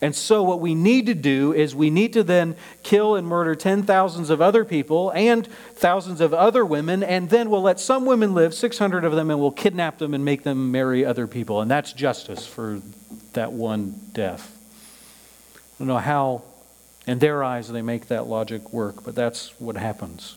And 0.00 0.14
so, 0.14 0.44
what 0.44 0.60
we 0.60 0.76
need 0.76 1.06
to 1.06 1.14
do 1.14 1.52
is 1.52 1.74
we 1.74 1.90
need 1.90 2.12
to 2.12 2.22
then 2.22 2.54
kill 2.84 3.16
and 3.16 3.26
murder 3.26 3.56
ten 3.56 3.82
thousands 3.82 4.30
of 4.30 4.40
other 4.40 4.64
people 4.64 5.10
and 5.10 5.46
thousands 5.74 6.20
of 6.20 6.32
other 6.32 6.64
women, 6.64 7.02
and 7.02 7.30
then 7.30 7.50
we'll 7.50 7.62
let 7.62 7.80
some 7.80 8.06
women 8.06 8.32
live, 8.32 8.54
600 8.54 9.04
of 9.04 9.16
them, 9.16 9.28
and 9.28 9.40
we'll 9.40 9.50
kidnap 9.50 9.98
them 9.98 10.14
and 10.14 10.24
make 10.24 10.44
them 10.44 10.70
marry 10.70 11.04
other 11.04 11.26
people. 11.26 11.60
And 11.60 11.68
that's 11.68 11.92
justice 11.92 12.46
for 12.46 12.80
that 13.32 13.52
one 13.52 14.00
death. 14.12 14.56
I 15.56 15.78
don't 15.80 15.88
know 15.88 15.98
how, 15.98 16.42
in 17.06 17.18
their 17.18 17.42
eyes, 17.42 17.68
they 17.68 17.82
make 17.82 18.06
that 18.06 18.28
logic 18.28 18.72
work, 18.72 19.02
but 19.04 19.16
that's 19.16 19.58
what 19.60 19.76
happens. 19.76 20.36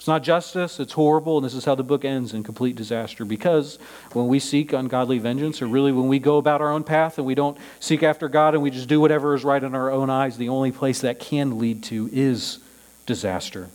It's 0.00 0.08
not 0.08 0.22
justice, 0.22 0.80
it's 0.80 0.94
horrible, 0.94 1.36
and 1.36 1.44
this 1.44 1.52
is 1.52 1.66
how 1.66 1.74
the 1.74 1.82
book 1.82 2.06
ends 2.06 2.32
in 2.32 2.42
complete 2.42 2.74
disaster. 2.74 3.26
Because 3.26 3.78
when 4.14 4.28
we 4.28 4.38
seek 4.38 4.72
ungodly 4.72 5.18
vengeance, 5.18 5.60
or 5.60 5.66
really 5.66 5.92
when 5.92 6.08
we 6.08 6.18
go 6.18 6.38
about 6.38 6.62
our 6.62 6.72
own 6.72 6.84
path 6.84 7.18
and 7.18 7.26
we 7.26 7.34
don't 7.34 7.58
seek 7.80 8.02
after 8.02 8.26
God 8.26 8.54
and 8.54 8.62
we 8.62 8.70
just 8.70 8.88
do 8.88 8.98
whatever 8.98 9.34
is 9.34 9.44
right 9.44 9.62
in 9.62 9.74
our 9.74 9.90
own 9.90 10.08
eyes, 10.08 10.38
the 10.38 10.48
only 10.48 10.72
place 10.72 11.02
that 11.02 11.20
can 11.20 11.58
lead 11.58 11.82
to 11.82 12.08
is 12.14 12.60
disaster. 13.04 13.68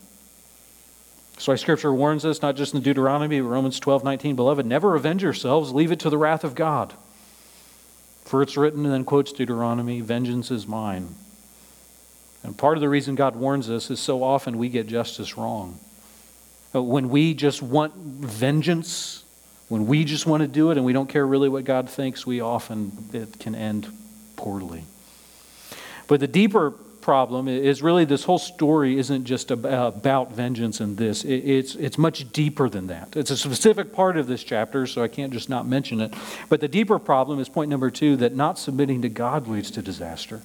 That's 1.33 1.47
why 1.47 1.57
Scripture 1.57 1.93
warns 1.93 2.25
us, 2.25 2.41
not 2.41 2.55
just 2.55 2.73
in 2.73 2.81
Deuteronomy, 2.81 3.39
but 3.39 3.47
Romans 3.47 3.79
12 3.79 4.03
19, 4.03 4.35
Beloved, 4.35 4.65
never 4.65 4.95
avenge 4.95 5.21
yourselves, 5.21 5.73
leave 5.73 5.91
it 5.91 5.99
to 5.99 6.09
the 6.09 6.17
wrath 6.17 6.43
of 6.43 6.55
God. 6.55 6.95
For 8.23 8.41
it's 8.41 8.57
written, 8.57 8.83
and 8.83 8.91
then 8.91 9.05
quotes 9.05 9.31
Deuteronomy, 9.31 10.01
Vengeance 10.01 10.49
is 10.49 10.65
mine. 10.65 11.13
And 12.41 12.57
part 12.57 12.77
of 12.77 12.81
the 12.81 12.89
reason 12.89 13.13
God 13.13 13.35
warns 13.35 13.69
us 13.69 13.91
is 13.91 13.99
so 13.99 14.23
often 14.23 14.57
we 14.57 14.69
get 14.69 14.87
justice 14.87 15.37
wrong. 15.37 15.79
Uh, 16.75 16.83
when 16.83 17.09
we 17.09 17.33
just 17.33 17.61
want 17.61 17.95
vengeance, 17.95 19.23
when 19.69 19.87
we 19.87 20.03
just 20.03 20.25
want 20.25 20.41
to 20.41 20.47
do 20.47 20.71
it 20.71 20.77
and 20.77 20.85
we 20.85 20.91
don't 20.91 21.07
care 21.07 21.25
really 21.25 21.47
what 21.47 21.63
God 21.63 21.89
thinks, 21.89 22.27
we 22.27 22.41
often, 22.41 22.91
it 23.13 23.39
can 23.39 23.55
end 23.55 23.87
poorly. 24.35 24.83
But 26.07 26.19
the 26.19 26.27
deeper 26.27 26.71
problem 26.71 27.47
is 27.47 27.81
really 27.81 28.03
this 28.03 28.23
whole 28.23 28.39
story 28.39 28.97
isn't 28.97 29.25
just 29.25 29.51
uh, 29.51 29.55
about 29.55 30.33
vengeance 30.33 30.79
and 30.79 30.97
this. 30.97 31.23
It's, 31.23 31.75
it's 31.75 31.97
much 31.97 32.31
deeper 32.33 32.67
than 32.67 32.87
that. 32.87 33.15
It's 33.15 33.31
a 33.31 33.37
specific 33.37 33.93
part 33.93 34.17
of 34.17 34.27
this 34.27 34.43
chapter, 34.43 34.85
so 34.87 35.01
I 35.01 35.07
can't 35.07 35.31
just 35.31 35.47
not 35.47 35.67
mention 35.67 36.01
it. 36.01 36.13
But 36.49 36.61
the 36.61 36.67
deeper 36.67 36.99
problem 36.99 37.39
is 37.39 37.47
point 37.47 37.69
number 37.69 37.89
two 37.89 38.15
that 38.17 38.35
not 38.35 38.59
submitting 38.59 39.01
to 39.03 39.09
God 39.09 39.47
leads 39.47 39.71
to 39.71 39.81
disaster 39.81 40.41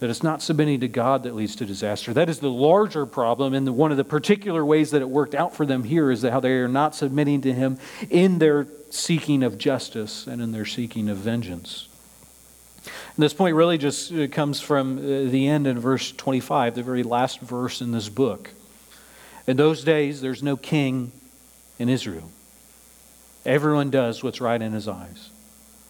that 0.00 0.10
it's 0.10 0.22
not 0.22 0.40
submitting 0.40 0.80
to 0.80 0.88
God 0.88 1.24
that 1.24 1.34
leads 1.34 1.56
to 1.56 1.66
disaster. 1.66 2.12
That 2.12 2.28
is 2.28 2.38
the 2.38 2.50
larger 2.50 3.04
problem, 3.04 3.52
and 3.52 3.76
one 3.76 3.90
of 3.90 3.96
the 3.96 4.04
particular 4.04 4.64
ways 4.64 4.92
that 4.92 5.02
it 5.02 5.08
worked 5.08 5.34
out 5.34 5.56
for 5.56 5.66
them 5.66 5.84
here 5.84 6.10
is 6.10 6.22
how 6.22 6.40
they 6.40 6.52
are 6.52 6.68
not 6.68 6.94
submitting 6.94 7.40
to 7.42 7.52
Him 7.52 7.78
in 8.08 8.38
their 8.38 8.66
seeking 8.90 9.42
of 9.42 9.58
justice 9.58 10.26
and 10.26 10.40
in 10.40 10.52
their 10.52 10.64
seeking 10.64 11.08
of 11.08 11.16
vengeance. 11.16 11.88
And 12.84 13.22
this 13.24 13.34
point 13.34 13.56
really 13.56 13.78
just 13.78 14.12
uh, 14.12 14.28
comes 14.28 14.60
from 14.60 14.98
uh, 14.98 15.30
the 15.30 15.48
end 15.48 15.66
in 15.66 15.78
verse 15.78 16.12
25, 16.12 16.76
the 16.76 16.82
very 16.82 17.02
last 17.02 17.40
verse 17.40 17.80
in 17.80 17.90
this 17.90 18.08
book. 18.08 18.50
In 19.46 19.56
those 19.56 19.82
days, 19.82 20.20
there's 20.20 20.42
no 20.42 20.56
king 20.56 21.10
in 21.78 21.88
Israel. 21.88 22.30
Everyone 23.44 23.90
does 23.90 24.22
what's 24.22 24.40
right 24.40 24.60
in 24.60 24.72
his 24.72 24.86
eyes. 24.86 25.30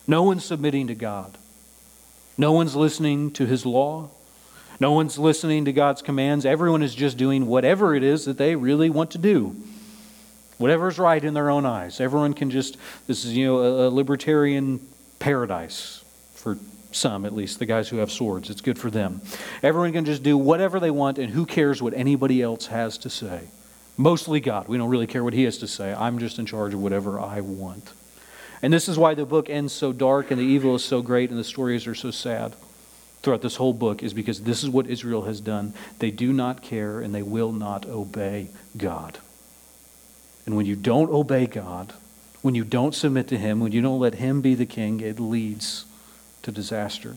No 0.06 0.22
one's 0.22 0.44
submitting 0.44 0.86
to 0.86 0.94
God. 0.94 1.36
No 2.38 2.52
one's 2.52 2.76
listening 2.76 3.32
to 3.32 3.44
his 3.44 3.66
law. 3.66 4.10
No 4.80 4.92
one's 4.92 5.18
listening 5.18 5.64
to 5.64 5.72
God's 5.72 6.02
commands. 6.02 6.46
Everyone 6.46 6.84
is 6.84 6.94
just 6.94 7.16
doing 7.16 7.46
whatever 7.46 7.96
it 7.96 8.04
is 8.04 8.24
that 8.26 8.38
they 8.38 8.54
really 8.54 8.88
want 8.88 9.10
to 9.10 9.18
do. 9.18 9.56
Whatever's 10.56 10.98
right 10.98 11.22
in 11.22 11.34
their 11.34 11.50
own 11.50 11.66
eyes. 11.66 12.00
Everyone 12.00 12.32
can 12.32 12.50
just, 12.50 12.76
this 13.08 13.24
is, 13.24 13.36
you 13.36 13.46
know, 13.46 13.58
a, 13.58 13.88
a 13.88 13.90
libertarian 13.90 14.80
paradise 15.18 16.04
for 16.34 16.58
some, 16.92 17.24
at 17.24 17.34
least, 17.34 17.58
the 17.58 17.66
guys 17.66 17.88
who 17.88 17.96
have 17.98 18.10
swords. 18.10 18.50
It's 18.50 18.60
good 18.60 18.78
for 18.78 18.90
them. 18.90 19.20
Everyone 19.62 19.92
can 19.92 20.04
just 20.04 20.22
do 20.22 20.38
whatever 20.38 20.78
they 20.78 20.90
want, 20.90 21.18
and 21.18 21.32
who 21.32 21.44
cares 21.44 21.82
what 21.82 21.92
anybody 21.94 22.40
else 22.40 22.66
has 22.66 22.98
to 22.98 23.10
say? 23.10 23.48
Mostly 23.96 24.38
God. 24.38 24.68
We 24.68 24.78
don't 24.78 24.88
really 24.88 25.08
care 25.08 25.24
what 25.24 25.34
He 25.34 25.42
has 25.42 25.58
to 25.58 25.66
say. 25.66 25.92
I'm 25.92 26.18
just 26.18 26.38
in 26.38 26.46
charge 26.46 26.72
of 26.72 26.80
whatever 26.80 27.20
I 27.20 27.40
want. 27.40 27.92
And 28.62 28.72
this 28.72 28.88
is 28.88 28.98
why 28.98 29.14
the 29.14 29.24
book 29.24 29.48
ends 29.48 29.72
so 29.72 29.92
dark 29.92 30.30
and 30.30 30.40
the 30.40 30.44
evil 30.44 30.74
is 30.74 30.84
so 30.84 31.02
great 31.02 31.30
and 31.30 31.38
the 31.38 31.44
stories 31.44 31.86
are 31.86 31.94
so 31.94 32.10
sad 32.10 32.54
throughout 33.22 33.42
this 33.42 33.56
whole 33.56 33.72
book, 33.72 34.02
is 34.02 34.14
because 34.14 34.42
this 34.42 34.62
is 34.62 34.70
what 34.70 34.86
Israel 34.86 35.22
has 35.22 35.40
done. 35.40 35.74
They 35.98 36.10
do 36.10 36.32
not 36.32 36.62
care 36.62 37.00
and 37.00 37.14
they 37.14 37.22
will 37.22 37.52
not 37.52 37.86
obey 37.86 38.48
God. 38.76 39.18
And 40.46 40.56
when 40.56 40.66
you 40.66 40.76
don't 40.76 41.10
obey 41.10 41.46
God, 41.46 41.92
when 42.42 42.54
you 42.54 42.64
don't 42.64 42.94
submit 42.94 43.28
to 43.28 43.36
Him, 43.36 43.60
when 43.60 43.72
you 43.72 43.82
don't 43.82 44.00
let 44.00 44.14
Him 44.14 44.40
be 44.40 44.54
the 44.54 44.66
king, 44.66 45.00
it 45.00 45.18
leads 45.18 45.84
to 46.42 46.52
disaster. 46.52 47.16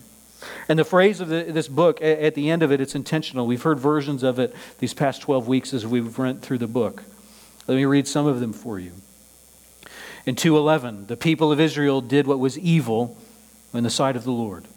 And 0.68 0.78
the 0.78 0.84
phrase 0.84 1.20
of 1.20 1.28
the, 1.28 1.44
this 1.44 1.68
book, 1.68 2.02
at 2.02 2.34
the 2.34 2.50
end 2.50 2.62
of 2.62 2.72
it, 2.72 2.80
it's 2.80 2.94
intentional. 2.94 3.46
We've 3.46 3.62
heard 3.62 3.78
versions 3.78 4.22
of 4.22 4.38
it 4.38 4.54
these 4.80 4.92
past 4.92 5.22
12 5.22 5.46
weeks 5.46 5.72
as 5.72 5.86
we've 5.86 6.18
went 6.18 6.42
through 6.42 6.58
the 6.58 6.66
book. 6.66 7.04
Let 7.68 7.76
me 7.76 7.84
read 7.84 8.08
some 8.08 8.26
of 8.26 8.40
them 8.40 8.52
for 8.52 8.78
you. 8.78 8.92
In 10.24 10.36
2:11, 10.36 11.08
the 11.08 11.16
people 11.16 11.50
of 11.50 11.60
Israel 11.60 12.00
did 12.00 12.26
what 12.26 12.38
was 12.38 12.58
evil 12.58 13.16
in 13.74 13.82
the 13.82 13.90
sight 13.90 14.16
of 14.16 14.24
the 14.24 14.32
Lord. 14.32 14.68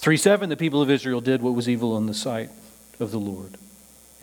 3:7, 0.00 0.48
the 0.48 0.56
people 0.56 0.80
of 0.80 0.90
Israel 0.90 1.20
did 1.20 1.42
what 1.42 1.54
was 1.54 1.68
evil 1.68 1.96
in 1.96 2.06
the 2.06 2.14
sight 2.14 2.50
of 3.00 3.10
the 3.10 3.18
Lord. 3.18 3.56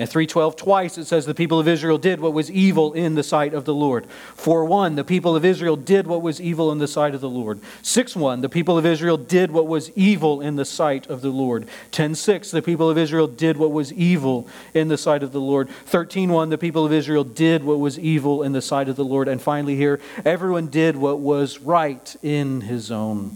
And 0.02 0.10
3:12 0.10 0.56
twice 0.56 0.98
it 0.98 1.06
says 1.06 1.28
the 1.28 1.36
people 1.36 1.60
of 1.60 1.68
Israel 1.68 2.00
did 2.00 2.20
what 2.20 2.34
was 2.34 2.50
evil 2.50 2.92
in 2.94 3.14
the 3.14 3.22
sight 3.22 3.54
of 3.54 3.66
the 3.66 3.74
Lord. 3.74 4.08
4:1 4.36 4.96
the 4.96 5.04
people 5.04 5.36
of 5.36 5.46
Israel 5.46 5.76
did 5.76 6.08
what 6.08 6.24
was 6.24 6.42
evil 6.42 6.72
in 6.72 6.80
the 6.80 6.88
sight 6.88 7.14
of 7.14 7.22
the 7.22 7.30
Lord. 7.30 7.60
6:1 7.84 8.42
the 8.42 8.50
people 8.50 8.80
of 8.80 8.86
Israel 8.88 9.16
did 9.16 9.52
what 9.52 9.68
was 9.68 9.92
evil 9.96 10.42
in 10.42 10.56
the 10.56 10.66
sight 10.66 11.08
of 11.08 11.22
the 11.22 11.30
Lord. 11.30 11.68
10:6 11.92 12.50
the 12.50 12.64
people 12.64 12.90
of 12.90 12.98
Israel 12.98 13.28
did 13.28 13.58
what 13.58 13.72
was 13.72 13.94
evil 13.94 14.48
in 14.74 14.88
the 14.88 14.98
sight 14.98 15.22
of 15.22 15.34
the 15.34 15.40
Lord. 15.40 15.70
13:1 15.86 16.50
the 16.50 16.58
people 16.58 16.84
of 16.84 16.92
Israel 16.92 17.24
did 17.24 17.64
what 17.64 17.80
was 17.80 18.00
evil 18.00 18.42
in 18.42 18.54
the 18.54 18.62
sight 18.64 18.90
of 18.90 18.96
the 18.96 19.06
Lord. 19.06 19.28
And 19.28 19.40
finally 19.40 19.76
here 19.76 20.00
everyone 20.26 20.66
did 20.66 20.96
what 20.96 21.20
was 21.20 21.60
right 21.60 22.16
in 22.24 22.62
his 22.62 22.90
own 22.90 23.36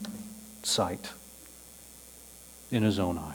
sight. 0.64 1.10
In 2.72 2.82
his 2.82 2.98
own 2.98 3.20
eyes. 3.20 3.35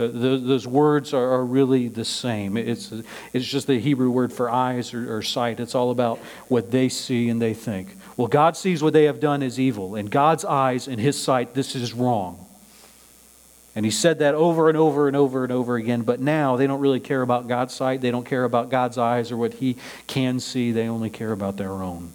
Uh, 0.00 0.08
those 0.12 0.66
words 0.66 1.12
are, 1.12 1.32
are, 1.32 1.44
really 1.44 1.88
the 1.88 2.04
same. 2.04 2.56
It's, 2.56 2.92
it's 3.32 3.46
just 3.46 3.66
the 3.66 3.78
Hebrew 3.78 4.10
word 4.10 4.32
for 4.32 4.50
eyes 4.50 4.94
or, 4.94 5.16
or 5.16 5.22
sight. 5.22 5.60
It's 5.60 5.74
all 5.74 5.90
about 5.90 6.18
what 6.48 6.70
they 6.70 6.88
see 6.88 7.28
and 7.28 7.40
they 7.40 7.52
think. 7.52 7.88
Well, 8.16 8.28
God 8.28 8.56
sees 8.56 8.82
what 8.82 8.94
they 8.94 9.04
have 9.04 9.20
done 9.20 9.42
as 9.42 9.60
evil. 9.60 9.96
In 9.96 10.06
God's 10.06 10.44
eyes, 10.44 10.88
in 10.88 10.98
His 10.98 11.20
sight, 11.20 11.52
this 11.54 11.74
is 11.76 11.92
wrong. 11.92 12.46
And 13.76 13.84
he 13.84 13.90
said 13.90 14.18
that 14.18 14.34
over 14.34 14.68
and 14.68 14.76
over 14.76 15.06
and 15.06 15.16
over 15.16 15.44
and 15.44 15.52
over 15.52 15.76
again. 15.76 16.02
But 16.02 16.20
now 16.20 16.56
they 16.56 16.66
don't 16.66 16.80
really 16.80 17.00
care 17.00 17.22
about 17.22 17.46
God's 17.46 17.72
sight. 17.72 18.00
They 18.00 18.10
don't 18.10 18.26
care 18.26 18.44
about 18.44 18.68
God's 18.68 18.98
eyes 18.98 19.30
or 19.30 19.36
what 19.36 19.54
he 19.54 19.76
can 20.06 20.40
see. 20.40 20.72
They 20.72 20.88
only 20.88 21.10
care 21.10 21.32
about 21.32 21.56
their 21.56 21.70
own. 21.70 22.12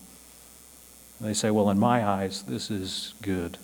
They 1.21 1.33
say, 1.33 1.51
well, 1.51 1.69
in 1.69 1.79
my 1.79 2.05
eyes, 2.05 2.41
this 2.43 2.69
is 2.69 3.13
good. 3.21 3.57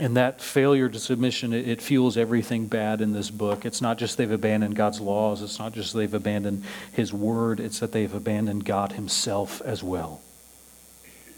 And 0.00 0.16
that 0.16 0.40
failure 0.40 0.88
to 0.88 0.98
submission, 0.98 1.52
it, 1.52 1.68
it, 1.68 1.82
fuels 1.82 2.16
everything 2.16 2.66
bad 2.66 3.00
in 3.00 3.12
this 3.12 3.30
book. 3.30 3.64
It's 3.66 3.80
not 3.80 3.98
just 3.98 4.16
they've 4.16 4.30
abandoned 4.30 4.76
God's 4.76 5.00
laws, 5.00 5.42
it's 5.42 5.58
not 5.58 5.72
just 5.72 5.92
they've 5.92 6.14
abandoned 6.14 6.62
His 6.92 7.12
word, 7.12 7.58
it's 7.58 7.80
that 7.80 7.90
they've 7.90 8.12
abandoned 8.12 8.64
God 8.64 8.92
Himself 8.92 9.60
as 9.62 9.82
well. 9.82 10.20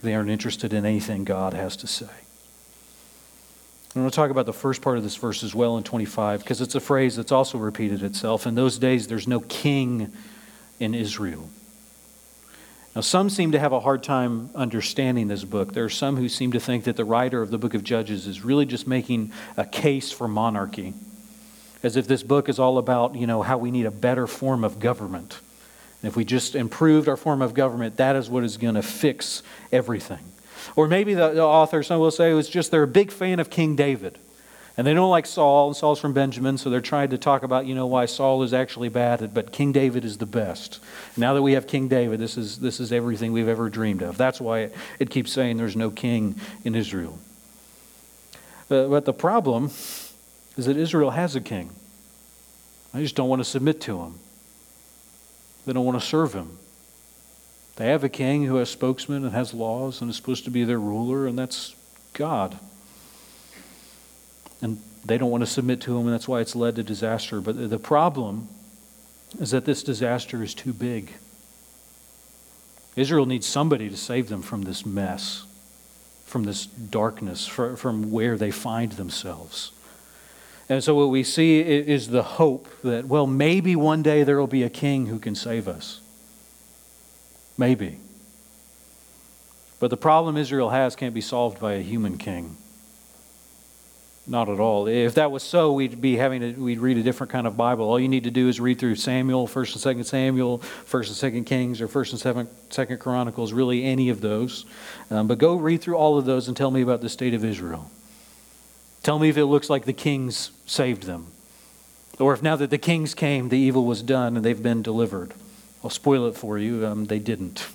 They 0.03 0.13
aren't 0.13 0.29
interested 0.29 0.73
in 0.73 0.85
anything 0.85 1.23
God 1.23 1.53
has 1.53 1.75
to 1.77 1.87
say. 1.87 2.09
I 3.95 3.99
want 3.99 4.13
to 4.13 4.15
talk 4.15 4.29
about 4.29 4.45
the 4.45 4.53
first 4.53 4.81
part 4.81 4.97
of 4.97 5.03
this 5.03 5.15
verse 5.15 5.43
as 5.43 5.53
well 5.53 5.77
in 5.77 5.83
25, 5.83 6.41
because 6.41 6.61
it's 6.61 6.75
a 6.75 6.79
phrase 6.79 7.15
that's 7.15 7.31
also 7.31 7.57
repeated 7.57 8.03
itself. 8.03 8.45
In 8.45 8.55
those 8.55 8.77
days, 8.77 9.07
there's 9.07 9.27
no 9.27 9.41
king 9.41 10.13
in 10.79 10.95
Israel. 10.95 11.49
Now, 12.93 13.01
some 13.01 13.29
seem 13.29 13.53
to 13.53 13.59
have 13.59 13.71
a 13.71 13.79
hard 13.79 14.03
time 14.03 14.49
understanding 14.53 15.29
this 15.29 15.45
book. 15.45 15.73
There 15.73 15.85
are 15.85 15.89
some 15.89 16.17
who 16.17 16.27
seem 16.27 16.51
to 16.51 16.59
think 16.59 16.83
that 16.83 16.97
the 16.97 17.05
writer 17.05 17.41
of 17.41 17.49
the 17.49 17.57
book 17.57 17.73
of 17.73 17.85
Judges 17.85 18.27
is 18.27 18.43
really 18.43 18.65
just 18.65 18.85
making 18.85 19.31
a 19.55 19.65
case 19.65 20.11
for 20.11 20.27
monarchy, 20.27 20.93
as 21.83 21.95
if 21.95 22.05
this 22.05 22.21
book 22.21 22.49
is 22.49 22.59
all 22.59 22.77
about, 22.77 23.15
you 23.15 23.25
know, 23.25 23.43
how 23.43 23.57
we 23.57 23.71
need 23.71 23.85
a 23.85 23.91
better 23.91 24.27
form 24.27 24.65
of 24.65 24.79
government. 24.79 25.39
And 26.01 26.09
if 26.09 26.17
we 26.17 26.25
just 26.25 26.53
improved 26.53 27.07
our 27.07 27.15
form 27.15 27.41
of 27.41 27.53
government, 27.53 27.95
that 27.95 28.17
is 28.17 28.29
what 28.29 28.43
is 28.43 28.57
going 28.57 28.75
to 28.75 28.81
fix 28.81 29.41
everything. 29.71 30.19
Or 30.75 30.87
maybe 30.87 31.13
the, 31.13 31.29
the 31.29 31.43
author, 31.43 31.83
some 31.83 31.99
will 32.01 32.11
say, 32.11 32.33
was 32.33 32.49
just 32.49 32.71
they're 32.71 32.83
a 32.83 32.87
big 32.87 33.11
fan 33.11 33.39
of 33.39 33.49
King 33.49 33.77
David. 33.77 34.17
And 34.77 34.87
they 34.87 34.93
don't 34.93 35.09
like 35.09 35.25
Saul, 35.25 35.67
and 35.67 35.75
Saul's 35.75 35.99
from 35.99 36.13
Benjamin, 36.13 36.57
so 36.57 36.69
they're 36.69 36.79
trying 36.79 37.09
to 37.09 37.17
talk 37.17 37.43
about, 37.43 37.65
you 37.65 37.75
know, 37.75 37.87
why 37.87 38.05
Saul 38.05 38.41
is 38.43 38.53
actually 38.53 38.87
bad, 38.87 39.33
but 39.33 39.51
King 39.51 39.73
David 39.73 40.05
is 40.05 40.17
the 40.17 40.25
best. 40.25 40.79
Now 41.17 41.33
that 41.33 41.41
we 41.41 41.53
have 41.53 41.67
King 41.67 41.89
David, 41.89 42.19
this 42.19 42.37
is, 42.37 42.59
this 42.59 42.79
is 42.79 42.93
everything 42.93 43.33
we've 43.33 43.49
ever 43.49 43.69
dreamed 43.69 44.01
of. 44.01 44.17
That's 44.17 44.39
why 44.39 44.59
it, 44.59 44.75
it 44.97 45.09
keeps 45.09 45.31
saying 45.31 45.57
there's 45.57 45.75
no 45.75 45.89
king 45.89 46.35
in 46.63 46.73
Israel. 46.73 47.19
Uh, 48.69 48.87
but 48.87 49.03
the 49.03 49.13
problem 49.13 49.65
is 50.55 50.65
that 50.65 50.77
Israel 50.77 51.11
has 51.11 51.35
a 51.35 51.41
king. 51.41 51.71
They 52.93 53.03
just 53.03 53.15
don't 53.15 53.29
want 53.29 53.41
to 53.41 53.45
submit 53.45 53.81
to 53.81 53.99
him, 53.99 54.19
they 55.65 55.73
don't 55.73 55.85
want 55.85 55.99
to 55.99 56.05
serve 56.05 56.33
him. 56.33 56.57
They 57.75 57.87
have 57.87 58.03
a 58.03 58.09
king 58.09 58.45
who 58.45 58.57
has 58.57 58.69
spokesmen 58.69 59.23
and 59.23 59.33
has 59.33 59.53
laws 59.53 60.01
and 60.01 60.09
is 60.09 60.15
supposed 60.15 60.43
to 60.43 60.51
be 60.51 60.63
their 60.63 60.79
ruler, 60.79 61.25
and 61.25 61.37
that's 61.37 61.75
God. 62.13 62.59
And 64.61 64.81
they 65.03 65.17
don't 65.17 65.31
want 65.31 65.41
to 65.41 65.49
submit 65.49 65.81
to 65.81 65.97
him, 65.97 66.05
and 66.05 66.13
that's 66.13 66.27
why 66.27 66.41
it's 66.41 66.55
led 66.55 66.75
to 66.75 66.83
disaster. 66.83 67.41
But 67.41 67.69
the 67.69 67.79
problem 67.79 68.47
is 69.39 69.51
that 69.51 69.65
this 69.65 69.83
disaster 69.83 70.43
is 70.43 70.53
too 70.53 70.73
big. 70.73 71.13
Israel 72.95 73.25
needs 73.25 73.47
somebody 73.47 73.89
to 73.89 73.97
save 73.97 74.29
them 74.29 74.41
from 74.41 74.63
this 74.63 74.85
mess, 74.85 75.45
from 76.25 76.43
this 76.43 76.65
darkness, 76.65 77.47
from 77.47 78.11
where 78.11 78.37
they 78.37 78.51
find 78.51 78.93
themselves. 78.93 79.71
And 80.69 80.83
so, 80.83 80.95
what 80.95 81.09
we 81.09 81.23
see 81.23 81.59
is 81.59 82.09
the 82.09 82.23
hope 82.23 82.67
that, 82.83 83.05
well, 83.05 83.27
maybe 83.27 83.75
one 83.75 84.03
day 84.03 84.23
there 84.23 84.37
will 84.37 84.47
be 84.47 84.63
a 84.63 84.69
king 84.69 85.07
who 85.07 85.19
can 85.19 85.35
save 85.35 85.67
us. 85.67 85.99
Maybe. 87.57 87.97
But 89.79 89.89
the 89.89 89.97
problem 89.97 90.37
Israel 90.37 90.69
has 90.69 90.95
can't 90.95 91.13
be 91.13 91.21
solved 91.21 91.59
by 91.59 91.73
a 91.73 91.81
human 91.81 92.17
king. 92.17 92.55
Not 94.31 94.47
at 94.47 94.61
all. 94.61 94.87
If 94.87 95.15
that 95.15 95.29
was 95.29 95.43
so, 95.43 95.73
we'd 95.73 95.99
be 95.99 96.15
having 96.15 96.39
to, 96.39 96.53
we'd 96.53 96.79
read 96.79 96.95
a 96.95 97.03
different 97.03 97.33
kind 97.33 97.45
of 97.45 97.57
Bible. 97.57 97.89
All 97.89 97.99
you 97.99 98.07
need 98.07 98.23
to 98.23 98.31
do 98.31 98.47
is 98.47 98.61
read 98.61 98.79
through 98.79 98.95
Samuel, 98.95 99.45
First 99.45 99.73
and 99.73 99.81
Second 99.81 100.05
Samuel, 100.05 100.59
First 100.59 101.09
and 101.09 101.17
Second 101.17 101.43
Kings, 101.43 101.81
or 101.81 101.89
First 101.89 102.13
and 102.13 102.47
Second 102.69 102.99
Chronicles. 102.99 103.51
Really, 103.51 103.83
any 103.83 104.07
of 104.07 104.21
those. 104.21 104.63
Um, 105.09 105.27
but 105.27 105.37
go 105.37 105.57
read 105.57 105.81
through 105.81 105.97
all 105.97 106.17
of 106.17 106.23
those 106.23 106.47
and 106.47 106.55
tell 106.55 106.71
me 106.71 106.81
about 106.81 107.01
the 107.01 107.09
state 107.09 107.33
of 107.33 107.43
Israel. 107.43 107.91
Tell 109.03 109.19
me 109.19 109.27
if 109.27 109.35
it 109.35 109.47
looks 109.47 109.69
like 109.69 109.83
the 109.83 109.91
kings 109.91 110.51
saved 110.65 111.03
them, 111.03 111.27
or 112.17 112.33
if 112.33 112.41
now 112.41 112.55
that 112.55 112.69
the 112.69 112.77
kings 112.77 113.13
came, 113.13 113.49
the 113.49 113.57
evil 113.57 113.83
was 113.83 114.01
done 114.01 114.37
and 114.37 114.45
they've 114.45 114.63
been 114.63 114.81
delivered. 114.81 115.33
I'll 115.83 115.89
spoil 115.89 116.25
it 116.27 116.37
for 116.37 116.57
you. 116.57 116.87
Um, 116.87 117.03
they 117.07 117.19
didn't. 117.19 117.67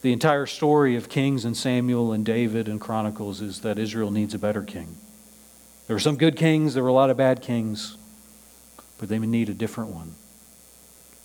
The 0.00 0.12
entire 0.12 0.46
story 0.46 0.94
of 0.94 1.08
Kings 1.08 1.44
and 1.44 1.56
Samuel 1.56 2.12
and 2.12 2.24
David 2.24 2.68
and 2.68 2.80
Chronicles 2.80 3.40
is 3.40 3.62
that 3.62 3.78
Israel 3.78 4.10
needs 4.10 4.32
a 4.32 4.38
better 4.38 4.62
king. 4.62 4.96
There 5.86 5.96
were 5.96 6.00
some 6.00 6.16
good 6.16 6.36
kings, 6.36 6.74
there 6.74 6.82
were 6.82 6.88
a 6.88 6.92
lot 6.92 7.10
of 7.10 7.16
bad 7.16 7.42
kings, 7.42 7.96
but 8.98 9.08
they 9.08 9.18
need 9.18 9.48
a 9.48 9.54
different 9.54 9.90
one. 9.90 10.14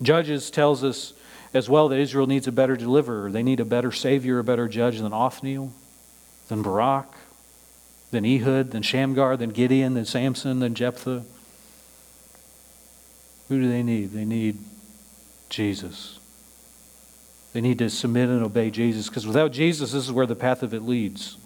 Judges 0.02 0.50
tells 0.50 0.84
us 0.84 1.14
as 1.54 1.70
well 1.70 1.88
that 1.90 2.00
Israel 2.00 2.26
needs 2.26 2.48
a 2.48 2.52
better 2.52 2.76
deliverer. 2.76 3.30
They 3.32 3.44
need 3.44 3.60
a 3.60 3.66
better 3.66 3.92
savior, 3.92 4.40
a 4.40 4.44
better 4.44 4.68
judge 4.68 5.00
than 5.00 5.14
Othniel, 5.14 5.72
than 6.48 6.64
Barak, 6.64 7.14
than 8.10 8.26
Ehud, 8.26 8.72
than 8.72 8.82
Shamgar, 8.82 9.38
than 9.38 9.52
Gideon, 9.52 9.94
than 9.94 10.06
Samson, 10.06 10.60
than 10.60 10.74
Jephthah. 10.74 11.24
Who 13.50 13.62
do 13.62 13.70
they 13.70 13.84
need? 13.84 14.12
They 14.12 14.26
need 14.26 14.58
Jesus. 15.50 16.20
They 17.54 17.62
need 17.62 17.78
to 17.80 17.90
submit 17.90 18.30
and 18.30 18.44
obey 18.44 18.72
Jesus 18.72 19.08
because 19.08 19.28
without 19.28 19.52
Jesus, 19.52 19.92
this 19.92 20.04
is 20.04 20.12
where 20.12 20.26
the 20.26 20.36
path 20.36 20.64
of 20.64 20.74
it 20.74 20.82
leads. 20.82 21.38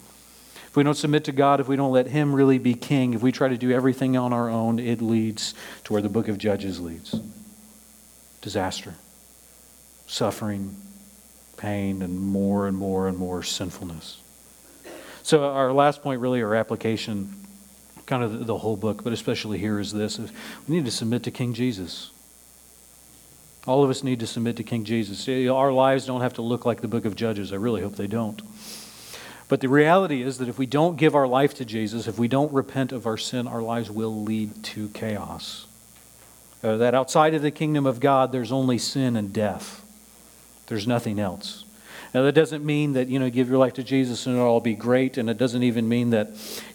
If 0.67 0.75
we 0.75 0.83
don't 0.83 0.95
submit 0.95 1.25
to 1.25 1.33
God, 1.33 1.59
if 1.59 1.67
we 1.67 1.75
don't 1.75 1.91
let 1.91 2.07
Him 2.07 2.33
really 2.33 2.57
be 2.57 2.73
king, 2.73 3.13
if 3.13 3.21
we 3.21 3.31
try 3.31 3.49
to 3.49 3.57
do 3.57 3.71
everything 3.71 4.15
on 4.15 4.31
our 4.31 4.49
own, 4.49 4.79
it 4.79 5.01
leads 5.01 5.53
to 5.83 5.93
where 5.93 6.01
the 6.01 6.09
book 6.09 6.29
of 6.29 6.37
Judges 6.37 6.79
leads 6.79 7.19
disaster, 8.39 8.93
suffering, 10.05 10.77
pain, 11.57 12.01
and 12.01 12.17
more 12.17 12.67
and 12.67 12.77
more 12.77 13.09
and 13.09 13.17
more 13.17 13.43
sinfulness. 13.43 14.21
So, 15.23 15.43
our 15.43 15.73
last 15.73 16.01
point, 16.01 16.21
really, 16.21 16.41
our 16.41 16.55
application, 16.55 17.35
kind 18.05 18.23
of 18.23 18.47
the 18.47 18.57
whole 18.57 18.77
book, 18.77 19.03
but 19.03 19.11
especially 19.11 19.57
here, 19.57 19.79
is 19.79 19.91
this 19.91 20.17
we 20.17 20.29
need 20.75 20.85
to 20.85 20.91
submit 20.91 21.23
to 21.23 21.31
King 21.31 21.53
Jesus. 21.53 22.11
All 23.67 23.83
of 23.83 23.89
us 23.89 24.01
need 24.01 24.21
to 24.21 24.27
submit 24.27 24.55
to 24.57 24.63
King 24.63 24.85
Jesus. 24.85 25.27
Our 25.27 25.73
lives 25.73 26.05
don't 26.05 26.21
have 26.21 26.35
to 26.35 26.41
look 26.41 26.65
like 26.65 26.79
the 26.79 26.87
book 26.87 27.03
of 27.03 27.15
Judges. 27.15 27.51
I 27.51 27.57
really 27.57 27.81
hope 27.81 27.97
they 27.97 28.07
don't. 28.07 28.41
But 29.49 29.61
the 29.61 29.69
reality 29.69 30.21
is 30.21 30.37
that 30.37 30.47
if 30.47 30.57
we 30.57 30.65
don't 30.65 30.97
give 30.97 31.15
our 31.15 31.27
life 31.27 31.53
to 31.55 31.65
Jesus, 31.65 32.07
if 32.07 32.17
we 32.17 32.27
don't 32.27 32.51
repent 32.53 32.91
of 32.91 33.05
our 33.05 33.17
sin, 33.17 33.45
our 33.45 33.61
lives 33.61 33.91
will 33.91 34.23
lead 34.23 34.63
to 34.63 34.89
chaos. 34.89 35.67
Uh, 36.63 36.77
that 36.77 36.95
outside 36.95 37.33
of 37.33 37.41
the 37.41 37.51
kingdom 37.51 37.85
of 37.85 37.99
God, 37.99 38.31
there's 38.31 38.51
only 38.51 38.77
sin 38.77 39.15
and 39.15 39.31
death. 39.31 39.83
There's 40.67 40.87
nothing 40.87 41.19
else. 41.19 41.65
Now, 42.13 42.23
that 42.23 42.31
doesn't 42.31 42.65
mean 42.65 42.93
that, 42.93 43.09
you 43.09 43.19
know, 43.19 43.29
give 43.29 43.49
your 43.49 43.57
life 43.57 43.73
to 43.73 43.83
Jesus 43.83 44.25
and 44.25 44.35
it'll 44.35 44.47
all 44.47 44.59
be 44.61 44.75
great. 44.75 45.17
And 45.17 45.29
it 45.29 45.37
doesn't 45.37 45.63
even 45.63 45.87
mean 45.87 46.11
that, 46.11 46.29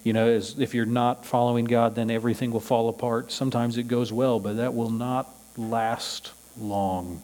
you 0.05 0.13
know, 0.13 0.29
if 0.29 0.75
you're 0.75 0.87
not 0.87 1.25
following 1.25 1.65
God, 1.65 1.95
then 1.95 2.11
everything 2.11 2.53
will 2.53 2.61
fall 2.61 2.89
apart. 2.89 3.33
Sometimes 3.33 3.79
it 3.79 3.89
goes 3.89 4.13
well, 4.13 4.41
but 4.41 4.57
that 4.59 4.75
will 4.75 4.91
not 4.91 5.29
last 5.57 6.33
long. 6.59 7.23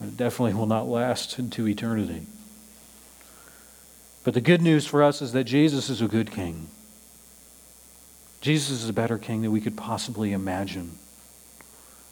It 0.00 0.16
definitely 0.16 0.54
will 0.54 0.66
not 0.66 0.86
last 0.86 1.38
into 1.38 1.66
eternity. 1.66 2.26
But 4.24 4.34
the 4.34 4.40
good 4.40 4.60
news 4.60 4.86
for 4.86 5.02
us 5.02 5.22
is 5.22 5.32
that 5.32 5.44
Jesus 5.44 5.88
is 5.88 6.02
a 6.02 6.08
good 6.08 6.30
king. 6.32 6.68
Jesus 8.40 8.82
is 8.82 8.88
a 8.88 8.92
better 8.92 9.18
king 9.18 9.42
than 9.42 9.52
we 9.52 9.60
could 9.60 9.76
possibly 9.76 10.32
imagine. 10.32 10.98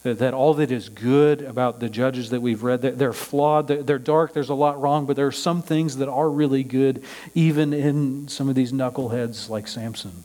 That, 0.05 0.19
that 0.19 0.35
all 0.35 0.55
that 0.55 0.71
is 0.71 0.89
good 0.89 1.43
about 1.43 1.81
the 1.81 1.89
judges 1.89 2.31
that 2.31 2.41
we've 2.41 2.63
read, 2.63 2.83
they're, 2.83 3.13
flawed, 3.13 3.69
they're 3.69 3.99
dark, 3.99 4.33
there's 4.33 4.49
a 4.49 4.55
lot 4.55 4.81
wrong, 4.81 5.07
but 5.07 5.17
there 5.17 5.27
are 5.27 5.33
some 5.33 5.63
things 5.63 5.97
that 5.97 6.09
are 6.09 6.29
really 6.31 6.63
good, 6.63 7.03
even 7.35 7.73
in 7.73 8.29
some 8.29 8.49
of 8.49 8.55
these 8.55 8.73
knuckleheads 8.73 9.49
like 9.49 9.67
Samson. 9.67 10.25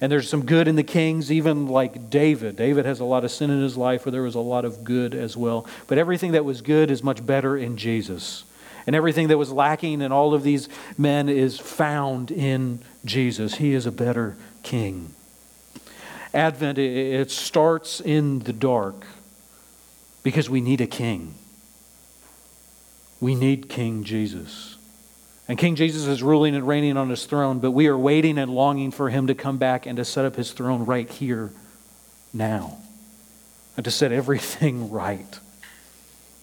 And 0.00 0.12
there's 0.12 0.28
some 0.28 0.46
good 0.46 0.68
in 0.68 0.76
the 0.76 0.84
kings, 0.84 1.30
even 1.32 1.66
like 1.66 2.08
David. 2.08 2.56
David 2.56 2.86
has 2.86 3.00
a 3.00 3.04
lot 3.04 3.24
of 3.24 3.30
sin 3.30 3.50
in 3.50 3.60
his 3.60 3.76
life, 3.76 4.04
where 4.04 4.12
there 4.12 4.22
was 4.22 4.36
a 4.36 4.40
lot 4.40 4.64
of 4.64 4.84
good 4.84 5.14
as 5.14 5.36
well. 5.36 5.66
But 5.88 5.98
everything 5.98 6.32
that 6.32 6.44
was 6.44 6.62
good 6.62 6.90
is 6.90 7.02
much 7.02 7.24
better 7.26 7.56
in 7.56 7.76
Jesus. 7.76 8.44
And 8.86 8.94
everything 8.96 9.28
that 9.28 9.38
was 9.38 9.52
lacking 9.52 10.00
in 10.00 10.12
all 10.12 10.34
of 10.34 10.42
these 10.42 10.68
men 10.96 11.28
is 11.28 11.58
found 11.58 12.30
in 12.30 12.80
Jesus. 13.04 13.56
He 13.56 13.74
is 13.74 13.86
a 13.86 13.92
better 13.92 14.36
king. 14.62 15.14
Advent, 16.32 16.78
it 16.78 17.30
starts 17.30 18.00
in 18.00 18.40
the 18.40 18.52
dark 18.52 19.06
because 20.22 20.48
we 20.48 20.60
need 20.60 20.80
a 20.80 20.86
king. 20.86 21.34
We 23.20 23.34
need 23.34 23.68
King 23.68 24.04
Jesus. 24.04 24.77
And 25.48 25.56
King 25.56 25.76
Jesus 25.76 26.06
is 26.06 26.22
ruling 26.22 26.54
and 26.54 26.68
reigning 26.68 26.98
on 26.98 27.08
his 27.08 27.24
throne, 27.24 27.58
but 27.58 27.70
we 27.70 27.86
are 27.86 27.96
waiting 27.96 28.36
and 28.36 28.54
longing 28.54 28.90
for 28.90 29.08
him 29.08 29.28
to 29.28 29.34
come 29.34 29.56
back 29.56 29.86
and 29.86 29.96
to 29.96 30.04
set 30.04 30.26
up 30.26 30.36
his 30.36 30.52
throne 30.52 30.84
right 30.84 31.08
here, 31.08 31.50
now, 32.34 32.76
and 33.74 33.84
to 33.84 33.90
set 33.90 34.12
everything 34.12 34.90
right. 34.92 35.38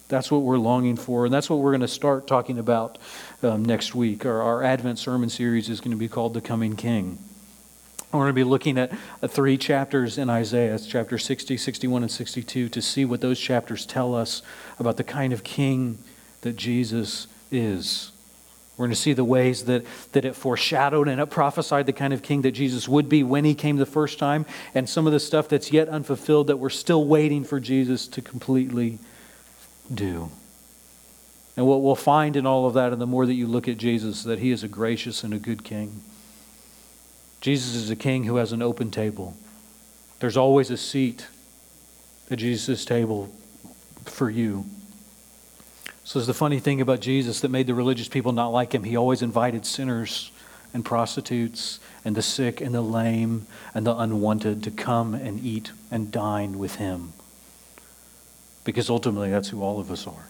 That's 0.07 0.31
what 0.31 0.39
we're 0.39 0.57
longing 0.57 0.97
for, 0.97 1.25
and 1.25 1.33
that's 1.33 1.49
what 1.49 1.57
we're 1.57 1.71
going 1.71 1.81
to 1.81 1.87
start 1.87 2.27
talking 2.27 2.57
about 2.57 2.97
um, 3.43 3.63
next 3.63 3.93
week. 3.93 4.25
Our, 4.25 4.41
our 4.41 4.63
Advent 4.63 4.97
sermon 4.97 5.29
series 5.29 5.69
is 5.69 5.81
going 5.81 5.91
to 5.91 5.97
be 5.97 6.07
called 6.07 6.33
The 6.33 6.41
Coming 6.41 6.75
King. 6.75 7.19
We're 8.11 8.21
going 8.21 8.29
to 8.29 8.33
be 8.33 8.43
looking 8.43 8.77
at 8.77 8.91
three 9.27 9.57
chapters 9.57 10.17
in 10.17 10.29
Isaiah, 10.29 10.79
chapter 10.79 11.17
60, 11.17 11.57
61, 11.57 12.03
and 12.03 12.11
62, 12.11 12.69
to 12.69 12.81
see 12.81 13.03
what 13.03 13.21
those 13.21 13.39
chapters 13.39 13.85
tell 13.85 14.15
us 14.15 14.41
about 14.79 14.97
the 14.97 15.03
kind 15.03 15.33
of 15.33 15.43
king 15.43 15.97
that 16.41 16.55
Jesus 16.55 17.27
is. 17.51 18.11
We're 18.77 18.87
going 18.87 18.95
to 18.95 19.01
see 19.01 19.13
the 19.13 19.23
ways 19.23 19.65
that, 19.65 19.85
that 20.11 20.25
it 20.25 20.35
foreshadowed 20.35 21.07
and 21.07 21.21
it 21.21 21.27
prophesied 21.27 21.85
the 21.85 21.93
kind 21.93 22.13
of 22.13 22.21
king 22.21 22.41
that 22.41 22.51
Jesus 22.51 22.89
would 22.89 23.07
be 23.07 23.23
when 23.23 23.45
he 23.45 23.55
came 23.55 23.77
the 23.77 23.85
first 23.85 24.19
time, 24.19 24.45
and 24.73 24.89
some 24.89 25.07
of 25.07 25.13
the 25.13 25.19
stuff 25.19 25.47
that's 25.47 25.71
yet 25.71 25.87
unfulfilled 25.87 26.47
that 26.47 26.57
we're 26.57 26.69
still 26.69 27.05
waiting 27.05 27.43
for 27.45 27.59
Jesus 27.59 28.07
to 28.09 28.21
completely 28.21 28.99
do. 29.93 30.29
And 31.55 31.65
what 31.65 31.81
we'll 31.81 31.95
find 31.95 32.35
in 32.35 32.45
all 32.45 32.65
of 32.65 32.73
that, 32.73 32.91
and 32.91 33.01
the 33.01 33.05
more 33.05 33.25
that 33.25 33.33
you 33.33 33.47
look 33.47 33.67
at 33.69 33.77
Jesus, 33.77 34.23
that 34.23 34.39
he 34.39 34.51
is 34.51 34.63
a 34.63 34.67
gracious 34.67 35.23
and 35.23 35.33
a 35.33 35.39
good 35.39 35.63
king. 35.63 36.01
Jesus 37.39 37.75
is 37.75 37.89
a 37.89 37.95
king 37.95 38.25
who 38.25 38.37
has 38.37 38.51
an 38.51 38.61
open 38.61 38.91
table. 38.91 39.37
There's 40.19 40.35
always 40.35 40.69
a 40.69 40.77
seat 40.77 41.27
at 42.29 42.39
Jesus' 42.39 42.83
table 42.83 43.33
for 44.03 44.29
you. 44.29 44.65
So, 46.05 46.19
it's 46.19 46.27
the 46.27 46.33
funny 46.33 46.59
thing 46.59 46.81
about 46.81 47.01
Jesus 47.01 47.41
that 47.41 47.49
made 47.49 47.67
the 47.67 47.73
religious 47.73 48.07
people 48.07 48.31
not 48.31 48.49
like 48.49 48.73
him. 48.73 48.83
He 48.83 48.95
always 48.95 49.21
invited 49.21 49.65
sinners 49.65 50.31
and 50.71 50.85
prostitutes 50.85 51.79
and 52.05 52.15
the 52.15 52.21
sick 52.21 52.61
and 52.61 52.73
the 52.75 52.81
lame 52.81 53.47
and 53.73 53.87
the 53.87 53.95
unwanted 53.95 54.63
to 54.63 54.71
come 54.71 55.15
and 55.15 55.43
eat 55.43 55.71
and 55.89 56.11
dine 56.11 56.59
with 56.59 56.75
him. 56.75 57.13
Because 58.63 58.89
ultimately, 58.89 59.31
that's 59.31 59.49
who 59.49 59.61
all 59.61 59.79
of 59.79 59.91
us 59.91 60.05
are 60.07 60.27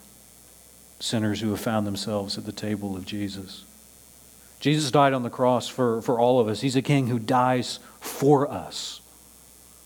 sinners 1.00 1.42
who 1.42 1.50
have 1.52 1.60
found 1.60 1.86
themselves 1.86 2.38
at 2.38 2.46
the 2.46 2.52
table 2.52 2.96
of 2.96 3.06
Jesus. 3.06 3.64
Jesus 4.60 4.90
died 4.92 5.14
on 5.14 5.24
the 5.24 5.30
cross 5.30 5.68
for, 5.68 6.02
for 6.02 6.20
all 6.20 6.40
of 6.40 6.48
us. 6.48 6.62
He's 6.62 6.76
a 6.76 6.82
king 6.82 7.08
who 7.08 7.20
dies 7.20 7.80
for 8.00 8.50
us. 8.50 9.02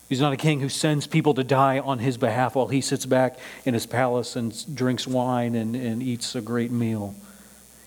He's 0.09 0.19
not 0.19 0.33
a 0.33 0.37
king 0.37 0.59
who 0.59 0.69
sends 0.69 1.05
people 1.05 1.35
to 1.35 1.43
die 1.43 1.77
on 1.77 1.99
his 1.99 2.17
behalf 2.17 2.55
while 2.55 2.67
he 2.67 2.81
sits 2.81 3.05
back 3.05 3.37
in 3.63 3.75
his 3.75 3.85
palace 3.85 4.35
and 4.35 4.75
drinks 4.75 5.05
wine 5.05 5.53
and, 5.53 5.75
and 5.75 6.01
eats 6.01 6.33
a 6.33 6.41
great 6.41 6.71
meal. 6.71 7.15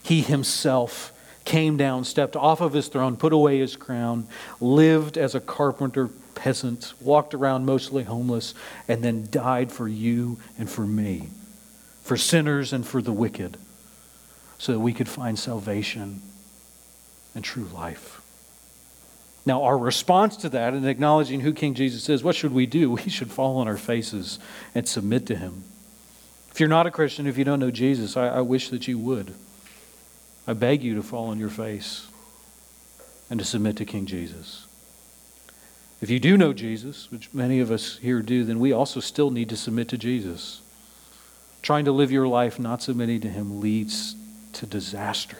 He 0.05 0.23
himself 0.23 1.13
came 1.45 1.77
down, 1.77 2.05
stepped 2.05 2.37
off 2.37 2.61
of 2.61 2.73
his 2.73 2.87
throne, 2.87 3.17
put 3.17 3.33
away 3.33 3.59
his 3.59 3.75
crown, 3.75 4.29
lived 4.61 5.19
as 5.19 5.35
a 5.35 5.41
carpenter 5.41 6.09
peasant, 6.37 6.95
walked 7.01 7.35
around 7.35 7.67
mostly 7.67 8.05
homeless, 8.05 8.55
and 8.87 9.03
then 9.03 9.27
died 9.33 9.73
for 9.73 9.89
you 9.89 10.39
and 10.57 10.71
for 10.71 10.83
me, 10.83 11.29
for 12.03 12.17
sinners 12.17 12.73
and 12.73 12.87
for 12.87 13.03
the 13.03 13.13
wicked, 13.13 13.57
so 14.59 14.73
that 14.73 14.81
we 14.81 14.93
could 14.93 15.09
find 15.09 15.37
salvation 15.37 16.23
and 17.35 17.43
true 17.43 17.69
life. 17.75 18.22
Now, 19.45 19.65
our 19.65 19.77
response 19.77 20.37
to 20.39 20.49
that 20.51 20.73
and 20.73 20.87
acknowledging 20.87 21.41
who 21.41 21.53
King 21.53 21.75
Jesus 21.75 22.09
is, 22.09 22.23
what 22.23 22.37
should 22.37 22.53
we 22.53 22.67
do? 22.67 22.91
We 23.05 23.11
should 23.11 23.31
fall 23.31 23.57
on 23.59 23.69
our 23.69 23.77
faces 23.77 24.39
and 24.75 24.89
submit 24.89 25.27
to 25.27 25.37
him. 25.37 25.65
If 26.51 26.61
you're 26.61 26.69
not 26.69 26.87
a 26.87 26.91
Christian, 26.91 27.27
if 27.27 27.39
you 27.39 27.45
don't 27.45 27.61
know 27.61 27.71
Jesus, 27.71 28.17
I, 28.17 28.29
I 28.29 28.41
wish 28.43 28.69
that 28.69 28.87
you 28.87 28.99
would. 28.99 29.35
I 30.47 30.53
beg 30.53 30.83
you 30.83 30.95
to 30.97 31.03
fall 31.03 31.29
on 31.29 31.39
your 31.39 31.49
face 31.49 32.07
and 33.31 33.41
to 33.41 33.47
submit 33.47 33.77
to 33.77 33.85
King 33.85 34.07
Jesus. 34.07 34.67
If 36.01 36.11
you 36.11 36.19
do 36.19 36.37
know 36.37 36.53
Jesus, 36.53 37.11
which 37.11 37.33
many 37.33 37.61
of 37.61 37.71
us 37.71 37.97
here 37.99 38.21
do, 38.23 38.45
then 38.45 38.59
we 38.59 38.73
also 38.73 39.01
still 39.01 39.31
need 39.31 39.49
to 39.51 39.57
submit 39.57 39.89
to 39.89 39.99
Jesus. 39.99 40.61
Trying 41.63 41.85
to 41.85 41.93
live 41.93 42.11
your 42.11 42.27
life 42.27 42.59
not 42.59 42.83
submitting 42.83 43.21
to 43.21 43.29
Him 43.29 43.61
leads 43.61 44.17
to 44.55 44.67
disaster. 44.67 45.39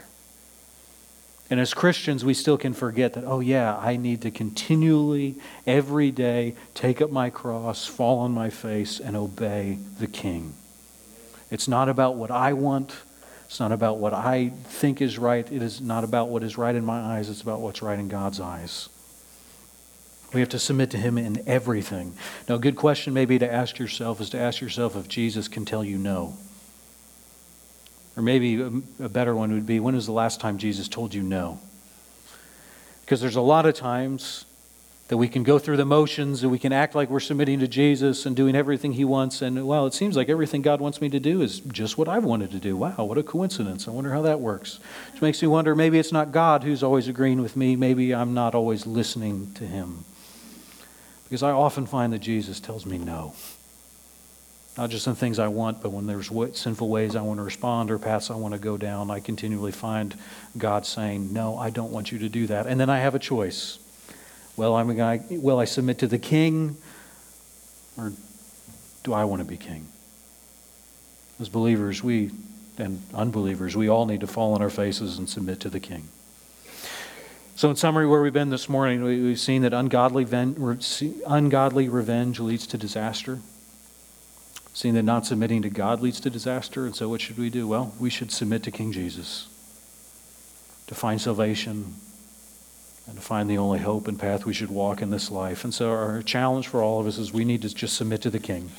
And 1.53 1.61
as 1.61 1.75
Christians, 1.75 2.25
we 2.25 2.33
still 2.33 2.57
can 2.57 2.73
forget 2.73 3.13
that, 3.13 3.25
oh, 3.25 3.41
yeah, 3.41 3.77
I 3.77 3.99
need 3.99 4.23
to 4.23 4.31
continually, 4.31 5.35
every 5.67 6.11
day, 6.11 6.55
take 6.73 7.03
up 7.03 7.11
my 7.11 7.29
cross, 7.29 7.87
fall 7.87 8.21
on 8.21 8.33
my 8.33 8.49
face, 8.49 8.99
and 8.99 9.15
obey 9.15 9.77
the 9.99 10.07
King. 10.07 10.55
It's 11.51 11.69
not 11.69 11.91
about 11.91 12.17
what 12.17 12.31
I 12.31 12.55
want. 12.55 12.95
It's 13.45 13.61
not 13.61 13.71
about 13.71 13.99
what 13.99 14.15
I 14.15 14.49
think 14.65 15.03
is 15.03 15.19
right. 15.19 15.47
It 15.53 15.61
is 15.61 15.83
not 15.83 16.05
about 16.05 16.31
what 16.31 16.43
is 16.43 16.57
right 16.57 16.75
in 16.75 16.87
my 16.87 16.99
eyes. 16.99 17.29
It's 17.29 17.43
about 17.43 17.61
what's 17.61 17.83
right 17.83 17.99
in 17.99 18.09
God's 18.09 18.41
eyes. 18.41 18.89
We 20.33 20.41
have 20.41 20.49
to 20.49 20.59
submit 20.59 20.91
to 20.93 20.97
Him 20.97 21.19
in 21.19 21.47
everything. 21.47 22.15
Now, 22.49 22.55
a 22.55 22.61
good 22.61 22.77
question 22.77 23.13
maybe 23.13 23.39
to 23.39 23.53
ask 23.53 23.79
yourself 23.79 24.23
is 24.23 24.31
to 24.31 24.41
ask 24.41 24.63
yourself 24.63 24.97
if 24.97 25.07
Jesus 25.07 25.49
can 25.49 25.67
tell 25.67 25.85
you 25.85 25.99
no. 25.99 26.35
Or 28.17 28.23
maybe 28.23 28.61
a 29.01 29.09
better 29.09 29.35
one 29.35 29.53
would 29.53 29.67
be 29.67 29.81
when 29.81 29.95
was 29.95 30.07
the 30.07 30.13
last 30.13 30.41
time 30.41 30.59
Jesus 30.59 30.89
told 30.89 31.15
you 31.15 31.23
no? 31.23 31.59
Because 33.01 33.21
there's 33.21 33.37
a 33.37 33.41
lot 33.41 33.67
of 33.67 33.75
times 33.75 34.45
that 35.09 35.19
we 35.19 35.29
can 35.29 35.43
go 35.43 35.59
through 35.59 35.77
the 35.77 35.85
motions 35.85 36.43
and 36.43 36.51
we 36.51 36.59
can 36.59 36.73
act 36.73 36.95
like 36.95 37.11
we're 37.11 37.21
submitting 37.21 37.61
to 37.61 37.69
Jesus 37.69 38.25
and 38.25 38.35
doing 38.35 38.57
everything 38.57 38.93
He 38.95 39.05
wants. 39.05 39.43
And, 39.43 39.67
well, 39.67 39.87
it 39.87 39.93
seems 39.93 40.17
like 40.17 40.31
everything 40.31 40.63
God 40.63 40.81
wants 40.81 41.03
me 41.03 41.11
to 41.11 41.21
do 41.21 41.43
is 41.43 41.61
just 41.61 41.99
what 41.99 42.09
I've 42.09 42.25
wanted 42.25 42.51
to 42.53 42.59
do. 42.59 42.77
Wow, 42.77 43.05
what 43.05 43.19
a 43.19 43.23
coincidence. 43.23 43.87
I 43.87 43.91
wonder 43.91 44.13
how 44.13 44.23
that 44.23 44.41
works. 44.41 44.79
Which 45.13 45.21
makes 45.21 45.43
me 45.43 45.49
wonder 45.49 45.75
maybe 45.75 45.99
it's 45.99 46.13
not 46.13 46.33
God 46.33 46.65
who's 46.65 46.83
always 46.83 47.09
agreeing 47.09 47.43
with 47.43 47.57
me. 47.57 47.77
Maybe 47.77 48.15
I'm 48.15 48.33
not 48.33 48.55
always 48.55 48.87
listening 48.87 49.53
to 49.55 49.67
Him. 49.67 50.05
Because 51.25 51.43
I 51.43 51.51
often 51.51 51.85
find 51.85 52.13
that 52.15 52.21
Jesus 52.21 52.61
tells 52.61 52.87
me 52.87 52.97
no. 52.97 53.35
Not 54.77 54.89
just 54.89 55.07
in 55.07 55.15
things 55.15 55.39
I 55.39 55.49
want, 55.49 55.83
but 55.83 55.91
when 55.91 56.07
there's 56.07 56.31
sinful 56.57 56.89
ways 56.89 57.15
I 57.15 57.21
want 57.21 57.39
to 57.39 57.45
respond 57.45 57.91
or 57.91 57.99
paths 57.99 58.31
I 58.31 58.37
want 58.37 58.55
to 58.55 58.61
go 58.61 58.79
down, 58.79 59.11
I 59.11 59.21
continually 59.21 59.73
find 59.73 60.17
God 60.57 60.87
saying, 60.87 61.33
No, 61.33 61.59
I 61.59 61.69
don't 61.69 61.93
want 61.93 62.11
you 62.11 62.19
to 62.21 62.29
do 62.29 62.47
that. 62.47 62.67
And 62.67 62.81
then 62.81 62.89
I 62.89 62.99
have 62.99 63.15
a 63.15 63.19
choice. 63.19 63.79
Well, 64.57 64.75
I'm 64.75 64.89
a 64.89 64.95
guy, 64.95 65.21
will 65.31 65.59
I 65.59 65.67
submit 65.67 65.99
to 65.99 66.07
the 66.07 66.19
king 66.19 66.77
or 67.97 68.13
do 69.03 69.13
I 69.13 69.25
want 69.25 69.41
to 69.41 69.49
be 69.49 69.57
king? 69.57 69.89
As 71.41 71.49
believers, 71.49 72.03
we 72.03 72.31
and 72.79 73.03
unbelievers, 73.15 73.77
we 73.77 73.89
all 73.89 74.07
need 74.07 74.21
to 74.21 74.27
fall 74.27 74.55
on 74.55 74.63
our 74.63 74.71
faces 74.71 75.19
and 75.19 75.29
submit 75.29 75.61
to 75.61 75.69
the 75.69 75.81
king. 75.81 76.09
So, 77.55 77.69
in 77.69 77.77
summary, 77.77 78.07
where 78.07 78.23
we've 78.23 78.33
been 78.33 78.49
this 78.49 78.69
morning, 78.69 79.05
we've 79.05 79.39
seen 79.39 79.63
that 79.63 79.75
ungodly, 79.75 80.27
ungodly 81.27 81.89
revenge 81.89 82.41
leads 82.41 82.67
to 82.69 82.79
disaster. 82.79 83.41
Seeing 84.75 84.95
that 84.95 85.03
not 85.03 85.27
submitting 85.27 85.63
to 85.63 85.71
God 85.71 86.01
leads 86.01 86.21
to 86.21 86.31
disaster. 86.31 86.87
And 86.87 86.97
so, 86.97 87.09
what 87.09 87.21
should 87.21 87.39
we 87.39 87.51
do? 87.51 87.69
Well, 87.69 87.95
we 87.99 88.11
should 88.11 88.33
submit 88.33 88.63
to 88.65 88.71
King 88.71 88.93
Jesus 88.93 89.49
to 90.87 90.95
find 90.95 91.21
salvation 91.21 91.95
and 93.07 93.17
to 93.17 93.23
find 93.23 93.51
the 93.51 93.59
only 93.59 93.81
hope 93.81 94.09
and 94.09 94.19
path 94.19 94.47
we 94.47 94.55
should 94.55 94.71
walk 94.71 95.03
in 95.03 95.11
this 95.11 95.31
life. 95.31 95.65
And 95.65 95.75
so, 95.75 95.91
our 95.91 96.23
challenge 96.23 96.69
for 96.69 96.83
all 96.83 97.01
of 97.01 97.07
us 97.07 97.19
is 97.19 97.33
we 97.33 97.45
need 97.45 97.63
to 97.63 97.75
just 97.75 97.97
submit 97.97 98.23
to 98.23 98.31
the 98.31 98.39
King 98.39 98.71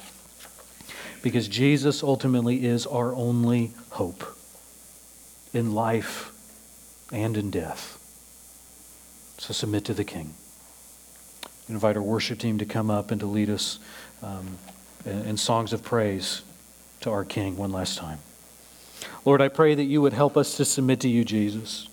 because 1.23 1.47
Jesus 1.47 2.03
ultimately 2.03 2.65
is 2.65 2.85
our 2.85 3.15
only 3.15 3.71
hope 3.91 4.37
in 5.53 5.73
life 5.73 6.31
and 7.11 7.37
in 7.37 7.49
death. 7.49 7.97
So 9.37 9.53
submit 9.53 9.85
to 9.85 9.93
the 9.93 10.03
King. 10.03 10.33
Invite 11.69 11.95
our 11.95 12.03
worship 12.03 12.39
team 12.39 12.57
to 12.57 12.65
come 12.65 12.89
up 12.89 13.09
and 13.09 13.19
to 13.21 13.25
lead 13.25 13.49
us 13.49 13.79
um, 14.21 14.57
in, 15.05 15.21
in 15.25 15.37
songs 15.37 15.73
of 15.73 15.83
praise 15.83 16.41
to 17.01 17.09
our 17.09 17.23
King 17.23 17.57
one 17.57 17.71
last 17.71 17.97
time. 17.97 18.19
Lord, 19.25 19.41
I 19.41 19.47
pray 19.47 19.75
that 19.75 19.83
you 19.83 20.01
would 20.01 20.13
help 20.13 20.37
us 20.37 20.57
to 20.57 20.65
submit 20.65 20.99
to 21.01 21.09
you, 21.09 21.23
Jesus. 21.23 21.87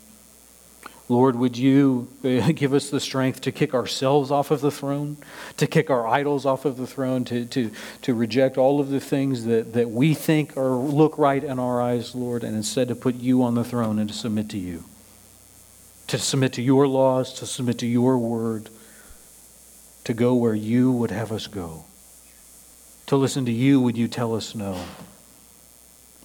Lord, 1.11 1.35
would 1.35 1.59
you 1.59 2.09
uh, 2.25 2.53
give 2.55 2.73
us 2.73 2.89
the 2.89 3.01
strength 3.01 3.41
to 3.43 3.53
kick 3.53 3.75
ourselves 3.75 4.31
off 4.31 4.53
of 4.53 4.61
the 4.61 4.71
throne, 4.71 5.17
to 5.57 5.67
kick 5.67 5.91
our 5.91 6.07
idols 6.07 6.47
off 6.47 6.65
of 6.65 6.77
the 6.77 6.87
throne, 6.87 7.25
to, 7.25 7.45
to, 7.47 7.73
to 8.03 8.15
reject 8.15 8.57
all 8.57 8.81
of 8.81 8.91
the 8.91 9.01
things 9.01 9.45
that, 9.45 9.73
that 9.73 9.91
we 9.91 10.15
think 10.15 10.57
or 10.57 10.77
look 10.77 11.19
right 11.19 11.43
in 11.43 11.59
our 11.59 11.83
eyes, 11.83 12.15
Lord, 12.15 12.45
and 12.45 12.57
instead 12.57 12.87
to 12.89 12.95
put 12.95 13.17
you 13.17 13.43
on 13.43 13.57
the 13.57 13.65
throne 13.65 13.99
and 13.99 14.09
to 14.09 14.15
submit 14.15 14.49
to 14.51 14.59
you, 14.59 14.85
to 16.07 16.17
submit 16.17 16.53
to 16.55 16.63
your 16.63 16.87
laws, 16.87 17.33
to 17.35 17.47
submit 17.47 17.79
to 17.79 17.87
your 17.87 18.17
word, 18.17 18.71
to 20.05 20.15
go 20.15 20.35
where 20.35 20.55
you 20.55 20.93
would 20.93 21.11
have 21.11 21.33
us 21.33 21.49
go, 21.49 21.85
to 23.11 23.17
listen 23.17 23.45
to 23.45 23.53
you 23.53 23.81
would 23.81 23.97
you 23.97 24.09
tell 24.09 24.35
us 24.35 24.55
no. 24.55 24.83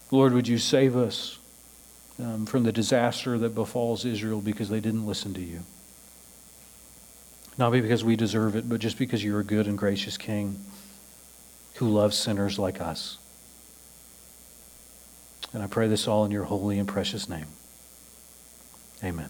Lord, 0.09 0.33
would 0.33 0.47
you 0.47 0.57
save 0.57 0.95
us? 0.95 1.37
um, 2.19 2.45
from 2.45 2.63
the 2.63 2.71
disaster 2.71 3.37
that 3.37 3.55
befalls 3.55 4.05
Israel 4.05 4.41
because 4.41 4.69
they 4.69 4.79
didn't 4.79 5.05
listen 5.05 5.33
to 5.33 5.41
you. 5.41 5.61
Not 7.57 7.71
because 7.71 8.03
we 8.03 8.15
deserve 8.15 8.55
it, 8.55 8.67
but 8.67 8.79
just 8.79 8.97
because 8.97 9.23
you're 9.23 9.39
a 9.39 9.43
good 9.43 9.67
and 9.67 9.77
gracious 9.77 10.17
King 10.17 10.59
who 11.75 11.89
loves 11.89 12.17
sinners 12.17 12.59
like 12.59 12.81
us. 12.81 13.17
And 15.53 15.63
I 15.63 15.67
pray 15.67 15.87
this 15.87 16.07
all 16.07 16.25
in 16.25 16.31
your 16.31 16.43
holy 16.43 16.79
and 16.79 16.87
precious 16.87 17.29
name. 17.29 17.47
Amen. 19.03 19.29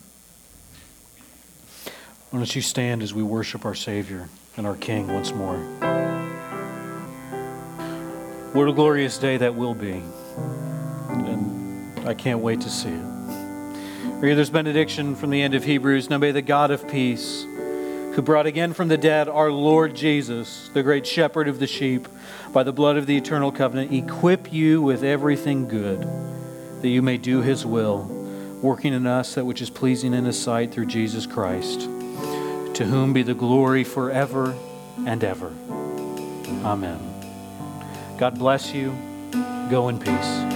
Why 2.30 2.40
don't 2.40 2.56
you 2.56 2.62
stand 2.62 3.04
as 3.04 3.14
we 3.14 3.24
worship 3.24 3.66
our 3.66 3.76
Savior 3.76 4.30
and 4.58 4.66
our 4.66 4.76
King 4.76 5.08
once 5.08 5.32
more? 5.34 6.05
What 8.56 8.70
a 8.70 8.74
glorious 8.74 9.18
day 9.18 9.36
that 9.36 9.54
will 9.54 9.76
be. 9.76 10.02
And 11.10 12.08
I 12.08 12.14
can't 12.14 12.40
wait 12.40 12.62
to 12.62 12.70
see 12.70 12.88
it. 12.88 13.04
Read 14.22 14.36
this 14.36 14.50
benediction 14.50 15.18
from 15.18 15.32
the 15.32 15.42
end 15.42 15.56
of 15.56 15.66
Hebrews. 15.66 16.10
Now 16.10 16.20
may 16.20 16.32
the 16.32 16.42
God 16.42 16.72
of 16.72 16.88
peace, 16.88 17.44
who 17.44 18.22
brought 18.22 18.46
again 18.46 18.72
from 18.72 18.88
the 18.88 18.98
dead 18.98 19.28
our 19.28 19.52
Lord 19.52 19.94
Jesus, 19.94 20.70
the 20.74 20.84
great 20.84 21.06
shepherd 21.06 21.50
of 21.50 21.60
the 21.60 21.68
sheep, 21.68 22.08
by 22.54 22.64
the 22.64 22.72
blood 22.72 22.96
of 22.96 23.08
the 23.08 23.18
eternal 23.18 23.52
covenant, 23.52 23.92
equip 23.92 24.54
you 24.54 24.82
with 24.82 25.04
everything 25.04 25.68
good, 25.68 26.08
that 26.82 26.88
you 26.88 27.02
may 27.02 27.18
do 27.18 27.42
his 27.42 27.66
will, 27.66 28.04
working 28.62 28.94
in 28.94 29.06
us 29.06 29.36
that 29.36 29.44
which 29.44 29.62
is 29.62 29.70
pleasing 29.70 30.14
in 30.14 30.24
his 30.24 30.42
sight 30.42 30.72
through 30.72 30.86
Jesus 30.86 31.28
Christ, 31.28 31.82
to 31.82 32.86
whom 32.90 33.12
be 33.12 33.22
the 33.22 33.34
glory 33.34 33.84
forever 33.84 34.56
and 35.06 35.26
ever. 35.26 35.52
Amen. 36.64 37.15
God 38.18 38.40
bless 38.40 38.74
you. 38.74 38.96
Go 39.70 39.90
in 39.90 40.00
peace. 40.00 40.55